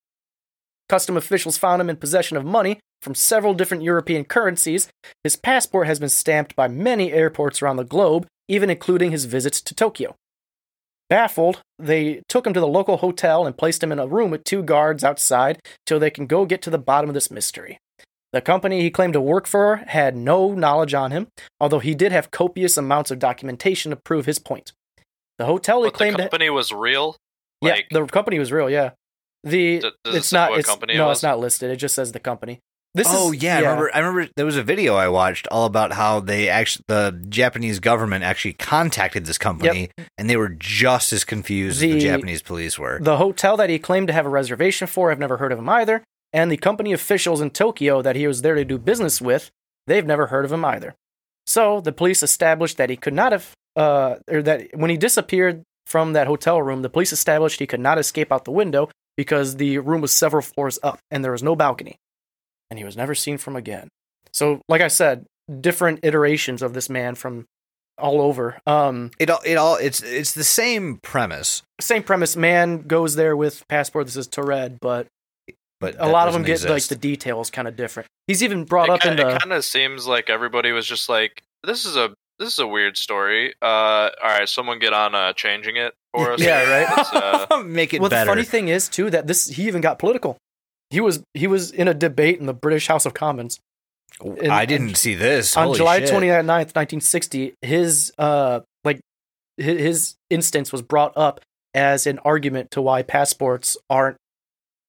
Custom 0.94 1.18
officials 1.18 1.58
found 1.58 1.82
him 1.82 1.90
in 1.90 1.96
possession 1.96 2.38
of 2.38 2.46
money 2.46 2.78
from 3.02 3.16
several 3.16 3.56
different 3.56 3.82
European 3.82 4.24
currencies. 4.26 4.90
His 5.24 5.36
passport 5.36 5.88
has 5.88 6.00
been 6.00 6.08
stamped 6.08 6.56
by 6.56 6.68
many 6.68 7.12
airports 7.12 7.64
around 7.64 7.78
the 7.78 7.84
globe, 7.84 8.28
even 8.48 8.70
including 8.70 9.10
his 9.10 9.26
visits 9.26 9.60
to 9.62 9.74
Tokyo. 9.74 10.14
Baffled, 11.10 11.62
they 11.80 12.22
took 12.30 12.46
him 12.46 12.54
to 12.54 12.60
the 12.60 12.68
local 12.68 12.98
hotel 12.98 13.48
and 13.48 13.58
placed 13.58 13.82
him 13.82 13.92
in 13.92 13.98
a 13.98 14.06
room 14.06 14.30
with 14.30 14.44
two 14.44 14.62
guards 14.62 15.04
outside 15.04 15.58
till 15.88 15.98
they 15.98 16.12
can 16.12 16.28
go 16.28 16.46
get 16.46 16.62
to 16.62 16.70
the 16.70 16.78
bottom 16.78 17.10
of 17.10 17.16
this 17.16 17.32
mystery. 17.32 17.80
The 18.32 18.42
company 18.42 18.82
he 18.82 18.92
claimed 18.92 19.14
to 19.14 19.22
work 19.22 19.48
for 19.48 19.78
had 19.78 20.16
no 20.16 20.54
knowledge 20.54 20.94
on 20.94 21.10
him, 21.10 21.26
although 21.60 21.80
he 21.80 21.96
did 21.96 22.12
have 22.12 22.30
copious 22.30 22.78
amounts 22.78 23.10
of 23.10 23.18
documentation 23.18 23.90
to 23.90 23.96
prove 23.96 24.28
his 24.28 24.38
point. 24.38 24.74
The 25.40 25.46
hotel 25.46 25.82
he 25.82 25.88
But 25.88 25.94
the 25.94 25.98
claimed 25.98 26.18
to, 26.18 26.24
company 26.26 26.52
was 26.52 26.72
real. 26.72 27.18
yeah, 27.64 27.80
the 27.90 28.06
company 28.06 28.38
was 28.38 28.52
real, 28.52 28.70
yeah. 28.70 28.92
The 29.44 29.80
D- 29.80 29.92
does 30.04 30.16
it's 30.16 30.28
say 30.28 30.38
not 30.38 30.58
it's, 30.58 30.68
company 30.68 30.96
no, 30.96 31.08
was? 31.08 31.18
it's 31.18 31.24
not 31.24 31.40
listed. 31.40 31.72
It 31.72 31.78
just 31.78 31.96
says 31.96 32.12
the 32.12 32.20
company. 32.20 32.60
This 32.96 33.08
oh 33.10 33.34
is, 33.34 33.42
yeah, 33.42 33.58
I 33.58 33.62
remember. 33.62 33.92
I 33.94 34.00
remember 34.00 34.32
there 34.36 34.46
was 34.46 34.56
a 34.56 34.62
video 34.62 34.96
I 34.96 35.08
watched 35.08 35.48
all 35.50 35.66
about 35.66 35.94
how 35.94 36.20
they 36.20 36.48
actually 36.48 36.86
the 36.88 37.20
Japanese 37.28 37.80
government 37.80 38.24
actually 38.24 38.54
contacted 38.54 39.26
this 39.26 39.40
company, 39.40 39.90
and 40.18 40.30
they 40.30 40.38
were 40.38 40.50
just 40.50 41.12
as 41.12 41.24
confused 41.24 41.78
as 41.78 41.82
The- 41.82 41.94
the 41.94 42.00
Japanese 42.00 42.44
police 42.44 42.78
were. 42.78 43.00
The 43.02 43.18
hotel 43.18 43.58
that 43.58 43.72
he 43.72 43.80
claimed 43.80 44.08
to 44.08 44.14
have 44.14 44.28
a 44.28 44.30
reservation 44.30 44.88
for, 44.88 45.12
I've 45.12 45.20
never 45.20 45.38
heard 45.38 45.52
of 45.52 45.58
him 45.58 45.70
either. 45.70 46.04
And 46.32 46.52
the 46.52 46.58
company 46.58 46.94
officials 46.94 47.42
in 47.42 47.50
Tokyo 47.50 48.02
that 48.02 48.16
he 48.16 48.28
was 48.28 48.42
there 48.42 48.56
to 48.56 48.66
do 48.66 48.78
business 48.78 49.22
with, 49.22 49.50
they've 49.88 50.06
never 50.06 50.28
heard 50.28 50.46
of 50.46 50.52
him 50.52 50.66
either. 50.66 50.96
So 51.46 51.82
the 51.82 51.92
police 51.92 52.24
established 52.24 52.78
that 52.78 52.90
he 52.90 52.96
could 52.96 53.14
not 53.14 53.32
have, 53.32 53.52
uh, 53.76 54.16
or 54.30 54.42
that 54.44 54.70
when 54.74 54.90
he 54.90 54.98
disappeared 54.98 55.64
from 55.86 56.14
that 56.14 56.28
hotel 56.28 56.62
room, 56.62 56.82
the 56.82 56.90
police 56.90 57.12
established 57.12 57.60
he 57.60 57.68
could 57.68 57.80
not 57.80 57.98
escape 57.98 58.32
out 58.32 58.46
the 58.46 58.52
window 58.52 58.90
because 59.18 59.58
the 59.58 59.80
room 59.80 60.02
was 60.02 60.12
several 60.12 60.42
floors 60.42 60.80
up 60.84 61.00
and 61.12 61.24
there 61.24 61.32
was 61.32 61.44
no 61.44 61.56
balcony. 61.56 61.98
And 62.70 62.80
he 62.80 62.86
was 62.86 62.98
never 62.98 63.14
seen 63.14 63.38
from 63.38 63.56
again. 63.56 63.90
So, 64.32 64.62
like 64.68 64.82
I 64.82 64.88
said, 64.88 65.26
different 65.62 66.00
iterations 66.04 66.62
of 66.62 66.74
this 66.74 66.90
man 66.90 67.16
from 67.16 67.46
all 67.98 68.22
over. 68.22 68.60
Um, 68.66 69.12
it 69.20 69.30
all 69.30 69.42
it 69.46 69.56
all 69.56 69.76
it's 69.76 70.02
it's 70.02 70.34
the 70.34 70.44
same 70.44 70.98
premise, 70.98 71.62
same 71.80 72.04
premise. 72.04 72.36
Man 72.36 72.82
goes 72.82 73.16
there 73.16 73.36
with 73.38 73.68
passport 73.68 74.08
that 74.08 74.14
says 74.14 74.28
Taured, 74.28 74.80
but 74.82 75.08
but 75.80 75.96
a 76.00 76.08
lot 76.08 76.28
of 76.28 76.34
them 76.34 76.44
get 76.44 76.64
like 76.68 76.84
the 76.86 76.96
details 76.96 77.50
kind 77.50 77.68
of 77.68 77.76
different. 77.76 78.08
He's 78.26 78.42
even 78.42 78.64
brought 78.64 78.90
it, 78.90 78.94
up 78.94 79.06
in 79.06 79.18
the 79.18 79.28
it 79.28 79.42
kind 79.42 79.54
of 79.54 79.64
seems 79.64 80.08
like 80.08 80.30
everybody 80.30 80.72
was 80.72 80.88
just 80.88 81.10
like, 81.10 81.44
"This 81.64 81.86
is 81.86 81.96
a 81.96 82.16
this 82.40 82.54
is 82.54 82.60
a 82.60 82.68
weird 82.68 82.98
story." 82.98 83.54
Uh, 83.62 84.10
all 84.24 84.30
right, 84.30 84.50
someone 84.50 84.80
get 84.80 84.94
on 84.94 85.14
uh, 85.14 85.34
changing 85.34 85.76
it 85.76 85.94
for 86.14 86.34
us. 86.34 86.42
Yeah, 86.42 86.70
right. 86.70 87.48
Uh, 87.52 87.64
make 87.66 87.94
it 87.94 88.02
well. 88.02 88.10
better. 88.10 88.26
The 88.26 88.32
funny 88.32 88.44
thing 88.44 88.68
is 88.68 88.88
too 88.88 89.10
that 89.10 89.28
this 89.28 89.48
he 89.48 89.68
even 89.68 89.82
got 89.82 90.00
political. 90.00 90.38
He 90.90 91.02
was 91.02 91.24
he 91.34 91.48
was 91.48 91.72
in 91.72 91.88
a 91.88 91.94
debate 91.94 92.40
in 92.40 92.46
the 92.46 92.54
British 92.54 92.88
House 92.88 93.06
of 93.06 93.14
Commons 93.14 93.60
in- 94.22 94.52
I 94.52 94.66
didn't 94.66 94.96
see 94.96 95.16
this 95.16 95.56
on 95.58 95.66
Holy 95.66 95.78
July 95.78 96.00
shit. 96.00 96.10
29th, 96.10 96.76
1960. 96.76 97.56
His 97.62 98.14
uh 98.18 98.62
like 98.84 99.00
his, 99.58 99.80
his 99.80 100.16
instance 100.30 100.72
was 100.72 100.82
brought 100.82 101.14
up 101.16 101.42
as 101.74 102.06
an 102.06 102.20
argument 102.20 102.72
to 102.72 102.82
why 102.82 103.02
passports 103.02 103.78
aren't 103.90 104.18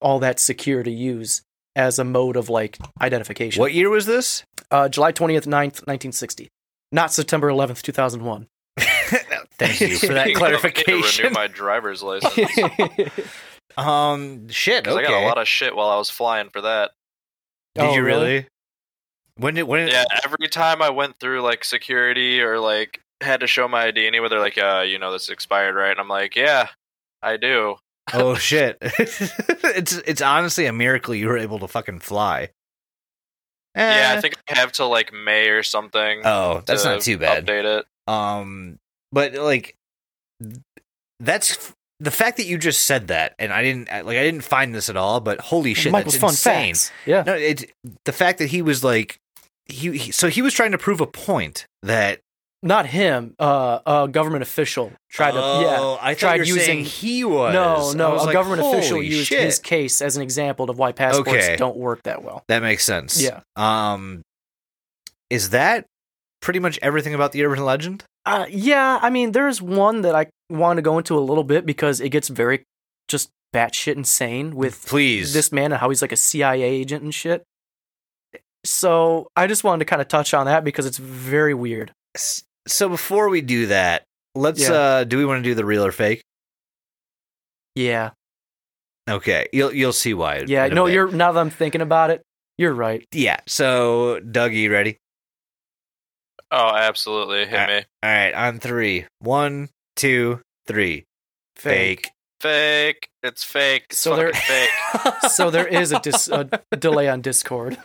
all 0.01 0.19
that 0.21 0.39
secure 0.39 0.83
to 0.83 0.91
use 0.91 1.43
as 1.77 1.99
a 1.99 2.05
mode 2.05 2.37
of 2.37 2.51
like 2.51 2.79
identification. 3.01 3.61
What 3.61 3.73
year 3.73 3.89
was 3.89 4.07
this? 4.07 4.45
Uh, 4.71 4.89
July 4.89 5.13
20th, 5.13 5.47
9th, 5.47 5.87
1960. 5.87 6.49
Not 6.93 7.13
September 7.13 7.49
11th, 7.49 7.83
2001. 7.83 8.47
Thank 9.59 9.81
you 9.81 9.97
for 9.99 10.09
that 10.09 10.19
I 10.23 10.25
need 10.27 10.33
to 10.35 10.39
clarification. 10.39 11.25
renew 11.27 11.35
my 11.35 11.47
driver's 11.47 12.03
license. 12.03 12.51
um, 13.77 14.49
shit. 14.49 14.85
'Cause 14.85 14.95
Okay. 14.97 15.07
I 15.07 15.09
got 15.11 15.23
a 15.23 15.27
lot 15.27 15.39
of 15.39 15.49
shit 15.49 15.75
while 15.75 15.89
I 15.89 15.97
was 15.97 16.11
flying 16.11 16.51
for 16.51 16.61
that. 16.63 16.93
Did 17.75 17.85
Oh, 17.85 17.95
you 17.95 18.03
really? 18.03 18.25
really? 18.33 18.47
When 19.37 19.55
did 19.55 19.65
when? 19.65 19.89
Yeah, 19.89 20.05
every 20.25 20.49
time 20.49 20.81
I 20.81 20.91
went 20.91 21.19
through 21.19 21.43
like 21.43 21.65
security 21.65 22.41
or 22.41 22.61
like 22.61 23.01
had 23.21 23.41
to 23.41 23.47
show 23.49 23.67
my 23.67 23.87
ID 23.87 24.07
anywhere, 24.07 24.29
they're 24.29 24.39
like, 24.39 24.59
"Uh, 24.59 24.85
you 24.87 24.97
know 24.99 25.11
this 25.11 25.29
expired, 25.29 25.75
right?" 25.75 25.91
And 25.91 25.99
I'm 25.99 26.09
like, 26.09 26.37
"Yeah, 26.37 26.69
I 27.21 27.37
do." 27.37 27.77
Oh 28.13 28.35
shit! 28.37 28.79
it's 28.81 29.93
it's 30.07 30.23
honestly 30.23 30.67
a 30.67 30.73
miracle 30.73 31.15
you 31.17 31.27
were 31.27 31.39
able 31.39 31.59
to 31.61 31.67
fucking 31.69 31.99
fly. 32.01 32.51
Yeah, 33.77 34.13
Eh. 34.13 34.19
I 34.19 34.21
think 34.21 34.37
I 34.49 34.57
have 34.57 34.71
till 34.71 34.89
like 34.89 35.13
May 35.13 35.49
or 35.49 35.65
something. 35.65 36.21
Oh, 36.25 36.63
that's 36.65 36.85
to 36.85 36.91
not 36.91 37.01
too 37.01 37.19
bad. 37.19 37.45
Update 37.45 37.81
it. 37.81 37.87
Um, 38.07 38.79
but 39.15 39.35
like, 39.35 39.77
that's 41.21 41.73
the 42.01 42.11
fact 42.11 42.37
that 42.39 42.47
you 42.47 42.59
just 42.59 42.85
said 42.85 43.09
that, 43.09 43.35
and 43.39 43.53
I 43.53 43.63
didn't 43.63 43.89
like 43.89 44.17
I 44.19 44.23
didn't 44.23 44.43
find 44.43 44.75
this 44.75 44.89
at 44.89 44.97
all. 44.97 45.21
But 45.21 45.41
holy 45.41 45.75
shit, 45.75 45.93
Michael's 45.93 46.19
that's 46.19 46.33
insane. 46.33 46.75
facts. 46.75 46.93
Yeah. 47.07 47.23
No, 47.27 47.35
it's 47.35 47.65
the 48.05 48.13
fact 48.13 48.39
that 48.41 48.49
he 48.49 48.63
was 48.63 48.83
like, 48.85 49.19
he, 49.67 49.97
he 49.97 50.13
so 50.13 50.29
he 50.29 50.43
was 50.43 50.53
trying 50.53 50.73
to 50.73 50.79
prove 50.79 51.01
a 51.01 51.07
point 51.07 51.67
that 51.83 52.21
Not 52.63 52.87
him. 52.87 53.35
Uh, 53.39 53.79
a 53.87 54.09
government 54.09 54.43
official 54.43 54.93
tried 55.11 55.31
to. 55.33 55.37
yeah. 55.39 55.77
Oh, 55.79 55.99
I 56.01 56.15
tried 56.15 56.47
you 56.47 56.55
were 56.55 56.61
saying 56.61 56.81
using- 56.81 56.93
he 57.09 57.25
was. 57.25 57.55
No, 57.55 57.93
no. 57.93 58.11
was 58.15 58.23
A 58.23 58.27
like, 58.27 58.33
government 58.33 58.63
official 58.67 59.03
used 59.03 59.29
shit. 59.29 59.41
his 59.43 59.59
case 59.61 60.03
as 60.03 60.17
an 60.17 60.23
example 60.23 60.69
of 60.69 60.79
why 60.79 60.93
passports 60.93 61.29
Okay. 61.29 61.57
don't 61.57 61.77
work 61.77 62.03
that 62.03 62.23
well. 62.25 62.43
That 62.49 62.61
makes 62.63 62.85
sense. 62.85 63.23
Yeah. 63.23 63.41
Um, 63.57 64.23
is 65.31 65.51
that 65.51 65.87
pretty 66.43 66.59
much 66.59 66.79
everything 66.83 67.15
about 67.15 67.33
the 67.33 67.45
urban 67.45 67.65
legend? 67.65 68.05
Uh, 68.27 68.47
yeah, 68.49 68.99
I 69.03 69.11
mean, 69.11 69.33
there's 69.33 69.61
one 69.61 70.01
that 70.03 70.15
I 70.15 70.27
want 70.51 70.79
to 70.79 70.83
go 70.83 70.97
into 70.99 71.17
a 71.17 71.21
little 71.21 71.45
bit 71.45 71.67
because 71.67 72.01
it 72.01 72.09
gets 72.09 72.29
very 72.29 72.65
just 73.09 73.31
batshit 73.55 73.97
insane 73.97 74.57
with 74.57 74.87
Please, 74.87 75.33
this 75.35 75.53
man 75.53 75.73
and 75.73 75.81
how 75.81 75.89
he's 75.91 76.01
like 76.03 76.13
a 76.13 76.17
CIA 76.17 76.63
agent 76.63 77.03
and 77.03 77.15
shit. 77.15 77.45
So 78.65 79.29
I 79.37 79.47
just 79.47 79.63
wanted 79.63 79.81
to 79.81 79.85
kind 79.85 80.01
of 80.01 80.09
touch 80.09 80.33
on 80.33 80.47
that 80.47 80.65
because 80.65 80.87
it's 80.87 80.97
very 80.99 81.53
weird. 81.55 81.93
So 82.67 82.89
before 82.89 83.29
we 83.29 83.43
do 83.43 83.67
that, 83.67 84.05
let's 84.35 84.61
Yeah. 84.63 84.73
uh 84.73 85.05
do 85.05 85.19
we 85.19 85.27
want 85.27 85.45
to 85.45 85.49
do 85.51 85.55
the 85.55 85.65
real 85.65 85.85
or 85.85 85.93
fake? 85.93 86.23
Yeah, 87.75 88.11
Okay. 89.09 89.49
You'll 89.53 89.73
you'll 89.75 89.93
see 89.93 90.15
why. 90.15 90.45
yeah. 90.47 90.67
No, 90.69 90.87
bit. 90.87 90.95
you're 90.95 91.11
now 91.13 91.31
that 91.33 91.41
I'm 91.41 91.51
thinking 91.51 91.83
about 91.83 92.09
it, 92.11 92.23
you're 92.57 92.73
right. 92.73 93.05
Yeah. 93.13 93.37
So 93.47 94.21
Dougie, 94.21 94.71
ready? 94.71 94.97
Oh, 96.57 96.71
absolutely. 96.75 97.47
Hit 97.47 97.69
me. 97.69 97.77
All 98.03 98.11
right, 98.11 98.33
on 98.33 98.61
three. 98.61 99.07
One, 99.19 99.71
two, 99.97 100.41
three. 100.69 101.05
Fake. 101.57 102.11
Fake. 102.41 103.09
It's 103.25 103.43
fake. 103.43 103.87
It's 103.91 103.99
So 103.99 104.15
there- 104.17 104.33
fucking 104.33 104.69
fake. 105.03 105.15
so 105.31 105.51
there 105.51 105.67
is 105.67 105.91
a, 105.93 105.99
dis- 106.01 106.29
a 106.29 106.49
delay 106.79 107.09
on 107.09 107.23
Discord. 107.23 107.79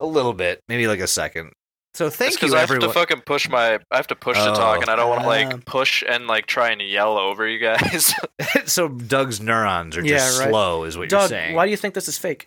A 0.00 0.06
little 0.06 0.34
bit, 0.34 0.60
maybe 0.68 0.86
like 0.86 1.00
a 1.00 1.06
second. 1.06 1.50
So 1.94 2.10
thank 2.10 2.34
because 2.34 2.50
you, 2.50 2.56
I 2.56 2.60
have 2.60 2.70
everyone. 2.70 2.88
to 2.88 2.94
fucking 2.94 3.20
push 3.22 3.48
my. 3.48 3.78
I 3.90 3.96
have 3.96 4.06
to 4.08 4.14
push 4.14 4.36
to 4.36 4.50
Oh. 4.52 4.54
talk, 4.54 4.82
and 4.82 4.90
I 4.90 4.96
don't 4.96 5.08
want 5.08 5.22
to 5.22 5.26
Um, 5.28 5.48
like 5.50 5.64
push 5.64 6.04
and 6.06 6.26
like 6.26 6.44
try 6.44 6.70
and 6.70 6.82
yell 6.82 7.16
over 7.16 7.48
you 7.48 7.58
guys. 7.58 8.12
so 8.66 8.88
Doug's 8.88 9.40
neurons 9.40 9.96
are 9.96 10.02
Yeah, 10.04 10.18
just 10.18 10.38
right. 10.40 10.50
slow, 10.50 10.84
is 10.84 10.98
what 10.98 11.10
you're 11.10 11.26
saying. 11.26 11.54
why 11.54 11.64
do 11.64 11.70
you 11.70 11.76
think 11.78 11.94
this 11.94 12.06
is 12.06 12.18
fake? 12.18 12.46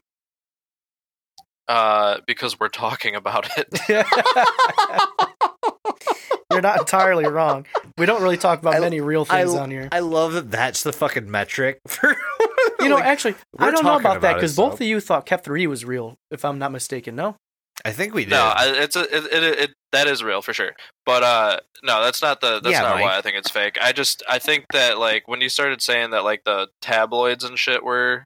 Uh, 1.70 2.17
because 2.28 2.59
we're 2.59 2.67
talking 2.67 3.15
about 3.15 3.47
it. 3.57 3.67
You're 6.51 6.61
not 6.61 6.80
entirely 6.80 7.26
wrong. 7.28 7.67
We 7.97 8.07
don't 8.07 8.24
really 8.24 8.38
talk 8.38 8.59
about 8.59 8.76
I- 8.76 8.80
many 8.80 9.01
real 9.01 9.26
I, 9.30 9.43
things 9.43 9.53
on 9.55 9.70
here. 9.70 9.88
I 9.91 9.99
love 9.99 10.34
that 10.34 10.49
that's 10.49 10.82
the 10.84 10.91
fucking 10.91 11.30
metric 11.30 11.80
for. 11.88 12.15
you 12.80 12.89
know, 12.89 12.95
like, 12.95 13.05
actually, 13.05 13.36
I 13.59 13.65
don't 13.70 13.84
know 13.84 13.91
talking 13.91 14.05
about 14.07 14.22
that 14.22 14.34
because 14.36 14.55
both 14.55 14.74
of 14.74 14.82
you 14.82 14.99
thought 14.99 15.26
Kep 15.28 15.43
three 15.43 15.67
was 15.67 15.86
real, 15.86 16.15
if 16.32 16.43
I'm 16.43 16.57
not 16.57 16.72
mistaken. 16.72 17.15
No, 17.15 17.36
I 17.86 17.91
think 17.91 18.15
we 18.15 18.24
did. 18.26 18.32
no, 18.32 18.51
it's 18.57 18.95
a 18.95 19.01
it, 19.15 19.26
it, 19.32 19.59
it 19.59 19.72
that 19.91 20.07
is 20.07 20.24
real 20.24 20.41
for 20.41 20.53
sure. 20.53 20.72
But 21.05 21.22
uh, 21.24 21.59
no, 21.84 22.01
that's 22.03 22.22
not 22.24 22.41
the 22.41 22.59
that's 22.61 22.74
Yeah, 22.74 22.82
not 22.82 22.95
Mike. 22.95 23.03
why 23.03 23.17
I 23.17 23.22
think 23.22 23.38
it's 23.38 23.51
fake. 23.51 23.78
I 23.80 23.91
just 23.91 24.24
I 24.28 24.39
think 24.39 24.65
that 24.74 24.97
like 24.97 25.28
when 25.28 25.41
you 25.41 25.49
started 25.49 25.84
saying 25.84 26.09
that 26.11 26.24
like 26.24 26.45
the 26.45 26.70
tabloids 26.82 27.43
and 27.43 27.59
shit 27.59 27.84
were 27.84 28.24
c- 28.24 28.26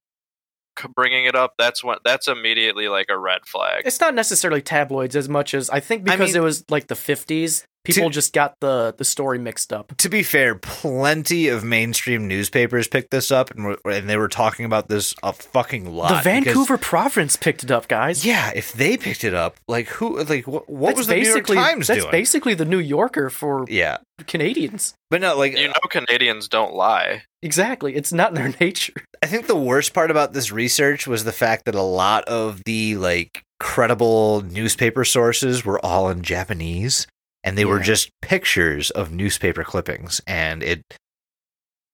bringing 0.95 1.25
it 1.25 1.35
up, 1.35 1.53
that's 1.57 1.83
what 1.83 1.99
that's 2.03 2.27
immediately 2.27 2.87
like 2.87 3.07
a 3.09 3.17
red 3.17 3.45
flag. 3.45 3.83
it's 3.85 3.99
not 3.99 4.13
necessarily 4.13 4.61
tabloids 4.61 5.15
as 5.15 5.29
much 5.29 5.53
as 5.53 5.69
I 5.69 5.79
think 5.79 6.01
I 6.09 6.15
because 6.15 6.33
mean- 6.33 6.41
it 6.41 6.45
was 6.45 6.65
like 6.69 6.87
the 6.87 6.95
50s. 6.95 7.65
People 7.85 8.09
To- 8.09 8.13
just 8.13 8.31
got 8.31 8.55
the 8.61 8.95
the 8.97 9.03
story 9.03 9.37
mixed 9.39 9.73
up. 9.73 9.93
to 9.97 10.07
be 10.07 10.23
fair, 10.23 10.55
plenty 10.55 11.49
of 11.49 11.65
mainstream 11.65 12.29
newspapers 12.29 12.87
picked 12.87 13.11
this 13.11 13.29
up, 13.29 13.51
and, 13.51 13.65
were, 13.65 13.77
and 13.85 14.09
they 14.09 14.15
were 14.15 14.29
talking 14.29 14.63
about 14.65 14.87
this 14.87 15.13
a 15.21 15.33
fucking 15.33 15.85
lot. 15.93 16.07
the 16.07 16.13
because- 16.15 16.23
Vancouver 16.45 16.77
Province 16.77 17.35
picked 17.35 17.61
it 17.63 17.71
up, 17.71 17.89
guys. 17.89 18.25
yeah, 18.25 18.51
if 18.55 18.71
they 18.71 18.95
picked 18.95 19.25
it 19.25 19.33
up, 19.33 19.57
like 19.67 19.87
who, 19.89 20.23
like 20.23 20.47
what, 20.47 20.69
what 20.69 20.87
That's 20.95 20.97
was 20.99 21.07
the 21.07 21.15
New 21.15 21.21
York 21.23 21.33
basically 21.35 21.55
Times 21.57 21.87
that's 21.87 21.99
doing? 22.01 22.11
basically 22.11 22.53
the 22.53 22.63
New 22.65 22.79
Yorker 22.79 23.29
for 23.29 23.65
yeah, 23.67 23.97
Canadians. 24.27 24.93
but 25.09 25.19
no, 25.19 25.37
like 25.37 25.57
you 25.57 25.67
know, 25.67 25.73
Canadians 25.89 26.47
don't 26.47 26.73
lie. 26.73 27.23
Exactly, 27.41 27.95
it's 27.95 28.13
not 28.13 28.29
in 28.29 28.35
their 28.35 28.53
nature. 28.61 28.93
I 29.21 29.25
think 29.27 29.47
the 29.47 29.57
worst 29.57 29.93
part 29.93 30.09
about 30.09 30.31
this 30.31 30.53
research 30.53 31.05
was 31.05 31.25
the 31.25 31.31
fact 31.33 31.65
that 31.65 31.75
a 31.75 31.81
lot 31.81 32.23
of 32.29 32.63
the 32.65 32.95
like 32.95 33.43
credible 33.59 34.41
newspaper 34.41 35.03
sources 35.05 35.63
were 35.65 35.83
all 35.85 36.09
in 36.09 36.21
Japanese 36.21 37.07
and 37.43 37.57
they 37.57 37.65
were 37.65 37.79
just 37.79 38.09
pictures 38.21 38.89
of 38.91 39.11
newspaper 39.11 39.63
clippings 39.63 40.21
and 40.27 40.63
it 40.63 40.81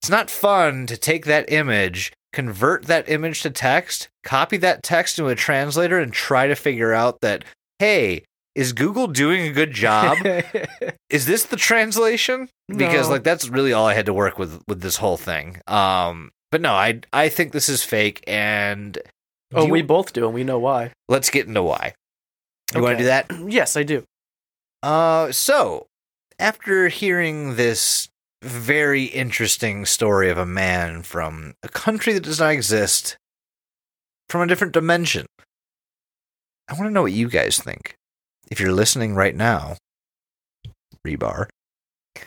it's 0.02 0.10
not 0.10 0.30
fun 0.30 0.86
to 0.88 0.96
take 0.96 1.26
that 1.26 1.52
image, 1.52 2.14
convert 2.32 2.86
that 2.86 3.10
image 3.10 3.42
to 3.42 3.50
text, 3.50 4.08
copy 4.24 4.56
that 4.58 4.82
text 4.82 5.20
into 5.20 5.30
a 5.30 5.36
translator 5.36 6.00
and 6.00 6.14
try 6.14 6.48
to 6.48 6.56
figure 6.56 6.94
out 6.94 7.20
that 7.22 7.44
hey, 7.80 8.24
is 8.56 8.74
Google 8.74 9.08
doing 9.08 9.42
a 9.48 9.52
good 9.54 9.72
job? 9.72 10.18
is 11.10 11.26
this 11.26 11.44
the 11.46 11.56
translation? 11.58 12.50
Because 12.68 13.08
No. 13.08 13.14
like 13.16 13.24
that's 13.24 13.50
really 13.50 13.74
all 13.74 13.86
I 13.88 13.94
had 13.94 14.06
to 14.06 14.14
work 14.14 14.38
with 14.40 14.62
with 14.68 14.82
this 14.82 14.98
whole 14.98 15.18
thing. 15.18 15.58
Um, 15.68 16.32
but 16.52 16.62
no, 16.62 16.74
I 16.74 17.02
I 17.14 17.30
think 17.30 17.52
this 17.52 17.68
is 17.70 17.84
fake, 17.84 18.24
and 18.28 18.98
oh, 19.54 19.66
you- 19.66 19.72
we 19.72 19.82
both 19.82 20.14
do, 20.14 20.26
and 20.26 20.34
we 20.34 20.44
know 20.44 20.60
why. 20.60 20.92
let's 21.10 21.30
get 21.30 21.48
into 21.48 21.62
why. 21.64 21.94
You 22.74 22.82
want 22.82 22.98
to 22.98 23.04
do 23.04 23.08
that? 23.08 23.32
Yes, 23.48 23.76
I 23.78 23.84
do. 23.84 24.04
Uh, 24.82 25.32
so 25.32 25.88
after 26.38 26.88
hearing 26.88 27.56
this 27.56 28.08
very 28.42 29.06
interesting 29.06 29.86
story 29.86 30.30
of 30.30 30.38
a 30.38 30.46
man 30.46 31.04
from 31.04 31.54
a 31.64 31.68
country 31.70 32.14
that 32.14 32.24
does 32.24 32.40
not 32.40 32.52
exist, 32.52 33.18
from 34.30 34.42
a 34.42 34.48
different 34.48 34.74
dimension, 34.74 35.26
I 36.70 36.74
want 36.74 36.86
to 36.86 36.92
know 36.92 37.02
what 37.02 37.12
you 37.12 37.30
guys 37.30 37.58
think. 37.60 37.96
If 38.50 38.60
you're 38.60 38.72
listening 38.72 39.16
right 39.16 39.36
now, 39.36 39.76
Rebar, 41.06 41.48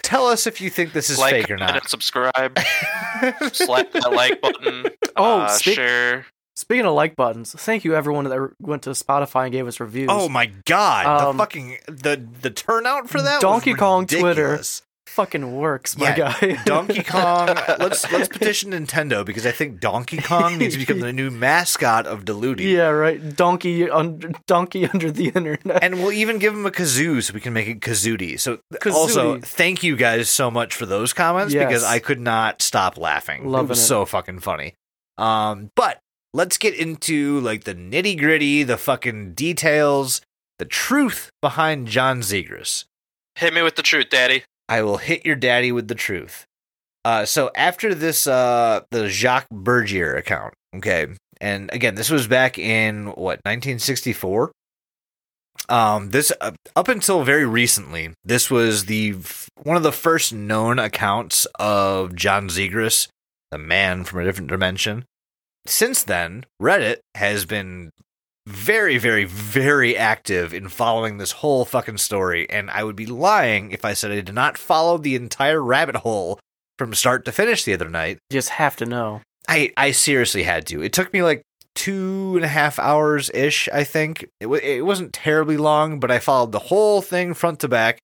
tell 0.03 0.27
us 0.27 0.47
if 0.47 0.61
you 0.61 0.69
think 0.71 0.93
this 0.93 1.11
is 1.11 1.19
like, 1.19 1.33
fake 1.33 1.51
or 1.51 1.57
not. 1.57 1.89
subscribe. 1.89 2.59
Slap 3.53 3.93
that 3.93 4.13
like 4.13 4.41
button. 4.41 4.87
Oh, 5.17 5.41
uh, 5.43 5.49
speak- 5.49 5.75
share. 5.77 6.27
Speaking 6.55 6.85
of 6.87 6.95
like 6.95 7.17
buttons, 7.17 7.53
thank 7.59 7.85
you 7.85 7.95
everyone 7.95 8.25
that 8.25 8.51
went 8.61 8.83
to 8.83 8.91
Spotify 8.91 9.45
and 9.45 9.53
gave 9.53 9.67
us 9.67 9.81
reviews. 9.81 10.09
Oh 10.11 10.29
my 10.29 10.47
god! 10.67 11.07
Um, 11.07 11.37
the 11.37 11.43
fucking 11.43 11.79
the 11.87 12.23
the 12.43 12.51
turnout 12.51 13.09
for 13.09 13.23
that. 13.23 13.37
was 13.37 13.41
Donkey 13.43 13.73
Kong 13.75 14.07
Twitter. 14.07 14.61
fucking 15.07 15.57
works, 15.57 15.97
my 15.99 16.15
Yeah, 16.15 16.17
guy. 16.41 16.63
Donkey 16.65 17.03
Kong. 17.03 17.49
let's 17.79 18.11
let's 18.13 18.29
petition 18.29 18.73
Nintendo 18.73 19.25
because 19.25 19.47
I 19.47 19.51
think 19.51 19.81
Donkey 19.81 20.19
Kong 20.19 20.59
needs 20.59 20.75
to 20.75 20.81
become 20.81 21.01
the 21.01 21.13
new 21.13 21.31
mascot 21.31 22.07
of 22.07 22.25
Diluti. 22.27 22.71
yeah, 22.73 22.89
right. 22.89 23.35
Donkey 23.35 23.89
under 23.91 24.31
donkey 24.47 24.87
under 24.93 25.11
the 25.11 25.29
internet. 25.29 25.83
And 25.83 25.97
we'll 26.03 26.13
even 26.13 26.39
give 26.39 26.53
him 26.55 26.67
a 26.67 26.71
kazoo 26.71 27.23
so 27.23 27.33
we 27.33 27.41
can 27.41 27.55
make 27.55 27.67
it 27.69 27.81
kazooty. 27.81 28.39
So 28.39 28.59
also 28.87 29.41
thank 29.41 29.83
you 29.83 29.97
guys 29.97 30.29
so 30.29 30.51
much 30.51 30.75
for 30.75 30.85
those 30.87 31.13
comments 31.15 31.55
because 31.55 31.83
I 31.83 31.99
could 31.99 32.21
not 32.21 32.61
stop 32.61 32.97
laughing. 32.99 33.49
Loving 33.49 33.67
it 33.67 33.69
was 33.71 33.79
it. 33.79 33.87
so 33.87 34.05
fucking 34.05 34.41
funny. 34.41 34.75
Um, 35.19 35.71
but 35.77 35.99
let's 36.35 36.57
get 36.57 36.75
into 36.75 37.41
like 37.41 37.65
the 37.65 37.75
nitty 37.75 38.19
gritty, 38.19 38.63
the 38.63 38.77
fucking 38.77 39.35
details, 39.35 40.21
the 40.59 40.65
truth 40.65 41.31
behind 41.41 41.89
John 41.89 42.21
Zegras. 42.21 42.85
Hit 43.37 43.55
me 43.55 43.63
with 43.63 43.77
the 43.77 43.83
truth, 43.83 44.11
Daddy. 44.11 44.45
I 44.69 44.83
will 44.83 44.99
hit 44.99 45.27
your 45.27 45.37
daddy 45.37 45.73
with 45.73 45.89
the 45.89 45.95
truth. 45.95 46.45
Uh, 47.05 47.25
so 47.25 47.51
after 47.57 47.95
this, 47.95 48.27
uh, 48.27 48.83
the 48.91 49.09
Jacques 49.09 49.49
Bergier 49.51 50.17
account, 50.17 50.55
okay, 50.77 51.09
and 51.41 51.73
again, 51.73 51.97
this 51.97 52.11
was 52.11 52.29
back 52.29 52.59
in 52.59 53.07
what 53.07 53.41
1964. 53.45 54.53
Um, 55.69 56.11
this 56.11 56.33
uh, 56.41 56.53
up 56.77 56.89
until 56.89 57.25
very 57.25 57.45
recently, 57.45 58.15
this 58.25 58.51
was 58.51 58.85
the 58.85 59.15
f- 59.19 59.49
one 59.63 59.77
of 59.77 59.83
the 59.83 59.93
first 59.93 60.33
known 60.33 60.79
accounts 60.79 61.47
of 61.59 62.15
John 62.15 62.49
Zegras, 62.49 63.09
the 63.51 63.59
man 63.59 64.05
from 64.05 64.21
a 64.21 64.25
different 64.25 64.51
dimension. 64.51 65.05
Since 65.67 66.03
then, 66.03 66.45
Reddit 66.61 66.99
has 67.15 67.45
been 67.45 67.91
very, 68.47 68.99
very, 68.99 69.25
very 69.25 69.97
active 69.97 70.53
in 70.53 70.69
following 70.69 71.19
this 71.19 71.33
whole 71.33 71.65
fucking 71.65 71.99
story, 71.99 72.49
and 72.51 72.71
I 72.71 72.83
would 72.83 72.97
be 72.97 73.07
lying 73.07 73.71
if 73.71 73.85
I 73.85 73.93
said 73.93 74.11
I 74.11 74.21
did 74.21 74.35
not 74.35 74.59
follow 74.59 74.99
the 74.99 75.15
entire 75.15 75.63
rabbit 75.63 75.97
hole 75.97 76.41
from 76.79 76.95
start 76.95 77.25
to 77.27 77.33
finish 77.33 77.65
the 77.65 77.75
other 77.75 77.89
night. 77.89 78.19
You 78.31 78.39
just 78.39 78.51
have 78.51 78.77
to 78.77 78.87
know. 78.87 79.23
I 79.49 79.73
I 79.77 79.93
seriously 79.93 80.43
had 80.43 80.67
to. 80.67 80.83
It 80.83 80.93
took 80.93 81.13
me 81.13 81.23
like 81.23 81.43
two 81.75 82.33
and 82.37 82.45
a 82.45 82.49
half 82.49 82.79
hours 82.79 83.31
ish. 83.33 83.69
I 83.73 83.85
think 83.85 84.27
it 84.41 84.47
wa 84.47 84.57
it 84.57 84.85
wasn't 84.85 85.13
terribly 85.13 85.57
long, 85.57 86.01
but 86.01 86.11
I 86.11 86.19
followed 86.19 86.53
the 86.53 86.59
whole 86.59 87.03
thing 87.03 87.35
front 87.35 87.61
to 87.61 87.69
back. 87.69 87.99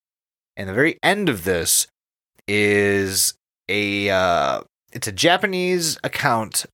And 0.56 0.68
the 0.68 0.74
very 0.74 0.98
end 1.02 1.28
of 1.28 1.44
this 1.44 1.86
is 2.46 3.34
a 3.68 4.11
uh, 4.11 4.61
it's 4.92 5.09
a 5.09 5.12
Japanese 5.12 5.98
account 6.04 6.66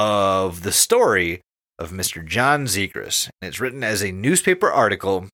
of 0.00 0.62
the 0.62 0.72
story 0.72 1.42
of 1.78 1.90
Mr. 1.90 2.24
John 2.24 2.64
Zegras, 2.64 3.28
and 3.40 3.50
it's 3.50 3.60
written 3.60 3.84
as 3.84 4.02
a 4.02 4.12
newspaper 4.12 4.70
article, 4.70 5.28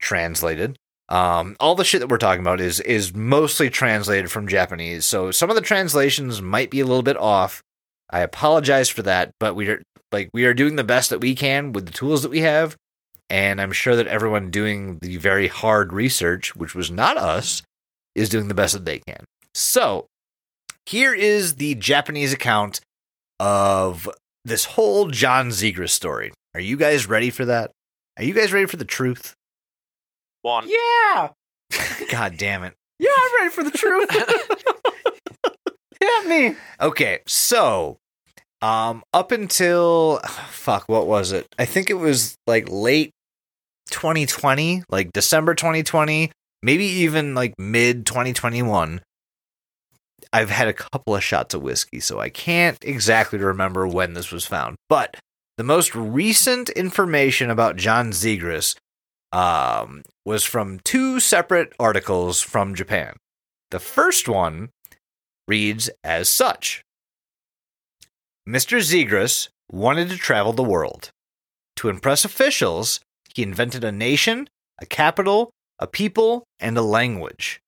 translated. 0.00 0.78
Um, 1.10 1.54
all 1.60 1.74
the 1.74 1.84
shit 1.84 2.00
that 2.00 2.08
we're 2.08 2.16
talking 2.16 2.40
about 2.40 2.62
is 2.62 2.80
is 2.80 3.14
mostly 3.14 3.68
translated 3.68 4.30
from 4.30 4.48
Japanese, 4.48 5.04
so 5.04 5.30
some 5.30 5.50
of 5.50 5.56
the 5.56 5.60
translations 5.60 6.40
might 6.40 6.70
be 6.70 6.80
a 6.80 6.86
little 6.86 7.02
bit 7.02 7.18
off. 7.18 7.62
I 8.08 8.20
apologize 8.20 8.88
for 8.88 9.02
that, 9.02 9.32
but 9.38 9.54
we 9.54 9.68
are 9.68 9.82
like 10.12 10.30
we 10.32 10.46
are 10.46 10.54
doing 10.54 10.76
the 10.76 10.84
best 10.84 11.10
that 11.10 11.20
we 11.20 11.34
can 11.34 11.72
with 11.72 11.84
the 11.84 11.92
tools 11.92 12.22
that 12.22 12.30
we 12.30 12.40
have, 12.40 12.74
and 13.28 13.60
I'm 13.60 13.72
sure 13.72 13.96
that 13.96 14.06
everyone 14.06 14.50
doing 14.50 14.98
the 15.02 15.18
very 15.18 15.48
hard 15.48 15.92
research, 15.92 16.56
which 16.56 16.74
was 16.74 16.90
not 16.90 17.18
us, 17.18 17.62
is 18.14 18.30
doing 18.30 18.48
the 18.48 18.54
best 18.54 18.72
that 18.72 18.86
they 18.86 19.00
can. 19.00 19.26
So, 19.52 20.06
here 20.86 21.12
is 21.12 21.56
the 21.56 21.74
Japanese 21.74 22.32
account 22.32 22.80
of 23.40 24.08
this 24.44 24.64
whole 24.64 25.08
John 25.08 25.48
Zegras 25.50 25.90
story. 25.90 26.32
Are 26.54 26.60
you 26.60 26.76
guys 26.76 27.06
ready 27.08 27.30
for 27.30 27.44
that? 27.44 27.70
Are 28.16 28.24
you 28.24 28.34
guys 28.34 28.52
ready 28.52 28.66
for 28.66 28.76
the 28.76 28.84
truth? 28.84 29.34
One. 30.42 30.68
Yeah, 30.68 31.30
God 32.10 32.36
damn 32.36 32.62
it. 32.64 32.74
yeah, 32.98 33.10
I'm 33.16 33.36
ready 33.42 33.50
for 33.50 33.64
the 33.64 33.70
truth. 33.70 34.10
Hit 36.00 36.26
me. 36.28 36.56
Okay, 36.80 37.20
so 37.26 37.98
um 38.60 39.02
up 39.12 39.30
until 39.30 40.18
fuck 40.48 40.84
what 40.88 41.06
was 41.06 41.32
it? 41.32 41.46
I 41.58 41.64
think 41.64 41.90
it 41.90 41.94
was 41.94 42.36
like 42.46 42.68
late 42.70 43.10
2020, 43.90 44.84
like 44.88 45.12
December 45.12 45.54
2020, 45.54 46.30
maybe 46.62 46.84
even 46.84 47.34
like 47.34 47.54
mid 47.58 48.06
2021. 48.06 49.00
I've 50.32 50.50
had 50.50 50.68
a 50.68 50.72
couple 50.72 51.14
of 51.14 51.24
shots 51.24 51.54
of 51.54 51.62
whiskey, 51.62 52.00
so 52.00 52.20
I 52.20 52.28
can't 52.28 52.78
exactly 52.82 53.38
remember 53.38 53.86
when 53.86 54.14
this 54.14 54.30
was 54.30 54.44
found. 54.44 54.76
But 54.88 55.16
the 55.56 55.64
most 55.64 55.94
recent 55.94 56.68
information 56.70 57.50
about 57.50 57.76
John 57.76 58.10
Zegras 58.10 58.76
um, 59.32 60.02
was 60.24 60.44
from 60.44 60.80
two 60.80 61.20
separate 61.20 61.72
articles 61.78 62.40
from 62.40 62.74
Japan. 62.74 63.16
The 63.70 63.80
first 63.80 64.28
one 64.28 64.70
reads 65.46 65.90
as 66.04 66.28
such 66.28 66.82
Mr. 68.48 68.78
Zegras 68.78 69.48
wanted 69.70 70.08
to 70.08 70.16
travel 70.16 70.52
the 70.52 70.62
world. 70.62 71.10
To 71.76 71.88
impress 71.88 72.24
officials, 72.24 73.00
he 73.34 73.42
invented 73.42 73.84
a 73.84 73.92
nation, 73.92 74.48
a 74.80 74.86
capital, 74.86 75.50
a 75.78 75.86
people, 75.86 76.44
and 76.58 76.76
a 76.78 76.82
language. 76.82 77.60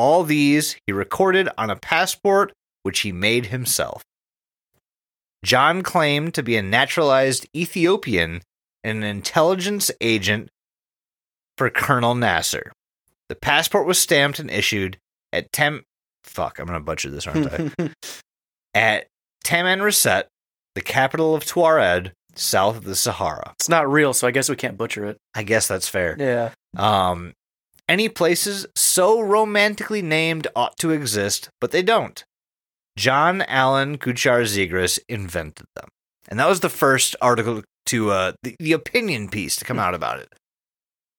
All 0.00 0.24
these 0.24 0.78
he 0.86 0.94
recorded 0.94 1.50
on 1.58 1.68
a 1.68 1.76
passport 1.76 2.54
which 2.84 3.00
he 3.00 3.12
made 3.12 3.46
himself. 3.46 4.02
John 5.44 5.82
claimed 5.82 6.32
to 6.32 6.42
be 6.42 6.56
a 6.56 6.62
naturalized 6.62 7.46
Ethiopian 7.54 8.40
and 8.82 8.98
an 8.98 9.04
intelligence 9.04 9.90
agent 10.00 10.48
for 11.58 11.68
Colonel 11.68 12.14
Nasser. 12.14 12.72
The 13.28 13.34
passport 13.34 13.86
was 13.86 13.98
stamped 13.98 14.38
and 14.38 14.50
issued 14.50 14.96
at 15.34 15.52
Tem. 15.52 15.84
Fuck, 16.24 16.58
I'm 16.58 16.64
gonna 16.64 16.80
butcher 16.80 17.10
this, 17.10 17.26
aren't 17.26 17.52
I? 17.52 17.90
at 18.74 19.06
Tamanrasset, 19.44 20.24
the 20.76 20.80
capital 20.80 21.34
of 21.34 21.44
Tuareg, 21.44 22.12
south 22.34 22.78
of 22.78 22.84
the 22.84 22.96
Sahara. 22.96 23.52
It's 23.58 23.68
not 23.68 23.90
real, 23.90 24.14
so 24.14 24.26
I 24.26 24.30
guess 24.30 24.48
we 24.48 24.56
can't 24.56 24.78
butcher 24.78 25.04
it. 25.04 25.18
I 25.34 25.42
guess 25.42 25.68
that's 25.68 25.90
fair. 25.90 26.16
Yeah. 26.18 26.52
Um, 26.74 27.34
any 27.90 28.08
places 28.08 28.66
so 28.76 29.20
romantically 29.20 30.00
named 30.00 30.46
ought 30.54 30.78
to 30.78 30.92
exist, 30.92 31.50
but 31.60 31.72
they 31.72 31.82
don't. 31.82 32.24
John 32.96 33.42
Allen 33.42 33.98
Kuchar 33.98 34.42
Zegras 34.44 35.00
invented 35.08 35.66
them. 35.74 35.88
And 36.28 36.38
that 36.38 36.48
was 36.48 36.60
the 36.60 36.68
first 36.68 37.16
article 37.20 37.62
to, 37.86 38.10
uh, 38.10 38.32
the, 38.44 38.54
the 38.60 38.72
opinion 38.72 39.28
piece 39.28 39.56
to 39.56 39.64
come 39.64 39.80
out 39.80 39.94
about 39.94 40.20
it. 40.20 40.32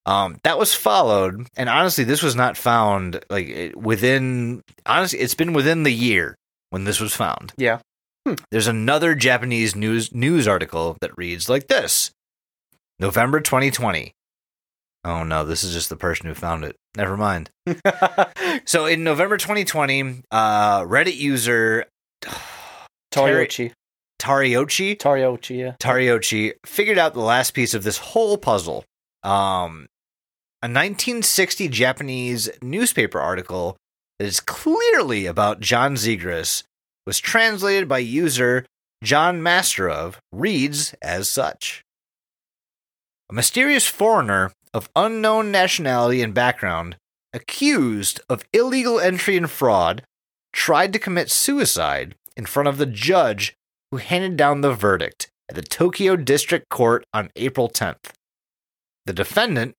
Um, 0.06 0.38
that 0.44 0.58
was 0.58 0.74
followed, 0.74 1.46
and 1.56 1.68
honestly, 1.68 2.04
this 2.04 2.22
was 2.22 2.34
not 2.34 2.56
found 2.56 3.22
like 3.28 3.74
within, 3.76 4.62
honestly, 4.86 5.20
it's 5.20 5.34
been 5.34 5.52
within 5.52 5.82
the 5.82 5.92
year 5.92 6.34
when 6.70 6.84
this 6.84 7.00
was 7.00 7.14
found. 7.14 7.52
Yeah. 7.58 7.80
There's 8.50 8.66
another 8.66 9.14
Japanese 9.14 9.76
news 9.76 10.12
news 10.14 10.48
article 10.48 10.96
that 11.02 11.16
reads 11.18 11.48
like 11.48 11.68
this 11.68 12.12
November 12.98 13.40
2020. 13.40 14.12
Oh 15.04 15.24
no, 15.24 15.44
this 15.44 15.64
is 15.64 15.72
just 15.72 15.88
the 15.88 15.96
person 15.96 16.26
who 16.26 16.34
found 16.34 16.64
it. 16.64 16.76
Never 16.96 17.16
mind. 17.16 17.50
So 18.64 18.86
in 18.86 19.02
November 19.02 19.36
2020, 19.38 20.22
uh, 20.30 20.82
Reddit 20.82 21.16
user 21.16 21.86
Tariochi. 23.12 23.72
Tariochi 24.20 24.96
Tariochi, 24.96 25.58
yeah. 25.58 25.72
Tariochi 25.80 26.52
figured 26.64 26.98
out 26.98 27.14
the 27.14 27.20
last 27.20 27.52
piece 27.52 27.74
of 27.74 27.82
this 27.82 27.98
whole 27.98 28.38
puzzle. 28.38 28.84
Um, 29.24 29.88
a 30.62 30.68
1960 30.68 31.68
Japanese 31.68 32.50
newspaper 32.62 33.20
article 33.20 33.76
that 34.18 34.26
is 34.26 34.38
clearly 34.38 35.26
about 35.26 35.60
John 35.60 35.94
Zegras 35.94 36.62
was 37.04 37.18
translated 37.18 37.88
by 37.88 37.98
user 37.98 38.64
John 39.02 39.40
Masterov 39.40 40.16
reads 40.30 40.94
as 41.02 41.28
such. 41.28 41.82
A 43.28 43.34
mysterious 43.34 43.86
foreigner 43.88 44.52
of 44.74 44.88
unknown 44.96 45.50
nationality 45.50 46.22
and 46.22 46.32
background, 46.34 46.96
accused 47.32 48.20
of 48.28 48.44
illegal 48.52 48.98
entry 49.00 49.36
and 49.36 49.50
fraud, 49.50 50.02
tried 50.52 50.92
to 50.92 50.98
commit 50.98 51.30
suicide 51.30 52.14
in 52.36 52.46
front 52.46 52.68
of 52.68 52.78
the 52.78 52.86
judge 52.86 53.54
who 53.90 53.98
handed 53.98 54.36
down 54.36 54.60
the 54.60 54.72
verdict 54.72 55.28
at 55.48 55.54
the 55.54 55.62
Tokyo 55.62 56.16
District 56.16 56.68
Court 56.70 57.04
on 57.12 57.30
April 57.36 57.68
10th. 57.68 58.12
The 59.06 59.12
defendant, 59.12 59.74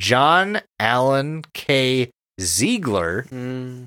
John 0.00 0.60
Allen 0.78 1.44
K. 1.52 2.10
Ziegler, 2.40 3.24
Mm, 3.24 3.84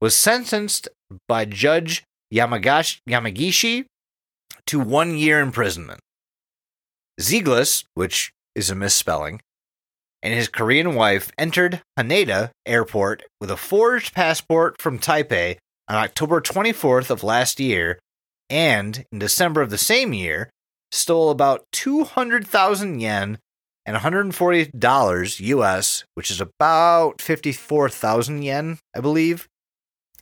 was 0.00 0.14
sentenced 0.14 0.88
by 1.26 1.44
Judge 1.44 2.04
Yamagash- 2.32 2.98
Yamagishi 3.08 3.86
to 4.66 4.78
one 4.78 5.16
year 5.16 5.40
imprisonment. 5.40 6.00
Ziegler, 7.20 7.64
which 7.94 8.30
is 8.54 8.70
a 8.70 8.74
misspelling, 8.76 9.40
and 10.22 10.34
his 10.34 10.48
Korean 10.48 10.94
wife 10.94 11.30
entered 11.38 11.82
Haneda 11.98 12.50
Airport 12.66 13.22
with 13.40 13.50
a 13.50 13.56
forged 13.56 14.14
passport 14.14 14.80
from 14.80 14.98
Taipei 14.98 15.58
on 15.88 15.96
October 15.96 16.40
24th 16.40 17.10
of 17.10 17.22
last 17.22 17.60
year, 17.60 17.98
and 18.50 19.04
in 19.12 19.18
December 19.18 19.62
of 19.62 19.70
the 19.70 19.78
same 19.78 20.12
year, 20.12 20.50
stole 20.92 21.30
about 21.30 21.64
200,000 21.72 23.00
yen 23.00 23.38
and 23.86 23.96
$140 23.96 25.40
US, 25.40 26.04
which 26.14 26.30
is 26.30 26.40
about 26.40 27.22
54,000 27.22 28.42
yen, 28.42 28.78
I 28.94 29.00
believe, 29.00 29.46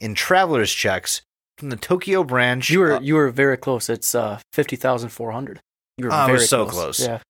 in 0.01 0.15
traveler's 0.15 0.73
checks 0.73 1.23
from 1.59 1.71
the 1.71 1.77
Tokyo 1.77 2.23
branch. 2.23 2.71
you 2.71 2.81
were 2.81 2.93
uh, 2.95 3.01
you 3.01 3.15
were 3.15 3.31
very 3.31 3.57
close. 3.57 3.89
It's 3.89 4.15
uh 4.15 4.39
fifty 4.53 4.77
thousand 4.77 5.09
four 5.09 5.33
hundred. 5.33 5.61
You 5.97 6.07
were 6.07 6.13
I 6.13 6.27
very 6.27 6.39
was 6.39 6.51
so 6.51 6.67
close. 6.67 7.01
Yeah. 7.01 7.21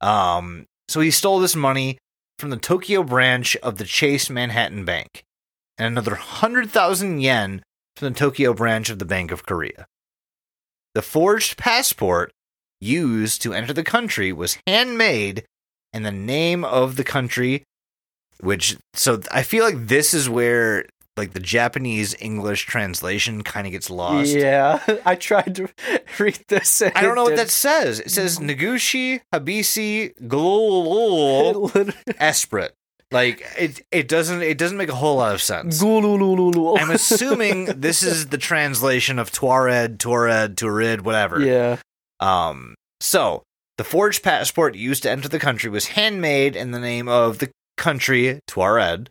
Um, 0.00 0.64
so 0.88 1.00
he 1.00 1.10
stole 1.10 1.38
this 1.38 1.54
money 1.54 1.98
from 2.38 2.50
the 2.50 2.56
Tokyo 2.56 3.02
branch 3.02 3.56
of 3.56 3.78
the 3.78 3.84
Chase 3.84 4.28
Manhattan 4.28 4.84
Bank, 4.84 5.24
and 5.78 5.86
another 5.86 6.14
hundred 6.16 6.70
thousand 6.70 7.20
yen 7.20 7.62
from 7.96 8.12
the 8.12 8.18
Tokyo 8.18 8.52
branch 8.52 8.90
of 8.90 8.98
the 8.98 9.04
Bank 9.04 9.30
of 9.30 9.46
Korea. 9.46 9.86
The 10.94 11.02
forged 11.02 11.56
passport 11.56 12.32
used 12.80 13.42
to 13.42 13.54
enter 13.54 13.72
the 13.72 13.84
country 13.84 14.32
was 14.32 14.58
handmade, 14.66 15.44
and 15.92 16.04
the 16.04 16.12
name 16.12 16.64
of 16.64 16.96
the 16.96 17.04
country, 17.04 17.62
which 18.40 18.76
so 18.94 19.20
I 19.30 19.42
feel 19.42 19.64
like 19.64 19.86
this 19.86 20.12
is 20.12 20.28
where 20.28 20.86
like 21.16 21.32
the 21.32 21.40
Japanese 21.40 22.14
English 22.20 22.66
translation 22.66 23.42
kind 23.42 23.66
of 23.66 23.72
gets 23.72 23.88
lost. 23.90 24.30
Yeah, 24.34 24.80
I 25.06 25.14
tried 25.14 25.54
to 25.56 25.68
read 26.18 26.40
this. 26.48 26.82
I 26.82 26.90
don't 27.02 27.14
know 27.14 27.24
what 27.24 27.30
did- 27.30 27.38
that 27.38 27.50
says. 27.50 28.00
It 28.00 28.10
says 28.10 28.38
Nagushi 28.38 29.20
Habisi 29.32 30.12
Glul 30.26 31.70
Esprit. 32.18 32.72
Like 33.12 33.46
it 33.56 33.80
it 33.92 34.08
doesn't 34.08 34.42
it 34.42 34.58
doesn't 34.58 34.76
make 34.76 34.88
a 34.88 34.94
whole 34.94 35.16
lot 35.18 35.34
of 35.34 35.42
sense. 35.42 35.80
I'm 35.82 36.90
assuming 36.90 37.66
this 37.66 38.02
is 38.02 38.26
the 38.28 38.38
translation 38.38 39.18
of 39.20 39.30
Tuareg, 39.30 39.98
Tuareg, 39.98 40.56
Tuarid, 40.56 41.02
whatever. 41.02 41.40
Yeah. 41.40 41.76
Um 42.18 42.74
so 43.00 43.42
The 43.78 43.84
forged 43.84 44.22
passport 44.24 44.74
used 44.74 45.02
to 45.04 45.10
enter 45.10 45.28
the 45.28 45.38
country 45.38 45.70
was 45.70 45.88
handmade 45.88 46.56
in 46.56 46.72
the 46.72 46.80
name 46.80 47.06
of 47.08 47.38
the 47.38 47.50
country, 47.76 48.40
Tuareg, 48.48 49.08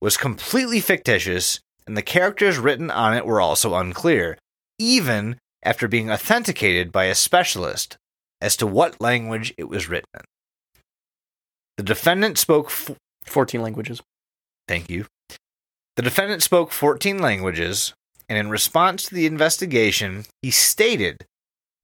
was 0.00 0.16
completely 0.16 0.80
fictitious, 0.80 1.60
and 1.86 1.96
the 1.96 2.02
characters 2.02 2.58
written 2.58 2.90
on 2.90 3.14
it 3.14 3.26
were 3.26 3.40
also 3.40 3.74
unclear, 3.74 4.38
even 4.78 5.38
after 5.62 5.88
being 5.88 6.10
authenticated 6.10 6.92
by 6.92 7.04
a 7.04 7.14
specialist 7.14 7.96
as 8.40 8.56
to 8.56 8.66
what 8.66 9.00
language 9.00 9.52
it 9.56 9.68
was 9.68 9.88
written 9.88 10.08
in. 10.14 10.20
The 11.76 11.82
defendant 11.82 12.38
spoke. 12.38 12.66
F- 12.66 12.96
14 13.24 13.60
languages. 13.60 14.00
Thank 14.66 14.90
you. 14.90 15.06
The 15.96 16.02
defendant 16.02 16.42
spoke 16.42 16.72
14 16.72 17.18
languages, 17.18 17.92
and 18.28 18.38
in 18.38 18.50
response 18.50 19.04
to 19.04 19.14
the 19.14 19.26
investigation, 19.26 20.24
he 20.42 20.50
stated 20.50 21.26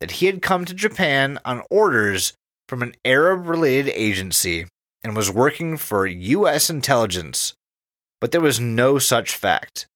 that 0.00 0.12
he 0.12 0.26
had 0.26 0.42
come 0.42 0.64
to 0.64 0.74
Japan 0.74 1.38
on 1.44 1.62
orders 1.70 2.32
from 2.68 2.82
an 2.82 2.94
Arab 3.04 3.46
related 3.46 3.92
agency 3.94 4.66
and 5.02 5.16
was 5.16 5.30
working 5.30 5.76
for 5.76 6.06
U.S. 6.06 6.70
intelligence, 6.70 7.54
but 8.20 8.32
there 8.32 8.40
was 8.40 8.60
no 8.60 8.98
such 8.98 9.36
fact. 9.36 9.86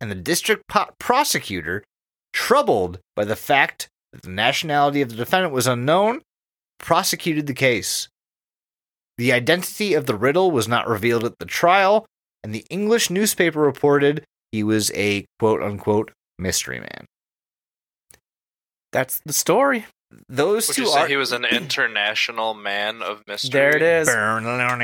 And 0.00 0.10
the 0.10 0.16
district 0.16 0.62
po- 0.68 0.90
prosecutor, 0.98 1.84
troubled 2.32 3.00
by 3.16 3.24
the 3.24 3.36
fact 3.36 3.88
that 4.12 4.22
the 4.22 4.30
nationality 4.30 5.00
of 5.00 5.10
the 5.10 5.16
defendant 5.16 5.52
was 5.52 5.66
unknown, 5.66 6.22
prosecuted 6.78 7.46
the 7.46 7.54
case. 7.54 8.08
The 9.16 9.32
identity 9.32 9.94
of 9.94 10.06
the 10.06 10.14
riddle 10.14 10.50
was 10.50 10.68
not 10.68 10.88
revealed 10.88 11.24
at 11.24 11.38
the 11.38 11.44
trial, 11.44 12.06
and 12.44 12.54
the 12.54 12.64
English 12.70 13.10
newspaper 13.10 13.60
reported 13.60 14.24
he 14.52 14.62
was 14.62 14.92
a 14.94 15.26
quote 15.38 15.62
unquote 15.62 16.12
mystery 16.38 16.78
man. 16.78 17.06
That's 18.92 19.20
the 19.24 19.32
story. 19.32 19.86
Those 20.28 20.68
Would 20.68 20.74
two 20.74 20.82
you 20.82 20.88
say 20.88 21.00
are 21.00 21.06
he 21.06 21.16
was 21.16 21.32
an 21.32 21.44
international 21.44 22.54
man 22.54 23.02
of 23.02 23.22
mystery? 23.26 23.50
There 23.50 23.76
it 23.76 23.82
is. 23.82 24.08
Audience, 24.08 24.74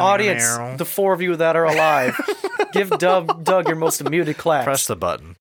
Audience, 0.00 0.78
the 0.78 0.84
four 0.84 1.12
of 1.12 1.22
you 1.22 1.36
that 1.36 1.54
are 1.54 1.64
alive, 1.64 2.18
give 2.72 2.90
Doug, 2.90 3.44
Doug 3.44 3.68
your 3.68 3.76
most 3.76 4.02
muted 4.08 4.36
claps. 4.36 4.64
press 4.64 4.86
the 4.86 4.96
button. 4.96 5.36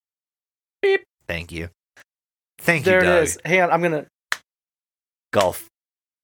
Beep. 0.84 1.02
Thank 1.28 1.52
you. 1.52 1.70
Thank 2.60 2.86
there 2.86 3.04
you, 3.04 3.10
it 3.10 3.14
Doug. 3.14 3.24
is. 3.24 3.40
Hang 3.44 3.62
on, 3.62 3.72
I'm 3.72 3.82
gonna. 3.82 4.06
Golf 5.34 5.68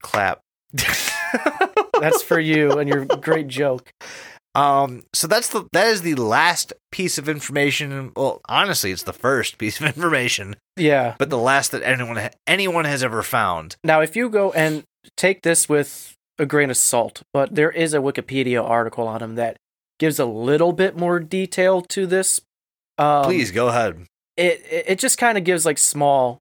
clap. 0.04 0.40
That's 2.00 2.22
for 2.22 2.40
you 2.40 2.78
and 2.80 2.88
your 2.90 3.06
great 3.06 3.48
joke. 3.48 3.92
Um, 4.56 5.04
so 5.14 5.28
that's 5.28 5.48
the 5.50 5.66
that 5.74 5.88
is 5.88 6.02
the 6.04 6.16
last 6.16 6.74
piece 6.92 7.18
of 7.18 7.28
information. 7.28 8.12
Well, 8.16 8.42
honestly, 8.48 8.92
it's 8.92 9.04
the 9.04 9.14
first 9.14 9.58
piece 9.60 9.80
of 9.80 9.86
information, 9.88 10.56
Yeah. 10.78 11.16
but 11.18 11.30
the 11.30 11.38
last 11.40 11.72
that 11.72 11.82
anyone 11.84 12.18
ha- 12.18 12.30
anyone 12.46 12.86
has 12.86 13.04
ever 13.04 13.24
found. 13.24 13.76
Now, 13.84 14.02
if 14.02 14.16
you 14.16 14.30
go 14.30 14.52
and 14.52 14.84
take 15.18 15.42
this 15.42 15.68
with 15.68 16.14
a 16.40 16.46
grain 16.46 16.70
of 16.70 16.78
salt, 16.78 17.24
but 17.34 17.56
there 17.56 17.72
is 17.72 17.94
a 17.94 17.98
Wikipedia 18.00 18.64
article 18.64 19.08
on 19.08 19.22
him 19.24 19.36
that 19.36 19.58
gives 20.00 20.20
a 20.20 20.26
little 20.26 20.72
bit 20.72 20.98
more 20.98 21.20
detail 21.20 21.82
to 21.82 22.06
this. 22.06 22.40
Um, 23.00 23.24
Please 23.26 23.50
go 23.52 23.70
ahead. 23.70 24.06
it 24.38 24.62
it 24.70 25.00
just 25.00 25.18
kind 25.18 25.38
of 25.38 25.44
gives 25.44 25.66
like 25.66 25.78
small 25.80 26.40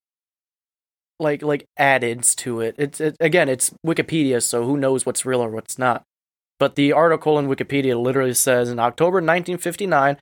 like 1.18 1.42
like 1.42 1.64
add-ins 1.78 2.34
to 2.36 2.60
it. 2.60 2.74
It's 2.78 3.00
it, 3.00 3.16
again, 3.20 3.48
it's 3.48 3.70
Wikipedia, 3.86 4.42
so 4.42 4.64
who 4.64 4.76
knows 4.76 5.06
what's 5.06 5.24
real 5.24 5.40
or 5.42 5.48
what's 5.50 5.78
not. 5.78 6.02
But 6.62 6.76
the 6.76 6.92
article 6.92 7.40
in 7.40 7.48
Wikipedia 7.48 8.00
literally 8.00 8.34
says 8.34 8.70
in 8.70 8.78
October 8.78 9.16
1959, 9.16 10.16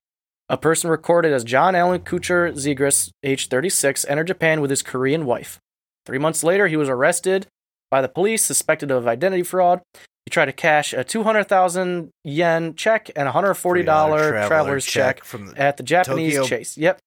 a 0.49 0.57
person 0.57 0.89
recorded 0.89 1.35
as 1.35 1.45
John 1.45 1.75
Allen 1.75 2.01
Kucher 2.01 2.55
Zegras, 2.55 3.11
age 3.23 3.49
36, 3.49 4.07
entered 4.07 4.29
Japan 4.29 4.63
with 4.63 4.71
his 4.71 4.81
Korean 4.83 5.27
wife. 5.27 5.59
Three 6.07 6.17
months 6.17 6.43
later, 6.43 6.67
he 6.67 6.79
was 6.79 6.89
arrested 6.89 7.47
by 7.91 8.01
the 8.01 8.09
police, 8.09 8.43
suspected 8.43 8.91
of 8.91 9.07
identity 9.07 9.43
fraud. 9.43 9.83
He 10.25 10.31
tried 10.31 10.47
to 10.47 10.55
cash 10.55 10.95
a 10.95 11.05
200,000 11.05 12.09
yen 12.25 12.75
check 12.75 13.11
and 13.15 13.29
a 13.29 13.33
$140 13.33 13.85
traveler 13.85 14.47
traveler's 14.47 14.87
check 14.87 15.23
from 15.23 15.49
the, 15.49 15.61
at 15.61 15.77
the 15.77 15.83
Japanese 15.83 16.37
Tokyo- 16.37 16.49
chase. 16.49 16.79
Yep. 16.79 17.01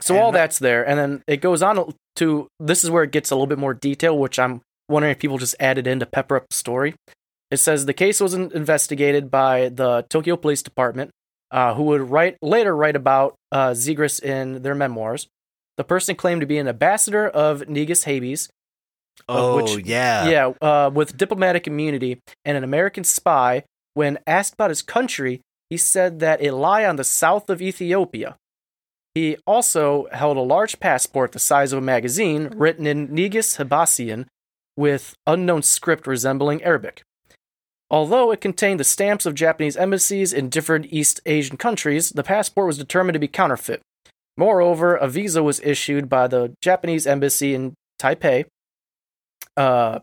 So 0.00 0.16
And 0.16 0.24
all 0.24 0.32
that's 0.32 0.58
there, 0.58 0.82
and 0.82 0.98
then 0.98 1.22
it 1.28 1.40
goes 1.40 1.62
on 1.62 1.94
to 2.16 2.48
this 2.58 2.82
is 2.82 2.90
where 2.90 3.04
it 3.04 3.12
gets 3.12 3.30
a 3.30 3.36
little 3.36 3.46
bit 3.46 3.58
more 3.58 3.74
detail, 3.74 4.18
which 4.18 4.40
I'm 4.40 4.60
wondering 4.88 5.12
if 5.12 5.20
people 5.20 5.38
just 5.38 5.54
added 5.60 5.86
in 5.86 6.00
to 6.00 6.06
pepper 6.06 6.34
up 6.34 6.46
the 6.50 6.56
story. 6.56 6.96
It 7.50 7.58
says 7.58 7.86
the 7.86 7.92
case 7.92 8.20
was 8.20 8.34
in- 8.34 8.50
investigated 8.52 9.30
by 9.30 9.68
the 9.68 10.04
Tokyo 10.08 10.36
Police 10.36 10.62
Department, 10.62 11.10
uh, 11.50 11.74
who 11.74 11.84
would 11.84 12.10
write 12.10 12.36
later 12.42 12.74
write 12.74 12.96
about 12.96 13.34
uh, 13.52 13.70
Zegras 13.70 14.22
in 14.22 14.62
their 14.62 14.74
memoirs. 14.74 15.28
The 15.76 15.84
person 15.84 16.16
claimed 16.16 16.40
to 16.40 16.46
be 16.46 16.58
an 16.58 16.68
ambassador 16.68 17.28
of 17.28 17.68
Negus 17.68 18.04
Habes, 18.04 18.48
oh 19.28 19.56
which- 19.56 19.86
yeah, 19.86 20.28
yeah, 20.28 20.52
uh, 20.60 20.90
with 20.92 21.16
diplomatic 21.16 21.66
immunity 21.66 22.20
and 22.44 22.56
an 22.56 22.64
American 22.64 23.04
spy. 23.04 23.64
When 23.94 24.18
asked 24.26 24.54
about 24.54 24.70
his 24.70 24.82
country, 24.82 25.40
he 25.70 25.76
said 25.76 26.18
that 26.18 26.42
it 26.42 26.52
lay 26.52 26.84
on 26.84 26.96
the 26.96 27.04
south 27.04 27.48
of 27.48 27.62
Ethiopia. 27.62 28.36
He 29.14 29.36
also 29.46 30.08
held 30.10 30.36
a 30.36 30.40
large 30.40 30.80
passport 30.80 31.30
the 31.30 31.38
size 31.38 31.72
of 31.72 31.78
a 31.78 31.82
magazine 31.82 32.48
written 32.56 32.86
in 32.88 33.14
Negus 33.14 33.56
Habassian 33.58 34.26
with 34.76 35.14
unknown 35.28 35.62
script 35.62 36.08
resembling 36.08 36.60
Arabic. 36.64 37.02
Although 37.90 38.30
it 38.32 38.40
contained 38.40 38.80
the 38.80 38.84
stamps 38.84 39.26
of 39.26 39.34
Japanese 39.34 39.76
embassies 39.76 40.32
in 40.32 40.48
different 40.48 40.86
East 40.90 41.20
Asian 41.26 41.56
countries, 41.56 42.10
the 42.10 42.22
passport 42.22 42.66
was 42.66 42.78
determined 42.78 43.14
to 43.14 43.20
be 43.20 43.28
counterfeit. 43.28 43.82
Moreover, 44.36 44.96
a 44.96 45.08
visa 45.08 45.42
was 45.42 45.60
issued 45.60 46.08
by 46.08 46.26
the 46.26 46.54
Japanese 46.60 47.06
embassy 47.06 47.54
in 47.54 47.74
Taipei. 48.00 48.46
Uh, 49.56 50.00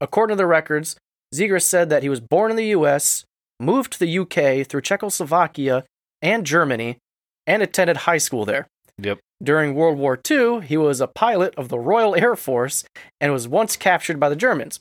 according 0.00 0.36
to 0.36 0.38
the 0.38 0.46
records, 0.46 0.96
Zegras 1.34 1.62
said 1.62 1.90
that 1.90 2.02
he 2.02 2.08
was 2.08 2.20
born 2.20 2.50
in 2.50 2.56
the 2.56 2.66
U.S., 2.66 3.24
moved 3.58 3.94
to 3.94 3.98
the 3.98 4.18
UK 4.18 4.66
through 4.66 4.82
Czechoslovakia 4.82 5.84
and 6.22 6.46
Germany, 6.46 6.98
and 7.46 7.62
attended 7.62 7.98
high 7.98 8.18
school 8.18 8.44
there. 8.44 8.66
Yep. 8.98 9.18
During 9.42 9.74
World 9.74 9.98
War 9.98 10.18
II, 10.30 10.60
he 10.60 10.76
was 10.76 11.00
a 11.00 11.06
pilot 11.06 11.54
of 11.56 11.68
the 11.68 11.78
Royal 11.78 12.14
Air 12.14 12.36
Force 12.36 12.84
and 13.20 13.32
was 13.32 13.48
once 13.48 13.76
captured 13.76 14.20
by 14.20 14.28
the 14.28 14.36
Germans. 14.36 14.80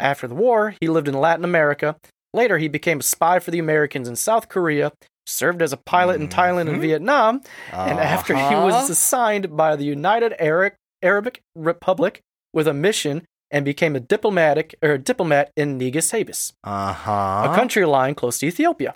After 0.00 0.26
the 0.26 0.34
war, 0.34 0.74
he 0.80 0.88
lived 0.88 1.08
in 1.08 1.14
Latin 1.14 1.44
America. 1.44 1.96
Later, 2.32 2.58
he 2.58 2.68
became 2.68 3.00
a 3.00 3.02
spy 3.02 3.38
for 3.38 3.50
the 3.50 3.58
Americans 3.58 4.08
in 4.08 4.16
South 4.16 4.48
Korea, 4.48 4.92
served 5.26 5.62
as 5.62 5.72
a 5.72 5.76
pilot 5.76 6.20
in 6.20 6.28
Thailand 6.28 6.68
and 6.68 6.78
Mhm. 6.78 6.80
Vietnam, 6.80 7.42
and 7.72 7.98
after 8.00 8.34
he 8.34 8.54
was 8.54 8.74
Uh-huh. 8.74 8.86
assigned 8.92 9.56
by 9.56 9.76
the 9.76 9.84
United 9.84 10.34
Arab 10.38 10.74
Arabic 11.02 11.40
Republic 11.54 12.20
with 12.52 12.66
a 12.68 12.74
mission 12.74 13.24
and 13.50 13.64
became 13.64 13.96
a 13.96 14.00
diplomatic 14.00 14.74
or 14.82 14.90
a 14.92 14.98
diplomat 14.98 15.50
in 15.56 15.76
Negus 15.78 16.12
Habis, 16.12 16.52
uh 16.64 16.92
huh, 16.92 17.48
a 17.50 17.54
country 17.54 17.84
lying 17.84 18.14
close 18.14 18.38
to 18.38 18.46
Ethiopia. 18.46 18.94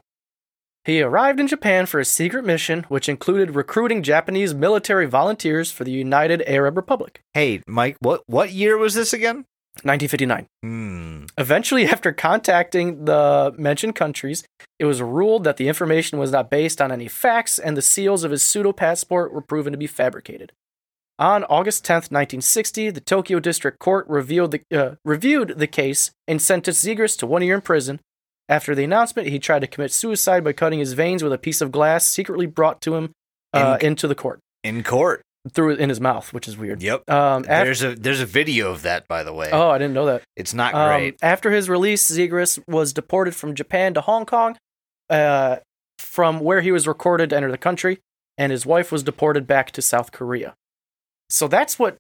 He 0.84 1.00
arrived 1.00 1.40
in 1.40 1.48
Japan 1.48 1.86
for 1.86 1.98
a 1.98 2.04
secret 2.04 2.44
mission, 2.44 2.84
which 2.88 3.08
included 3.08 3.54
recruiting 3.56 4.02
Japanese 4.02 4.52
military 4.52 5.06
volunteers 5.06 5.72
for 5.72 5.82
the 5.82 5.90
United 5.92 6.42
Arab 6.46 6.76
Republic. 6.76 7.20
Hey, 7.32 7.62
Mike, 7.66 7.96
what 8.00 8.22
what 8.26 8.50
year 8.52 8.76
was 8.76 8.94
this 8.94 9.12
again? 9.14 9.46
1959. 9.82 10.46
Hmm. 10.62 11.24
Eventually, 11.36 11.84
after 11.88 12.12
contacting 12.12 13.04
the 13.04 13.54
mentioned 13.58 13.94
countries, 13.94 14.44
it 14.78 14.84
was 14.84 15.02
ruled 15.02 15.44
that 15.44 15.56
the 15.56 15.68
information 15.68 16.18
was 16.18 16.30
not 16.30 16.50
based 16.50 16.80
on 16.80 16.92
any 16.92 17.08
facts 17.08 17.58
and 17.58 17.76
the 17.76 17.82
seals 17.82 18.24
of 18.24 18.30
his 18.30 18.42
pseudo 18.42 18.72
passport 18.72 19.32
were 19.32 19.40
proven 19.40 19.72
to 19.72 19.78
be 19.78 19.86
fabricated. 19.86 20.52
On 21.18 21.44
August 21.44 21.84
10th, 21.84 22.10
1960, 22.10 22.90
the 22.90 23.00
Tokyo 23.00 23.38
District 23.38 23.78
Court 23.78 24.04
revealed 24.08 24.50
the, 24.50 24.62
uh, 24.76 24.94
reviewed 25.04 25.58
the 25.58 25.68
case 25.68 26.10
and 26.26 26.42
sentenced 26.42 26.84
Zegras 26.84 27.16
to 27.18 27.26
one 27.26 27.42
year 27.42 27.54
in 27.54 27.60
prison. 27.60 28.00
After 28.48 28.74
the 28.74 28.84
announcement, 28.84 29.28
he 29.28 29.38
tried 29.38 29.60
to 29.60 29.66
commit 29.66 29.92
suicide 29.92 30.42
by 30.44 30.52
cutting 30.52 30.80
his 30.80 30.92
veins 30.92 31.22
with 31.22 31.32
a 31.32 31.38
piece 31.38 31.60
of 31.60 31.70
glass 31.72 32.04
secretly 32.04 32.46
brought 32.46 32.80
to 32.82 32.96
him 32.96 33.12
uh, 33.52 33.78
In- 33.80 33.88
into 33.88 34.08
the 34.08 34.14
court 34.14 34.40
In 34.64 34.82
court. 34.82 35.22
Through 35.52 35.74
in 35.74 35.88
his 35.90 36.00
mouth, 36.00 36.32
which 36.32 36.48
is 36.48 36.56
weird. 36.56 36.82
Yep. 36.82 37.10
Um, 37.10 37.42
There's 37.42 37.82
a 37.82 37.94
there's 37.94 38.20
a 38.20 38.26
video 38.26 38.70
of 38.70 38.82
that, 38.82 39.06
by 39.08 39.22
the 39.22 39.32
way. 39.32 39.50
oh, 39.52 39.70
I 39.70 39.78
didn't 39.78 39.94
know 39.94 40.06
that. 40.06 40.22
It's 40.36 40.54
not 40.54 40.74
Um, 40.74 40.88
great. 40.88 41.18
after 41.22 41.50
his 41.50 41.68
release, 41.68 42.10
Zegras 42.10 42.58
was 42.66 42.92
deported 42.92 43.34
from 43.34 43.54
Japan 43.54 43.92
to 43.94 44.00
Hong 44.00 44.24
Kong, 44.24 44.56
uh, 45.10 45.56
from 45.98 46.40
where 46.40 46.60
he 46.62 46.72
was 46.72 46.86
recorded 46.88 47.30
to 47.30 47.36
enter 47.36 47.50
the 47.50 47.58
country, 47.58 47.98
and 48.38 48.52
his 48.52 48.64
wife 48.64 48.90
was 48.90 49.02
deported 49.02 49.46
back 49.46 49.70
to 49.72 49.82
South 49.82 50.12
Korea. 50.12 50.54
So 51.28 51.46
that's 51.48 51.78
what 51.78 51.96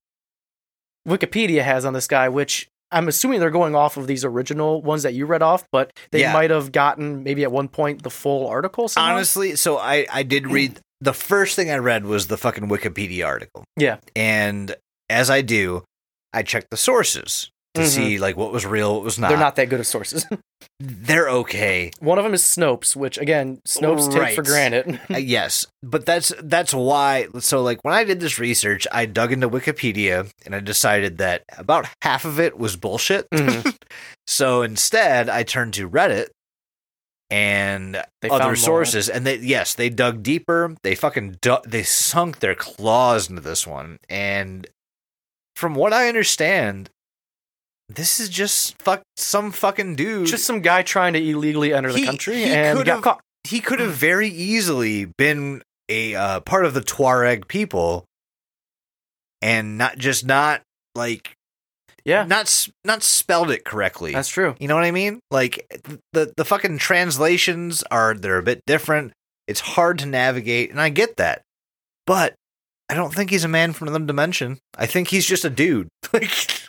Wikipedia 1.06 1.62
has 1.62 1.84
on 1.84 1.92
this 1.92 2.06
guy, 2.06 2.28
which 2.28 2.66
I'm 2.90 3.08
assuming 3.08 3.40
they're 3.40 3.50
going 3.50 3.74
off 3.74 3.96
of 3.96 4.06
these 4.06 4.24
original 4.24 4.80
ones 4.80 5.02
that 5.02 5.14
you 5.14 5.26
read 5.26 5.42
off, 5.42 5.64
but 5.72 5.90
they 6.12 6.20
Yeah. 6.20 6.32
might 6.32 6.50
have 6.50 6.72
gotten 6.72 7.22
maybe 7.24 7.42
at 7.42 7.52
one 7.52 7.68
point 7.68 8.02
the 8.04 8.10
full 8.10 8.46
article. 8.48 8.88
Somehow. 8.88 9.12
Honestly, 9.14 9.56
so 9.56 9.78
I 9.78 10.06
I 10.10 10.22
did 10.22 10.46
read 10.50 10.80
the 11.04 11.12
first 11.14 11.54
thing 11.56 11.70
I 11.70 11.76
read 11.76 12.04
was 12.04 12.26
the 12.26 12.36
fucking 12.36 12.68
Wikipedia 12.68 13.26
article. 13.26 13.64
Yeah. 13.76 13.98
And 14.16 14.74
as 15.10 15.30
I 15.30 15.42
do, 15.42 15.84
I 16.32 16.42
checked 16.42 16.70
the 16.70 16.76
sources. 16.76 17.50
to 17.74 17.80
Mhm. 17.80 17.86
see 17.88 18.18
like 18.20 18.36
what 18.36 18.52
was 18.52 18.64
real, 18.64 18.94
what 18.94 19.02
was 19.02 19.18
not. 19.18 19.30
They're 19.30 19.36
not 19.36 19.56
that 19.56 19.68
good 19.68 19.80
of 19.80 19.86
sources. 19.88 20.24
They're 20.78 21.28
okay. 21.28 21.90
One 21.98 22.18
of 22.18 22.24
them 22.24 22.32
is 22.32 22.42
Snopes, 22.42 22.94
which 22.94 23.18
again, 23.18 23.60
Snopes 23.66 24.12
take 24.12 24.36
for 24.36 24.42
granted. 24.44 25.00
Uh, 25.12 25.16
yes, 25.18 25.66
but 25.82 26.06
that's 26.06 26.32
that's 26.40 26.72
why. 26.72 27.26
So, 27.40 27.62
like 27.62 27.80
when 27.82 27.92
I 27.92 28.04
did 28.04 28.20
this 28.20 28.38
research, 28.38 28.86
I 28.92 29.06
dug 29.06 29.32
into 29.32 29.48
Wikipedia 29.50 30.30
and 30.46 30.54
I 30.54 30.60
decided 30.60 31.18
that 31.18 31.42
about 31.58 31.88
half 32.02 32.24
of 32.24 32.38
it 32.38 32.56
was 32.58 32.76
bullshit. 32.76 33.26
Mhm. 33.34 33.74
So 34.28 34.62
instead, 34.62 35.28
I 35.28 35.42
turned 35.42 35.74
to 35.74 35.90
Reddit 35.90 36.28
and 37.34 38.00
They 38.22 38.28
other 38.28 38.44
more. 38.44 38.56
sources, 38.56 39.08
and 39.08 39.26
they 39.26 39.36
yes, 39.38 39.74
they 39.74 39.88
dug 39.90 40.22
deeper. 40.22 40.76
They 40.84 40.94
fucking 40.94 41.38
du- 41.42 41.62
they 41.66 41.82
sunk 41.82 42.38
their 42.38 42.54
claws 42.54 43.28
into 43.28 43.42
this 43.42 43.66
one, 43.66 43.98
and 44.08 44.68
from 45.56 45.74
what 45.74 45.92
I 45.92 46.06
understand, 46.06 46.90
this 47.88 48.20
is 48.20 48.28
just 48.28 48.80
fuck 48.80 49.02
some 49.16 49.50
fucking 49.50 49.96
dude. 49.96 50.28
Just 50.28 50.44
some 50.44 50.60
guy 50.60 50.82
trying 50.82 51.12
to 51.14 51.20
illegally 51.22 51.74
enter 51.74 51.92
the 51.92 51.98
He- 51.98 52.06
country 52.06 52.36
he 52.36 52.44
and 52.44 52.78
could 52.78 52.86
got 52.86 52.94
have- 52.94 53.02
caught. 53.02 53.20
he 53.42 53.60
could 53.60 53.80
have 53.80 53.94
very 53.94 54.28
easily 54.28 55.06
been 55.06 55.62
a 55.88 56.14
uh, 56.14 56.40
part 56.40 56.64
of 56.64 56.72
the 56.74 56.80
Tuareg 56.82 57.48
people, 57.48 58.04
and 59.42 59.76
not 59.76 59.98
just 59.98 60.24
not 60.24 60.62
like 60.94 61.33
Yeah, 62.04 62.24
not 62.24 62.68
not 62.84 63.02
spelled 63.02 63.50
it 63.50 63.64
correctly. 63.64 64.12
that's 64.12 64.28
true. 64.28 64.54
You 64.58 64.68
know 64.68 64.74
what 64.74 64.84
I 64.84 64.90
mean? 64.90 65.20
Like 65.30 65.66
the 66.12 66.32
the 66.36 66.44
fucking 66.44 66.78
translations 66.78 67.82
are 67.90 68.14
they're 68.14 68.38
a 68.38 68.42
bit 68.42 68.60
different. 68.66 69.12
It's 69.46 69.60
hard 69.60 69.98
to 70.00 70.06
navigate, 70.06 70.70
and 70.70 70.80
I 70.80 70.88
get 70.88 71.16
that. 71.16 71.42
But 72.06 72.34
I 72.90 72.94
don't 72.94 73.14
think 73.14 73.30
he's 73.30 73.44
a 73.44 73.48
man 73.48 73.72
from 73.72 73.88
another 73.88 74.04
dimension. 74.04 74.58
I 74.76 74.86
think 74.86 75.08
he's 75.08 75.26
just 75.26 75.44
a 75.44 75.50
dude. 75.50 75.88
Like 76.12 76.24
I 76.24 76.26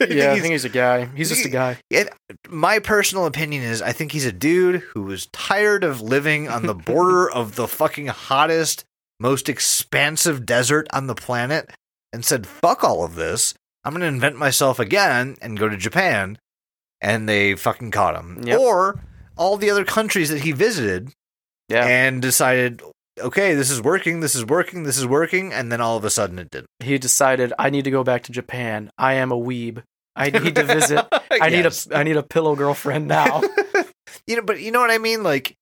think 0.07 0.11
Yeah, 0.13 0.31
I 0.31 0.39
think 0.39 0.53
he's 0.53 0.65
a 0.65 0.69
guy. 0.69 1.05
He's 1.05 1.29
just 1.29 1.45
a 1.45 1.49
guy. 1.49 1.77
it, 1.91 2.11
my 2.49 2.79
personal 2.79 3.27
opinion 3.27 3.61
is 3.61 3.79
I 3.79 3.91
think 3.91 4.11
he's 4.11 4.25
a 4.25 4.31
dude 4.31 4.81
who 4.81 5.03
was 5.03 5.27
tired 5.27 5.83
of 5.83 6.01
living 6.01 6.47
on 6.49 6.65
the 6.65 6.73
border 6.89 7.29
of 7.29 7.55
the 7.55 7.67
fucking 7.67 8.07
hottest, 8.07 8.85
most 9.19 9.47
expansive 9.47 10.47
desert 10.47 10.87
on 10.91 11.05
the 11.05 11.13
planet 11.13 11.69
and 12.11 12.25
said, 12.25 12.47
fuck 12.47 12.83
all 12.83 13.03
of 13.03 13.13
this. 13.13 13.53
I'm 13.85 13.91
going 13.93 14.01
to 14.01 14.07
invent 14.07 14.37
myself 14.37 14.79
again 14.79 15.37
and 15.41 15.57
go 15.59 15.69
to 15.69 15.77
Japan. 15.77 16.39
And 17.01 17.29
they 17.29 17.55
fucking 17.55 17.91
caught 17.91 18.15
him. 18.15 18.41
Yep. 18.43 18.59
Or 18.59 18.99
all 19.37 19.57
the 19.57 19.69
other 19.69 19.85
countries 19.85 20.29
that 20.29 20.41
he 20.41 20.51
visited 20.53 21.11
Yeah, 21.69 21.85
and 21.85 22.21
decided, 22.21 22.81
okay, 23.19 23.53
this 23.53 23.69
is 23.69 23.81
working, 23.81 24.21
this 24.21 24.33
is 24.33 24.43
working, 24.45 24.83
this 24.83 24.97
is 24.97 25.05
working. 25.05 25.53
And 25.53 25.71
then 25.71 25.81
all 25.81 25.97
of 25.97 26.05
a 26.05 26.09
sudden 26.09 26.39
it 26.39 26.49
didn't. 26.49 26.67
he 26.79 26.97
decided 26.97 27.53
I 27.59 27.69
need 27.69 27.83
to 27.83 27.91
go 27.91 28.03
back 28.03 28.23
to 28.23 28.31
Japan. 28.31 28.89
I 28.97 29.15
am 29.15 29.31
a 29.31 29.37
weeb. 29.37 29.83
I 30.15 30.29
need 30.29 30.55
to 30.55 30.63
visit. 30.63 31.05
I 31.29 31.47
Yes. 31.49 31.85
need 31.87 31.93
a 31.93 31.97
I 31.99 32.03
need 32.03 32.17
a 32.17 32.23
pillow 32.23 32.55
girlfriend 32.55 33.07
now. 33.07 33.41
you 34.27 34.37
know, 34.37 34.41
but 34.41 34.61
you 34.61 34.71
know 34.71 34.79
what 34.79 34.89
I 34.91 34.97
mean? 34.97 35.21
Like, 35.21 35.53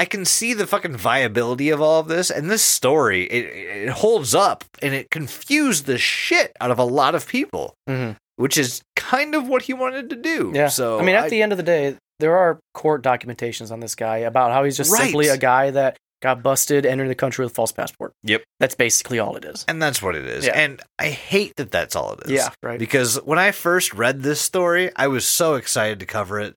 I 0.00 0.04
can 0.06 0.24
see 0.24 0.54
the 0.54 0.66
fucking 0.66 0.96
viability 0.96 1.68
of 1.70 1.80
all 1.80 2.00
of 2.00 2.08
this, 2.08 2.30
and 2.30 2.50
this 2.50 2.62
story 2.62 3.24
it, 3.24 3.44
it 3.86 3.88
holds 3.90 4.34
up, 4.34 4.64
and 4.80 4.94
it 4.94 5.10
confused 5.10 5.84
the 5.86 5.98
shit 5.98 6.52
out 6.60 6.70
of 6.70 6.78
a 6.78 6.84
lot 6.84 7.14
of 7.14 7.28
people, 7.28 7.74
Mhm. 7.88 8.16
which 8.36 8.56
is 8.56 8.80
kind 8.96 9.34
of 9.34 9.46
what 9.46 9.62
he 9.62 9.74
wanted 9.74 10.08
to 10.10 10.16
do. 10.16 10.52
Yeah. 10.54 10.68
So 10.68 10.98
I 10.98 11.02
mean, 11.02 11.14
at 11.16 11.28
the 11.30 11.42
end 11.42 11.52
of 11.52 11.58
the 11.58 11.64
day, 11.64 11.96
there 12.18 12.36
are 12.36 12.58
court 12.74 13.02
documentations 13.02 13.70
on 13.70 13.80
this 13.80 13.94
guy 13.94 14.18
about 14.18 14.52
how 14.52 14.64
he's 14.64 14.76
just 14.76 14.90
simply 14.90 15.28
a 15.28 15.36
guy 15.38 15.70
that 15.70 15.96
got 16.22 16.42
busted 16.42 16.84
entering 16.84 17.08
the 17.08 17.14
country 17.14 17.44
with 17.44 17.52
a 17.52 17.54
false 17.54 17.72
passport. 17.72 18.12
Yep. 18.24 18.42
That's 18.58 18.74
basically 18.74 19.18
all 19.18 19.36
it 19.36 19.44
is. 19.46 19.64
and 19.68 19.80
that's 19.82 20.02
what 20.02 20.14
it 20.14 20.26
is. 20.26 20.44
Yeah. 20.44 20.52
And 20.52 20.82
I 20.98 21.08
hate 21.08 21.56
that 21.56 21.70
that's 21.70 21.96
all 21.96 22.12
it 22.12 22.26
is. 22.26 22.32
Yeah, 22.32 22.50
right. 22.62 22.78
Because 22.78 23.16
when 23.24 23.38
I 23.38 23.52
first 23.52 23.94
read 23.94 24.22
this 24.22 24.38
story, 24.40 24.90
I 24.96 25.06
was 25.08 25.26
so 25.26 25.54
excited 25.54 25.98
to 26.00 26.06
cover 26.06 26.38
it. 26.38 26.54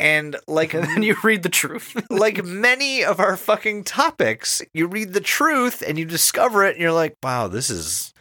And 0.00 0.36
like 0.46 0.74
And 0.74 0.84
then 0.88 1.02
you 1.02 1.16
read 1.22 1.42
the 1.42 1.48
truth. 1.48 2.00
like 2.10 2.44
many 2.44 3.04
of 3.04 3.20
our 3.20 3.36
fucking 3.36 3.84
topics, 3.84 4.62
you 4.72 4.86
read 4.86 5.12
the 5.12 5.20
truth 5.20 5.82
and 5.86 5.98
you 5.98 6.04
discover 6.04 6.64
it, 6.64 6.74
and 6.74 6.82
you're 6.82 6.92
like, 6.92 7.16
"Wow, 7.22 7.48
this 7.48 7.68
is 7.68 8.12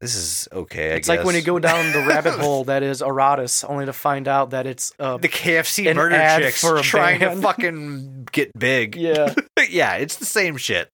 this 0.00 0.14
is 0.14 0.48
okay." 0.52 0.92
I 0.92 0.96
it's 0.96 1.08
like 1.08 1.24
when 1.24 1.34
you 1.34 1.42
go 1.42 1.58
down 1.58 1.92
the 1.92 2.06
rabbit 2.06 2.34
hole 2.38 2.64
that 2.64 2.82
is 2.82 3.00
Aratus, 3.00 3.68
only 3.68 3.86
to 3.86 3.92
find 3.92 4.28
out 4.28 4.50
that 4.50 4.66
it's 4.66 4.92
uh, 4.98 5.16
the 5.16 5.28
KFC 5.28 5.90
an 5.90 5.96
murder 5.96 6.16
ad 6.16 6.42
chicks 6.42 6.60
for 6.60 6.76
a 6.76 6.82
trying 6.82 7.20
to 7.20 7.36
fucking 7.36 8.28
get 8.30 8.56
big. 8.58 8.94
yeah. 8.94 9.34
yeah, 9.70 9.94
it's 9.94 10.16
the 10.16 10.26
same 10.26 10.56
shit. 10.56 10.90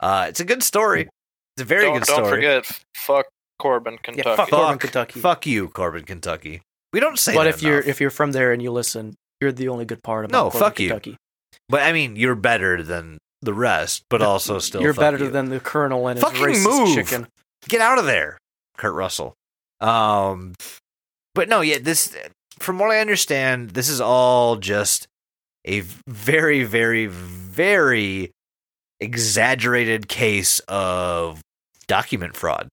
Uh, 0.00 0.26
it's 0.28 0.40
a 0.40 0.44
good 0.44 0.62
story. 0.62 1.08
It's 1.56 1.62
a 1.62 1.64
very 1.64 1.82
don't, 1.82 1.94
good 1.94 2.04
story. 2.06 2.20
don't 2.20 2.64
forget, 2.64 2.82
fuck 2.94 3.26
Corbin, 3.58 3.98
Kentucky. 3.98 4.36
fuck 4.36 4.48
Corbin, 4.48 4.78
Kentucky. 4.78 5.20
Fuck 5.20 5.46
you, 5.46 5.68
Corbin, 5.68 6.04
Kentucky. 6.04 6.62
We 6.92 7.00
don't 7.00 7.18
say 7.18 7.34
but 7.34 7.44
that 7.44 7.50
if 7.50 7.62
you're 7.62 7.80
if 7.80 8.00
you're 8.00 8.10
from 8.10 8.32
there 8.32 8.52
and 8.52 8.62
you 8.62 8.70
listen, 8.72 9.14
you're 9.40 9.52
the 9.52 9.68
only 9.68 9.84
good 9.84 10.02
part 10.02 10.24
about 10.24 10.44
No, 10.44 10.50
fuck 10.50 10.80
you. 10.80 10.98
But 11.68 11.82
I 11.82 11.92
mean, 11.92 12.16
you're 12.16 12.34
better 12.34 12.82
than 12.82 13.18
the 13.42 13.52
rest, 13.54 14.04
but 14.10 14.22
also 14.22 14.58
still 14.58 14.80
you're 14.80 14.94
better 14.94 15.18
you. 15.18 15.30
than 15.30 15.50
the 15.50 15.60
colonel 15.60 16.08
and 16.08 16.18
his 16.18 16.24
Fucking 16.24 16.42
racist 16.42 16.64
move. 16.64 16.94
chicken. 16.94 17.26
get 17.68 17.80
out 17.80 17.98
of 17.98 18.06
there, 18.06 18.38
Kurt 18.76 18.94
Russell. 18.94 19.34
Um, 19.80 20.54
but 21.34 21.48
no, 21.48 21.60
yeah, 21.60 21.78
this, 21.80 22.16
from 22.58 22.78
what 22.78 22.90
I 22.90 22.98
understand, 23.00 23.70
this 23.70 23.88
is 23.88 24.00
all 24.00 24.56
just 24.56 25.06
a 25.64 25.80
very, 26.08 26.64
very, 26.64 27.06
very 27.06 28.32
exaggerated 28.98 30.08
case 30.08 30.58
of 30.66 31.40
document 31.86 32.34
fraud. 32.34 32.68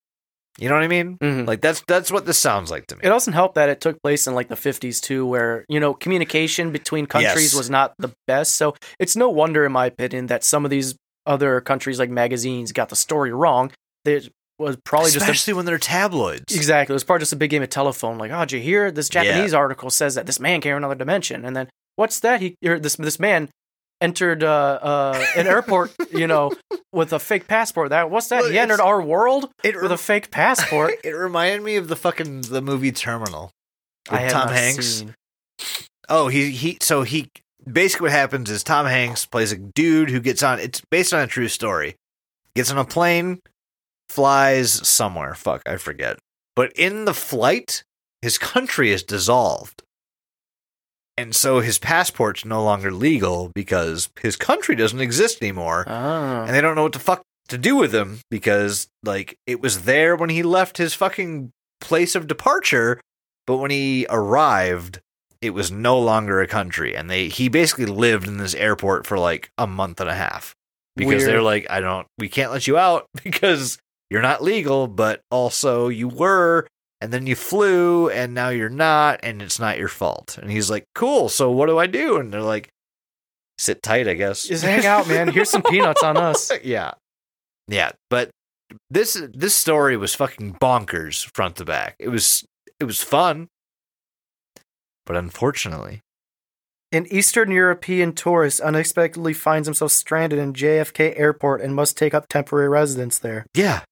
You 0.58 0.70
know 0.70 0.76
what 0.76 0.84
I 0.84 0.88
mean? 0.88 1.18
Mhm. 1.18 1.47
Like 1.47 1.62
that's 1.62 1.82
that's 1.88 2.12
what 2.12 2.26
this 2.26 2.38
sounds 2.38 2.72
like 2.72 2.88
to 2.88 2.95
me. 2.95 3.01
It 3.03 3.10
doesn't 3.10 3.34
help 3.34 3.56
that 3.56 3.70
it 3.70 3.82
took 3.82 4.01
place 4.01 4.26
in 4.28 4.34
like 4.36 4.47
the 4.47 4.56
50s 4.56 5.01
too, 5.01 5.26
where 5.26 5.66
you 5.68 5.80
know 5.80 5.93
communication 5.93 6.72
between 6.72 7.06
countries 7.08 7.51
Yes. 7.51 7.53
was 7.56 7.70
not 7.70 7.93
the 7.99 8.12
best. 8.28 8.56
So 8.56 8.76
it's 8.99 9.16
no 9.16 9.30
wonder, 9.30 9.66
in 9.66 9.72
my 9.74 9.88
opinion, 9.88 10.28
that 10.28 10.43
some 10.43 10.64
of 10.64 10.72
these 10.72 10.95
other 11.26 11.60
countries 11.62 11.99
like 11.99 12.10
magazines 12.10 12.72
got 12.72 12.89
the 12.89 12.95
story 12.95 13.32
wrong. 13.34 13.72
It 14.06 14.30
was 14.58 14.78
probably 14.86 15.12
just 15.12 15.18
a, 15.28 15.32
Especially 15.32 15.53
when 15.53 15.66
they're 15.66 15.78
tabloids. 15.78 16.56
exactly. 16.56 16.93
It 16.93 16.95
was 16.95 17.03
probably 17.03 17.24
just 17.24 17.34
a 17.34 17.38
big 17.38 17.49
game 17.49 17.64
of 17.64 17.70
telephone. 17.70 18.18
Like, 18.18 18.32
oh, 18.32 18.39
did 18.41 18.53
you 18.53 18.60
hear 18.62 18.91
this 18.91 19.10
Japanese 19.10 19.53
article 19.53 19.89
says 19.89 20.16
that 20.16 20.26
this 20.28 20.39
man 20.39 20.62
came 20.62 20.72
from 20.76 20.78
another 20.84 20.95
dimension, 20.95 21.43
and 21.43 21.56
then 21.56 21.68
what's 21.97 22.20
that? 22.22 22.39
He 22.39 22.56
or 22.66 22.80
this 22.80 22.95
this 22.95 23.20
man 23.20 23.49
entered 24.01 24.43
uh, 24.43 24.79
uh, 24.81 25.25
an 25.35 25.47
airport, 25.47 25.93
you 26.11 26.27
know, 26.27 26.51
with 26.91 27.13
a 27.13 27.19
fake 27.19 27.47
passport. 27.47 27.89
That 27.89 28.09
what's 28.09 28.27
that? 28.29 28.41
Well, 28.41 28.51
he 28.51 28.59
entered 28.59 28.79
our 28.79 29.01
world 29.01 29.49
It 29.63 29.81
with 29.81 29.91
a 29.91 29.97
fake 29.97 30.31
passport. 30.31 30.93
it 31.03 31.11
reminded 31.11 31.63
me 31.63 31.75
of 31.77 31.87
the 31.87 31.95
fucking 31.95 32.41
the 32.41 32.61
movie 32.61 32.91
Terminal 32.91 33.51
with 34.11 34.19
I 34.19 34.27
Tom 34.27 34.49
Hanks. 34.49 34.85
seen. 34.85 35.15
Oh, 36.09 36.27
he 36.27 36.51
he. 36.51 36.77
So 36.81 37.03
he 37.03 37.29
basically 37.71 38.05
what 38.05 38.11
happens 38.11 38.49
is 38.49 38.63
Tom 38.63 38.85
Hanks 38.85 39.25
plays 39.25 39.51
a 39.51 39.57
dude 39.57 40.09
who 40.09 40.19
gets 40.19 40.43
on. 40.43 40.59
It's 40.59 40.81
based 40.91 41.13
on 41.13 41.21
a 41.21 41.27
true 41.27 41.47
story. 41.47 41.95
Gets 42.55 42.71
on 42.71 42.77
a 42.77 42.85
plane, 42.85 43.39
flies 44.07 44.87
somewhere. 44.87 45.35
Fuck, 45.35 45.61
I 45.65 45.77
forget. 45.77 46.17
But 46.55 46.71
in 46.73 47.03
the 47.05 47.13
flight, 47.13 47.83
his 48.21 48.37
country 48.37 48.91
is 48.91 49.03
dissolved, 49.03 49.83
and 51.18 51.36
so 51.36 51.59
his 51.59 51.78
passport's 51.80 52.45
no 52.45 52.63
longer 52.63 52.91
legal 52.91 53.51
because 53.55 54.09
his 54.22 54.36
country 54.36 54.76
doesn't 54.76 54.99
exist 55.01 55.41
anymore, 55.41 55.86
Oh. 55.88 56.43
and 56.43 56.49
they 56.55 56.61
don't 56.61 56.76
know 56.76 56.84
what 56.84 56.93
the 56.93 56.99
fuck 56.99 57.22
to 57.47 57.57
do 57.57 57.76
with 57.76 57.93
him 57.93 58.20
because 58.32 58.88
like 59.03 59.38
it 59.45 59.61
was 59.61 59.84
there 59.84 60.16
when 60.16 60.30
he 60.30 60.41
left 60.43 60.78
his 60.78 60.93
fucking 60.93 61.51
place 61.82 62.16
of 62.16 62.28
departure, 62.28 62.99
but 63.47 63.57
when 63.57 63.70
he 63.72 64.07
arrived, 64.09 64.99
it 65.41 65.51
was 65.51 65.70
no 65.72 65.99
longer 65.99 66.41
a 66.41 66.47
country, 66.47 66.95
and 66.95 67.09
they 67.09 67.28
he 67.30 67.49
basically 67.49 67.86
lived 67.86 68.28
in 68.28 68.38
this 68.38 68.55
airport 68.55 69.05
for 69.05 69.20
like 69.20 69.49
a 69.57 69.68
month 69.68 69.99
and 70.01 70.09
a 70.09 70.16
half 70.16 70.55
because 70.95 71.07
Weird. 71.24 71.30
they're 71.30 71.41
like, 71.43 71.68
I 71.70 71.82
don't, 71.82 72.07
we 72.18 72.30
can't 72.30 72.51
let 72.51 72.66
you 72.68 72.78
out 72.78 73.05
because 73.24 73.78
you're 74.09 74.22
not 74.24 74.41
legal, 74.41 74.88
but 74.88 75.22
also 75.30 75.88
you 75.88 76.07
were, 76.07 76.66
and 77.01 77.11
then 77.11 77.27
you 77.27 77.35
flew, 77.35 78.09
and 78.09 78.33
now 78.33 78.49
you're 78.49 78.69
not, 78.69 79.19
and 79.23 79.41
it's 79.41 79.59
not 79.59 79.77
your 79.77 79.87
fault. 79.87 80.37
And 80.41 80.49
he's 80.49 80.69
like, 80.69 80.85
cool. 80.95 81.29
So 81.29 81.51
what 81.51 81.67
do 81.67 81.77
I 81.77 81.87
do? 81.87 82.17
And 82.17 82.33
they're 82.33 82.41
like, 82.41 82.69
sit 83.57 83.83
tight, 83.83 84.07
I 84.07 84.13
guess. 84.13 84.47
Just 84.47 84.63
hang 84.63 84.85
out, 84.85 85.07
man. 85.07 85.27
Here's 85.29 85.49
some 85.49 85.63
peanuts 85.63 86.03
on 86.03 86.17
us. 86.17 86.51
yeah, 86.63 86.91
yeah. 87.67 87.91
But 88.09 88.29
this 88.89 89.21
this 89.33 89.55
story 89.55 89.97
was 89.97 90.15
fucking 90.15 90.55
bonkers 90.55 91.29
front 91.35 91.57
to 91.57 91.65
back. 91.65 91.95
It 91.99 92.09
was 92.09 92.45
it 92.79 92.85
was 92.85 93.01
fun, 93.01 93.47
but 95.05 95.15
unfortunately, 95.15 96.01
An 96.91 97.05
Eastern 97.11 97.51
European 97.51 98.13
tourist 98.13 98.59
unexpectedly 98.61 99.33
finds 99.33 99.67
himself 99.67 99.91
stranded 99.91 100.39
in 100.39 100.53
JFK 100.53 101.17
Airport 101.19 101.61
and 101.61 101.75
must 101.75 101.97
take 101.97 102.13
up 102.13 102.27
temporary 102.27 102.69
residence 102.69 103.19
there. 103.19 103.45
yeah, 103.53 103.83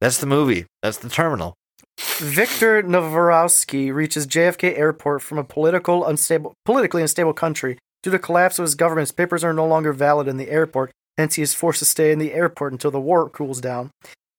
that's 0.00 0.18
the 0.18 0.26
movie. 0.26 0.66
That's 0.82 0.98
the 0.98 1.08
terminal. 1.08 1.54
Victor 2.00 2.82
Novorowski 2.82 3.92
reaches 3.92 4.26
JFK 4.26 4.78
Airport 4.78 5.22
from 5.22 5.38
a 5.38 5.44
political 5.44 6.06
unstable, 6.06 6.54
politically 6.64 7.02
unstable 7.02 7.32
country. 7.34 7.74
Due 8.02 8.10
to 8.10 8.10
the 8.10 8.18
collapse 8.18 8.58
of 8.58 8.62
his 8.62 8.74
government, 8.74 9.02
his 9.02 9.12
papers 9.12 9.44
are 9.44 9.52
no 9.52 9.66
longer 9.66 9.92
valid 9.92 10.26
in 10.26 10.38
the 10.38 10.48
airport, 10.50 10.90
hence 11.18 11.34
he 11.34 11.42
is 11.42 11.52
forced 11.54 11.80
to 11.80 11.84
stay 11.84 12.10
in 12.12 12.18
the 12.18 12.32
airport 12.32 12.72
until 12.72 12.90
the 12.90 13.00
war 13.00 13.28
cools 13.28 13.60
down. 13.60 13.90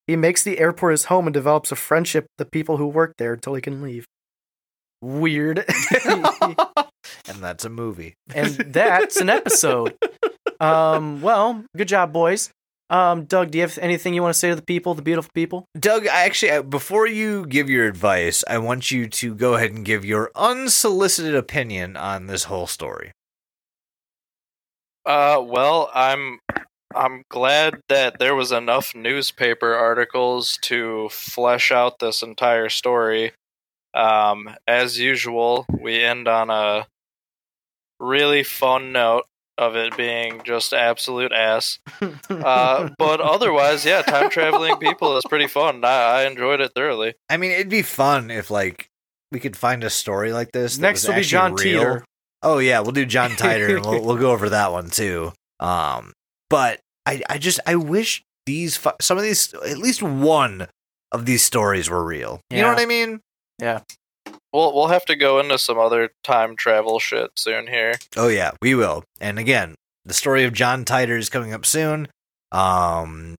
He 0.07 0.15
makes 0.15 0.43
the 0.43 0.59
airport 0.59 0.93
his 0.93 1.05
home 1.05 1.27
and 1.27 1.33
develops 1.33 1.71
a 1.71 1.75
friendship 1.75 2.23
with 2.23 2.45
the 2.47 2.51
people 2.51 2.77
who 2.77 2.87
work 2.87 3.13
there 3.17 3.33
until 3.33 3.53
he 3.53 3.61
can 3.61 3.81
leave. 3.81 4.05
weird. 5.01 5.63
and 6.05 7.37
that's 7.39 7.65
a 7.65 7.69
movie. 7.69 8.15
and 8.33 8.55
that's 8.55 9.17
an 9.17 9.29
episode. 9.29 9.95
Um, 10.59 11.23
well, 11.23 11.63
good 11.75 11.87
job, 11.87 12.13
boys. 12.13 12.51
Um, 12.91 13.23
Doug, 13.23 13.51
do 13.51 13.57
you 13.57 13.61
have 13.61 13.77
anything 13.77 14.13
you 14.13 14.21
want 14.21 14.33
to 14.33 14.37
say 14.37 14.49
to 14.49 14.55
the 14.55 14.61
people, 14.61 14.93
the 14.93 15.01
beautiful 15.01 15.31
people? 15.33 15.65
Doug, 15.79 16.07
I 16.07 16.25
actually, 16.25 16.51
uh, 16.51 16.61
before 16.61 17.07
you 17.07 17.45
give 17.45 17.69
your 17.69 17.87
advice, 17.87 18.43
I 18.49 18.57
want 18.57 18.91
you 18.91 19.07
to 19.07 19.33
go 19.33 19.55
ahead 19.55 19.71
and 19.71 19.85
give 19.85 20.03
your 20.03 20.29
unsolicited 20.35 21.33
opinion 21.33 21.95
on 21.95 22.27
this 22.27 22.43
whole 22.43 22.67
story. 22.67 23.13
Uh, 25.05 25.41
well, 25.41 25.89
I'm 25.95 26.39
I'm 26.93 27.23
glad 27.29 27.79
that 27.87 28.19
there 28.19 28.35
was 28.35 28.51
enough 28.51 28.93
newspaper 28.93 29.73
articles 29.73 30.59
to 30.63 31.07
flesh 31.09 31.71
out 31.71 31.99
this 31.99 32.21
entire 32.21 32.67
story. 32.67 33.31
Um, 33.93 34.49
as 34.67 34.99
usual, 34.99 35.65
we 35.69 36.03
end 36.03 36.27
on 36.27 36.49
a 36.49 36.87
really 37.99 38.43
fun 38.43 38.91
note 38.91 39.25
of 39.61 39.75
it 39.75 39.95
being 39.95 40.41
just 40.43 40.73
absolute 40.73 41.31
ass. 41.31 41.79
Uh, 42.29 42.89
but 42.97 43.21
otherwise, 43.21 43.85
yeah, 43.85 44.01
time 44.01 44.29
traveling 44.29 44.75
people 44.77 45.17
is 45.17 45.23
pretty 45.29 45.47
fun. 45.47 45.85
I, 45.85 46.21
I 46.21 46.27
enjoyed 46.27 46.59
it 46.61 46.71
thoroughly. 46.73 47.13
I 47.29 47.37
mean, 47.37 47.51
it'd 47.51 47.69
be 47.69 47.81
fun 47.83 48.31
if, 48.31 48.49
like, 48.51 48.89
we 49.31 49.39
could 49.39 49.55
find 49.55 49.83
a 49.83 49.89
story 49.89 50.33
like 50.33 50.51
this. 50.51 50.75
that 50.75 50.81
Next 50.81 51.03
was 51.03 51.09
will 51.09 51.21
be 51.21 51.27
John 51.27 51.53
real. 51.53 51.61
Teeter. 51.63 52.05
Oh 52.43 52.57
yeah, 52.57 52.79
we'll 52.79 52.91
do 52.91 53.05
John 53.05 53.31
Titor, 53.31 53.75
and 53.77 53.85
we'll, 53.85 54.01
we'll 54.05 54.17
go 54.17 54.31
over 54.31 54.49
that 54.49 54.71
one 54.71 54.89
too. 54.89 55.31
Um, 55.59 56.11
but 56.49 56.79
I, 57.05 57.21
I 57.29 57.37
just, 57.37 57.59
I 57.67 57.75
wish 57.75 58.23
these, 58.47 58.75
fu- 58.75 58.89
some 58.99 59.17
of 59.17 59.23
these, 59.23 59.53
at 59.53 59.77
least 59.77 60.01
one 60.01 60.67
of 61.11 61.25
these 61.27 61.43
stories 61.43 61.89
were 61.89 62.03
real. 62.03 62.41
You 62.49 62.61
know 62.61 62.69
what 62.69 62.79
I 62.79 62.85
mean? 62.87 63.21
We'll 64.53 64.73
we'll 64.73 64.87
have 64.87 65.05
to 65.05 65.15
go 65.15 65.39
into 65.39 65.57
some 65.57 65.77
other 65.79 66.09
time 66.23 66.55
travel 66.55 66.99
shit 66.99 67.31
soon 67.35 67.67
here. 67.67 67.95
Oh 68.17 68.27
yeah, 68.27 68.51
we 68.61 68.75
will. 68.75 69.03
And 69.19 69.39
again, 69.39 69.75
the 70.05 70.13
story 70.13 70.43
of 70.43 70.53
John 70.53 70.83
Titor 70.85 71.17
is 71.17 71.29
coming 71.29 71.53
up 71.53 71.65
soon. 71.65 72.07
Um, 72.51 73.35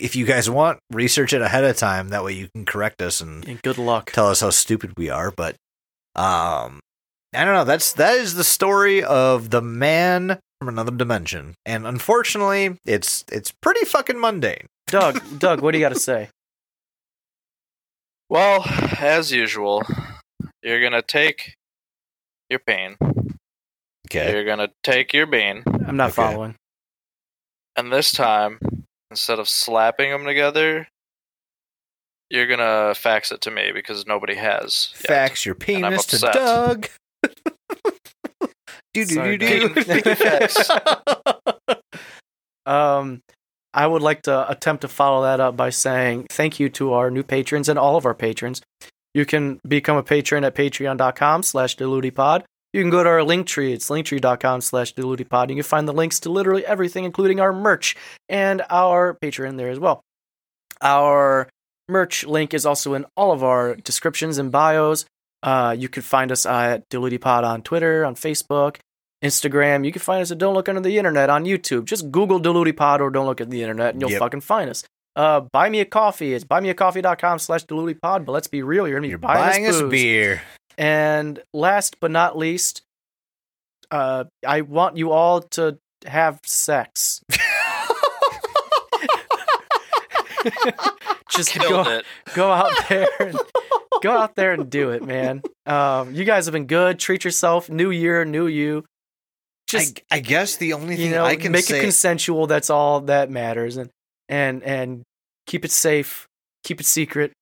if 0.00 0.16
you 0.16 0.24
guys 0.24 0.48
want, 0.48 0.78
research 0.90 1.32
it 1.34 1.42
ahead 1.42 1.64
of 1.64 1.76
time. 1.76 2.08
That 2.08 2.24
way 2.24 2.32
you 2.32 2.48
can 2.54 2.64
correct 2.64 3.02
us 3.02 3.20
and 3.20 3.46
And 3.46 3.60
good 3.62 3.76
luck. 3.78 4.12
tell 4.12 4.28
us 4.28 4.40
how 4.40 4.50
stupid 4.50 4.94
we 4.96 5.10
are. 5.10 5.30
But 5.30 5.56
um, 6.16 6.80
I 7.34 7.44
don't 7.44 7.54
know. 7.54 7.64
That's 7.64 7.92
that 7.92 8.14
is 8.14 8.34
the 8.34 8.44
story 8.44 9.04
of 9.04 9.50
the 9.50 9.60
man 9.62 10.38
from 10.58 10.68
another 10.70 10.92
dimension, 10.92 11.54
and 11.66 11.86
unfortunately, 11.86 12.78
it's 12.86 13.24
it's 13.30 13.50
pretty 13.52 13.84
fucking 13.84 14.18
mundane. 14.18 14.66
Doug, 14.86 15.20
Doug, 15.38 15.60
what 15.60 15.72
do 15.72 15.78
you 15.78 15.84
got 15.84 15.92
to 15.92 16.00
say? 16.00 16.30
Well, 18.30 18.64
as 18.98 19.30
usual, 19.32 19.82
you're 20.62 20.82
gonna 20.82 21.02
take 21.02 21.54
your 22.50 22.58
pain. 22.60 22.96
You're 24.30 24.44
gonna 24.44 24.68
take 24.82 25.12
your 25.12 25.26
bean, 25.26 25.62
I'm 25.66 25.96
not 25.96 26.10
Okay. 26.10 26.14
following. 26.16 26.54
and 27.76 27.92
this 27.92 28.12
time, 28.12 28.58
instead 29.10 29.38
of 29.38 29.48
slapping 29.48 30.10
them 30.10 30.24
together, 30.24 30.88
you're 32.30 32.46
gonna 32.46 32.94
fax 32.94 33.32
it 33.32 33.40
to 33.42 33.50
me 33.50 33.72
because 33.72 34.06
nobody 34.06 34.34
has. 34.34 34.90
yet. 35.00 35.06
fax 35.08 35.44
your 35.46 35.54
I'm 35.54 35.58
penis 35.60 36.06
to 36.06 36.16
upset. 36.16 36.32
Doug. 36.34 36.88
do 38.94 39.04
do 39.04 39.14
Sorry, 39.14 39.36
do 39.38 39.68
do. 39.68 39.84
Um, 42.66 43.20
I 43.74 43.86
would 43.86 44.00
like 44.00 44.22
to 44.22 44.50
attempt 44.50 44.80
to 44.82 44.88
follow 44.88 45.22
that 45.24 45.38
up 45.38 45.54
by 45.56 45.68
saying 45.68 46.28
thank 46.30 46.58
you 46.58 46.70
to 46.70 46.94
our 46.94 47.10
new 47.10 47.22
patrons 47.22 47.68
and 47.68 47.78
all 47.78 47.96
of 47.96 48.06
our 48.06 48.14
patrons. 48.14 48.62
You 49.14 49.24
can 49.24 49.60
become 49.66 49.96
a 49.96 50.02
patron 50.02 50.44
at 50.44 50.54
patreon.com 50.54 51.42
slash 51.44 51.76
deludipod. 51.76 52.42
You 52.72 52.82
can 52.82 52.90
go 52.90 53.04
to 53.04 53.08
our 53.08 53.22
link 53.22 53.46
tree. 53.46 53.72
It's 53.72 53.88
linktree.com 53.88 54.60
slash 54.60 54.94
deludipod. 54.94 55.48
You 55.48 55.54
can 55.54 55.62
find 55.62 55.86
the 55.86 55.92
links 55.92 56.18
to 56.20 56.30
literally 56.30 56.66
everything, 56.66 57.04
including 57.04 57.38
our 57.38 57.52
merch 57.52 57.94
and 58.28 58.62
our 58.68 59.14
Patreon 59.22 59.56
there 59.56 59.70
as 59.70 59.78
well. 59.78 60.00
Our 60.82 61.48
merch 61.88 62.24
link 62.24 62.52
is 62.52 62.66
also 62.66 62.94
in 62.94 63.06
all 63.16 63.30
of 63.30 63.44
our 63.44 63.76
descriptions 63.76 64.38
and 64.38 64.50
bios. 64.50 65.04
Uh, 65.42 65.76
you 65.78 65.88
can 65.88 66.02
find 66.02 66.32
us 66.32 66.46
at 66.46 66.88
deludipod 66.88 67.44
on 67.44 67.62
Twitter, 67.62 68.04
on 68.04 68.14
Facebook, 68.16 68.76
Instagram. 69.22 69.84
You 69.84 69.92
can 69.92 70.00
find 70.00 70.22
us 70.22 70.30
at 70.32 70.38
Don't 70.38 70.54
Look 70.54 70.68
Under 70.68 70.80
the 70.80 70.98
Internet 70.98 71.30
on 71.30 71.44
YouTube. 71.44 71.84
Just 71.84 72.10
Google 72.10 72.40
DeludiePod 72.40 73.00
or 73.00 73.10
Don't 73.10 73.26
Look 73.26 73.40
at 73.40 73.50
the 73.50 73.62
Internet 73.62 73.92
and 73.94 74.00
you'll 74.00 74.10
Yep. 74.10 74.18
fucking 74.18 74.40
find 74.40 74.68
us. 74.70 74.82
Uh, 75.16 75.40
buy 75.52 75.68
me 75.68 75.80
a 75.80 75.84
coffee. 75.84 76.34
It's 76.34 76.44
buymeacoffee.com 76.44 77.38
slash 77.38 77.64
pod. 77.66 78.26
But 78.26 78.32
let's 78.32 78.48
be 78.48 78.62
real, 78.62 78.88
you're 78.88 78.98
going 78.98 79.02
to 79.02 79.08
be 79.08 79.10
You're 79.10 79.18
buying, 79.18 79.50
buying 79.50 79.66
us 79.66 79.80
us 79.80 79.90
beer. 79.90 80.42
And 80.76 81.40
last 81.52 82.00
but 82.00 82.10
not 82.10 82.36
least, 82.36 82.82
uh, 83.90 84.24
I 84.46 84.62
want 84.62 84.96
you 84.96 85.12
all 85.12 85.42
to 85.42 85.78
have 86.06 86.40
sex. 86.44 87.22
Just 91.30 91.50
Killed 91.50 91.86
go, 91.86 91.90
it. 91.90 92.04
go 92.34 92.50
out 92.50 92.72
there 92.88 93.08
and 93.18 93.38
go 94.02 94.12
out 94.12 94.34
there 94.36 94.52
and 94.52 94.70
do 94.70 94.90
it, 94.90 95.02
man. 95.04 95.42
Um, 95.66 96.14
you 96.14 96.24
guys 96.24 96.46
have 96.46 96.52
been 96.52 96.66
good. 96.66 96.98
Treat 96.98 97.24
yourself. 97.24 97.70
New 97.70 97.90
year, 97.90 98.24
new 98.24 98.46
you. 98.46 98.84
Just 99.66 100.02
I, 100.10 100.16
I 100.16 100.20
guess 100.20 100.56
the 100.56 100.74
only 100.74 100.96
thing 100.96 101.06
you 101.06 101.10
thing 101.12 101.18
know, 101.18 101.24
I 101.24 101.36
can 101.36 101.50
make 101.52 101.64
say 101.64 101.78
it 101.78 101.82
consensual. 101.82 102.46
That's 102.46 102.68
all 102.70 103.00
that 103.02 103.30
matters, 103.30 103.76
and 103.78 103.90
and 104.28 104.62
and 104.62 105.02
keep 105.46 105.64
it 105.64 105.70
safe. 105.70 106.26
Keep 106.64 106.80
it 106.80 106.86
secret. 106.86 107.32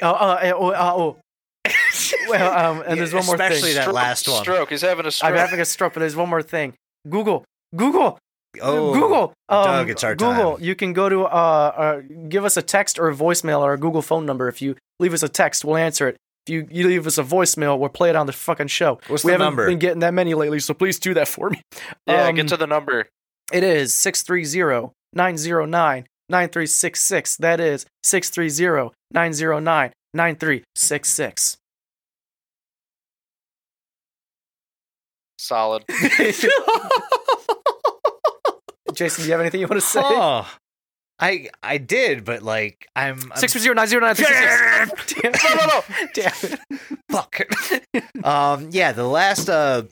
Oh, 0.00 0.08
uh, 0.10 0.52
oh, 0.56 0.68
uh, 0.70 0.92
oh. 0.96 1.16
well, 2.28 2.52
um, 2.78 2.82
and 2.86 2.98
there's 2.98 3.12
one 3.14 3.24
more 3.26 3.36
thing. 3.36 3.46
especially 3.52 3.74
that 3.74 3.82
Stroke- 3.82 3.94
last 3.94 4.28
one. 4.28 4.42
Stroke. 4.42 4.70
He's 4.70 4.80
having 4.80 5.06
a 5.06 5.10
stroke. 5.10 5.30
I'm 5.32 5.36
having 5.38 5.60
a 5.60 5.64
stroke, 5.64 5.94
but 5.94 6.00
there's 6.00 6.16
one 6.16 6.28
more 6.28 6.42
thing. 6.42 6.74
Google, 7.08 7.44
Google, 7.76 8.18
Oh, 8.60 8.92
Google, 8.92 9.32
um, 9.48 9.64
Doug, 9.64 9.90
it's 9.90 10.04
our 10.04 10.14
Google. 10.14 10.56
time. 10.56 10.64
You 10.64 10.74
can 10.74 10.92
go 10.92 11.08
to 11.08 11.22
uh, 11.22 11.26
uh, 11.26 12.00
give 12.28 12.44
us 12.44 12.56
a 12.56 12.62
text 12.62 12.98
or 12.98 13.08
a 13.08 13.14
voicemail 13.14 13.60
or 13.60 13.72
a 13.72 13.78
Google 13.78 14.02
phone 14.02 14.26
number. 14.26 14.48
If 14.48 14.60
you 14.60 14.76
leave 15.00 15.14
us 15.14 15.22
a 15.22 15.28
text, 15.28 15.64
we'll 15.64 15.76
answer 15.76 16.08
it. 16.08 16.16
If 16.46 16.52
you, 16.52 16.68
you 16.70 16.86
leave 16.88 17.06
us 17.06 17.16
a 17.18 17.22
voicemail, 17.22 17.78
we'll 17.78 17.88
play 17.88 18.10
it 18.10 18.16
on 18.16 18.26
the 18.26 18.32
fucking 18.32 18.66
show. 18.66 18.98
What's 19.06 19.24
we 19.24 19.28
the 19.28 19.34
haven't 19.34 19.44
number? 19.46 19.66
been 19.68 19.78
getting 19.78 20.00
that 20.00 20.12
many 20.12 20.34
lately, 20.34 20.58
so 20.58 20.74
please 20.74 20.98
do 20.98 21.14
that 21.14 21.28
for 21.28 21.48
me. 21.50 21.62
yeah, 22.06 22.26
Um, 22.26 22.34
get 22.34 22.48
to 22.48 22.56
the 22.56 22.66
number. 22.66 23.06
It 23.52 23.62
is 23.62 23.94
630 23.94 24.90
909 25.14 26.06
9366. 26.28 27.36
That 27.36 27.60
is 27.60 27.86
630 28.02 28.94
909 29.12 29.92
9366. 30.14 31.56
Solid. 35.38 35.84
Jason, 38.94 39.22
do 39.22 39.26
you 39.26 39.32
have 39.32 39.40
anything 39.40 39.60
you 39.60 39.66
want 39.66 39.80
to 39.80 39.86
say? 39.86 40.00
Huh. 40.02 40.44
I 41.18 41.50
I 41.62 41.78
did, 41.78 42.24
but 42.24 42.42
like 42.42 42.86
I'm, 42.96 43.32
I'm 43.32 43.38
630 43.38 43.74
909 43.74 44.16
9366. 44.18 45.44
no, 45.44 45.54
no, 45.54 45.66
no. 45.66 45.82
Damn 46.14 46.32
it. 46.42 46.60
fuck. 47.10 48.26
um, 48.26 48.68
yeah, 48.72 48.92
the 48.92 49.06
last 49.06 49.48
uh 49.48 49.84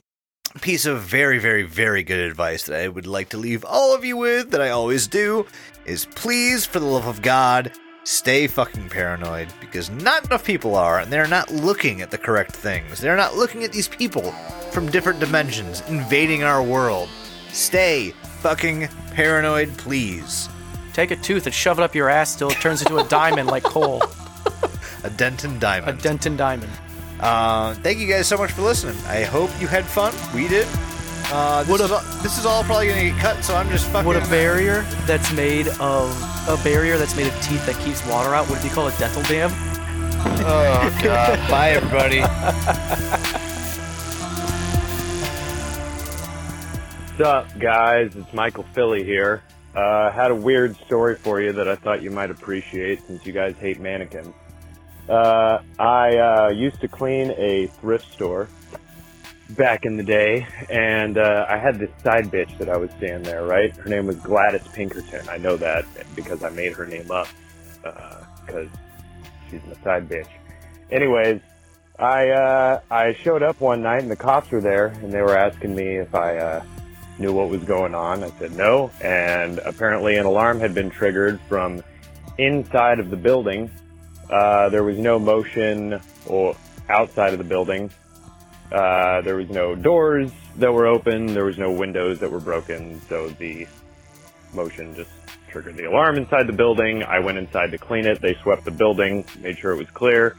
piece 0.59 0.85
of 0.85 1.01
very, 1.01 1.39
very, 1.39 1.63
very 1.63 2.03
good 2.03 2.19
advice 2.19 2.63
that 2.63 2.79
I 2.81 2.87
would 2.87 3.07
like 3.07 3.29
to 3.29 3.37
leave 3.37 3.63
all 3.63 3.95
of 3.95 4.03
you 4.03 4.17
with, 4.17 4.51
that 4.51 4.61
I 4.61 4.69
always 4.69 5.07
do, 5.07 5.45
is 5.85 6.05
please, 6.15 6.65
for 6.65 6.79
the 6.79 6.85
love 6.85 7.07
of 7.07 7.21
God, 7.21 7.71
stay 8.03 8.47
fucking 8.47 8.89
paranoid 8.89 9.47
because 9.59 9.89
not 9.89 10.25
enough 10.25 10.43
people 10.43 10.75
are, 10.75 10.99
and 10.99 11.11
they're 11.11 11.27
not 11.27 11.51
looking 11.51 12.01
at 12.01 12.11
the 12.11 12.17
correct 12.17 12.55
things. 12.55 12.99
They're 12.99 13.15
not 13.15 13.35
looking 13.35 13.63
at 13.63 13.71
these 13.71 13.87
people 13.87 14.31
from 14.71 14.91
different 14.91 15.19
dimensions 15.19 15.81
invading 15.87 16.43
our 16.43 16.61
world. 16.63 17.09
Stay 17.51 18.13
fucking 18.39 18.87
paranoid, 19.11 19.77
please. 19.77 20.49
Take 20.93 21.11
a 21.11 21.15
tooth 21.15 21.45
and 21.45 21.55
shove 21.55 21.79
it 21.79 21.83
up 21.83 21.95
your 21.95 22.09
ass 22.09 22.35
till 22.35 22.49
it 22.49 22.59
turns 22.59 22.81
into 22.81 22.97
a 22.97 23.07
diamond 23.07 23.47
like 23.47 23.63
coal. 23.63 24.03
A 25.03 25.09
Denton 25.09 25.57
diamond. 25.57 25.99
A 25.99 26.01
Denton 26.01 26.37
diamond. 26.37 26.71
Uh, 27.21 27.73
thank 27.75 27.99
you 27.99 28.07
guys 28.07 28.27
so 28.27 28.37
much 28.37 28.51
for 28.51 28.61
listening. 28.63 28.97
I 29.05 29.23
hope 29.23 29.49
you 29.61 29.67
had 29.67 29.85
fun. 29.85 30.13
We 30.33 30.47
did. 30.47 30.67
Uh, 31.33 31.63
this, 31.63 31.69
What 31.69 31.81
a- 31.81 31.85
is 31.85 31.91
all, 31.91 32.01
this 32.23 32.37
is 32.39 32.45
all 32.45 32.63
probably 32.63 32.87
gonna 32.87 33.03
get 33.11 33.17
cut, 33.19 33.43
so 33.43 33.55
I'm 33.55 33.69
just 33.69 33.87
fucking. 33.89 34.07
Would 34.07 34.17
a 34.17 34.27
barrier 34.27 34.81
that's 35.05 35.31
made 35.33 35.67
of 35.79 36.09
a 36.49 36.57
barrier 36.63 36.97
that's 36.97 37.15
made 37.15 37.27
of 37.27 37.33
teeth 37.41 37.65
that 37.67 37.75
keeps 37.85 38.05
water 38.07 38.33
out, 38.33 38.49
would 38.49 38.57
it 38.59 38.63
be 38.63 38.69
called 38.69 38.91
a 38.91 38.97
dental 38.97 39.21
dam? 39.23 39.51
Oh 40.43 40.99
god! 41.03 41.49
Bye, 41.49 41.69
everybody. 41.71 42.21
What's 47.17 47.21
up, 47.21 47.59
guys? 47.59 48.15
It's 48.15 48.33
Michael 48.33 48.65
Philly 48.73 49.03
here. 49.03 49.43
Uh, 49.75 50.09
had 50.11 50.31
a 50.31 50.35
weird 50.35 50.75
story 50.85 51.15
for 51.15 51.39
you 51.39 51.53
that 51.53 51.67
I 51.67 51.75
thought 51.75 52.01
you 52.01 52.09
might 52.11 52.31
appreciate 52.31 53.05
since 53.05 53.25
you 53.25 53.31
guys 53.31 53.55
hate 53.57 53.79
mannequins. 53.79 54.33
Uh, 55.09 55.61
I 55.79 56.17
uh, 56.17 56.49
used 56.49 56.79
to 56.81 56.87
clean 56.87 57.31
a 57.37 57.67
thrift 57.67 58.11
store 58.13 58.47
back 59.49 59.85
in 59.85 59.97
the 59.97 60.03
day, 60.03 60.47
and 60.69 61.17
uh, 61.17 61.45
I 61.49 61.57
had 61.57 61.79
this 61.79 61.89
side 62.03 62.31
bitch 62.31 62.57
that 62.57 62.69
I 62.69 62.77
was 62.77 62.89
seeing 62.99 63.23
there, 63.23 63.43
right? 63.43 63.75
Her 63.75 63.89
name 63.89 64.07
was 64.07 64.15
Gladys 64.17 64.67
Pinkerton. 64.73 65.27
I 65.29 65.37
know 65.37 65.57
that 65.57 65.85
because 66.15 66.43
I 66.43 66.49
made 66.49 66.73
her 66.73 66.85
name 66.85 67.11
up 67.11 67.27
because 68.45 68.69
she's 69.49 69.61
my 69.65 69.75
side 69.83 70.07
bitch. 70.07 70.27
Anyways, 70.91 71.41
I 71.99 72.29
uh, 72.29 72.81
I 72.89 73.13
showed 73.13 73.43
up 73.43 73.61
one 73.61 73.81
night 73.81 74.01
and 74.01 74.11
the 74.11 74.15
cops 74.15 74.51
were 74.51 74.61
there 74.61 74.87
and 74.87 75.11
they 75.11 75.21
were 75.21 75.37
asking 75.37 75.75
me 75.75 75.97
if 75.97 76.15
I 76.15 76.37
uh, 76.37 76.63
knew 77.19 77.33
what 77.33 77.49
was 77.49 77.63
going 77.63 77.93
on. 77.93 78.23
I 78.23 78.31
said 78.39 78.55
no, 78.55 78.91
and 79.01 79.59
apparently 79.59 80.17
an 80.17 80.25
alarm 80.25 80.59
had 80.59 80.73
been 80.73 80.89
triggered 80.89 81.39
from 81.47 81.83
inside 82.37 82.99
of 82.99 83.09
the 83.09 83.17
building. 83.17 83.69
Uh, 84.31 84.69
there 84.69 84.83
was 84.83 84.97
no 84.97 85.19
motion 85.19 85.99
or 86.25 86.55
outside 86.89 87.33
of 87.33 87.37
the 87.37 87.43
building. 87.43 87.91
Uh, 88.71 89.21
there 89.21 89.35
was 89.35 89.49
no 89.49 89.75
doors 89.75 90.31
that 90.55 90.71
were 90.71 90.87
open. 90.87 91.27
There 91.33 91.45
was 91.45 91.57
no 91.57 91.71
windows 91.71 92.19
that 92.19 92.31
were 92.31 92.39
broken. 92.39 93.01
So 93.09 93.29
the 93.29 93.67
motion 94.53 94.95
just 94.95 95.09
triggered 95.49 95.75
the 95.75 95.85
alarm 95.85 96.17
inside 96.17 96.47
the 96.47 96.53
building. 96.53 97.03
I 97.03 97.19
went 97.19 97.37
inside 97.37 97.71
to 97.71 97.77
clean 97.77 98.05
it. 98.05 98.21
They 98.21 98.35
swept 98.41 98.63
the 98.63 98.71
building, 98.71 99.25
made 99.39 99.57
sure 99.57 99.71
it 99.71 99.77
was 99.77 99.89
clear. 99.89 100.37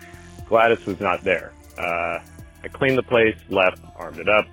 Gladys 0.49 0.85
was 0.87 1.01
not 1.01 1.23
there. 1.23 1.53
Uh, 1.79 2.19
I 2.65 2.69
cleaned 2.73 2.97
the 2.97 3.03
place, 3.03 3.37
left, 3.51 3.83
armed 3.97 4.19
it 4.19 4.29
up. 4.29 4.47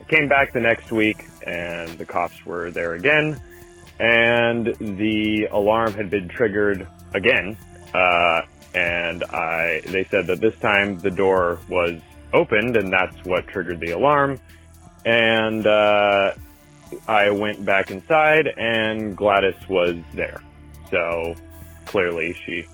I 0.00 0.04
came 0.04 0.28
back 0.28 0.52
the 0.52 0.60
next 0.60 0.90
week 0.90 1.26
and 1.46 1.90
the 1.90 2.04
cops 2.04 2.44
were 2.44 2.70
there 2.70 2.94
again 2.94 3.40
and 4.00 4.74
the 4.80 5.46
alarm 5.52 5.92
had 5.92 6.10
been 6.10 6.26
triggered 6.26 6.88
again. 7.14 7.56
Uh, 7.92 8.40
and 8.74 9.24
I, 9.24 9.82
they 9.86 10.04
said 10.04 10.26
that 10.28 10.40
this 10.40 10.56
time 10.60 10.98
the 10.98 11.10
door 11.10 11.58
was 11.68 12.00
opened 12.32 12.76
and 12.76 12.92
that's 12.92 13.16
what 13.24 13.46
triggered 13.48 13.80
the 13.80 13.90
alarm. 13.90 14.40
And, 15.04 15.66
uh, 15.66 16.32
I 17.06 17.30
went 17.30 17.64
back 17.64 17.90
inside 17.90 18.48
and 18.56 19.16
Gladys 19.16 19.54
was 19.68 19.96
there. 20.14 20.40
So 20.90 21.34
clearly 21.86 22.34
she 22.44 22.66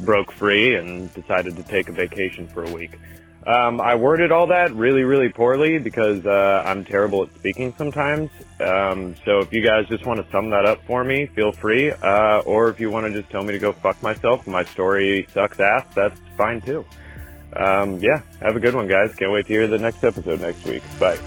broke 0.00 0.32
free 0.32 0.76
and 0.76 1.12
decided 1.14 1.56
to 1.56 1.62
take 1.62 1.88
a 1.88 1.92
vacation 1.92 2.46
for 2.48 2.64
a 2.64 2.70
week. 2.70 2.98
Um, 3.46 3.80
I 3.80 3.94
worded 3.94 4.32
all 4.32 4.48
that 4.48 4.74
really, 4.74 5.04
really 5.04 5.28
poorly 5.28 5.78
because 5.78 6.26
uh, 6.26 6.64
I'm 6.66 6.84
terrible 6.84 7.22
at 7.22 7.34
speaking 7.36 7.72
sometimes. 7.78 8.28
Um, 8.58 9.14
so 9.24 9.38
if 9.38 9.52
you 9.52 9.62
guys 9.62 9.86
just 9.88 10.04
want 10.04 10.24
to 10.24 10.30
sum 10.32 10.50
that 10.50 10.66
up 10.66 10.84
for 10.84 11.04
me, 11.04 11.26
feel 11.26 11.52
free. 11.52 11.92
Uh, 11.92 12.40
or 12.40 12.68
if 12.70 12.80
you 12.80 12.90
want 12.90 13.06
to 13.06 13.12
just 13.20 13.30
tell 13.30 13.44
me 13.44 13.52
to 13.52 13.58
go 13.60 13.72
fuck 13.72 14.02
myself 14.02 14.46
my 14.48 14.64
story 14.64 15.28
sucks 15.32 15.60
ass, 15.60 15.84
that's 15.94 16.18
fine 16.36 16.60
too. 16.60 16.84
Um, 17.54 17.98
yeah, 17.98 18.20
have 18.40 18.56
a 18.56 18.60
good 18.60 18.74
one, 18.74 18.88
guys. 18.88 19.14
Can't 19.14 19.30
wait 19.30 19.46
to 19.46 19.52
hear 19.52 19.68
the 19.68 19.78
next 19.78 20.02
episode 20.02 20.40
next 20.40 20.64
week. 20.64 20.82
Bye. 20.98 21.18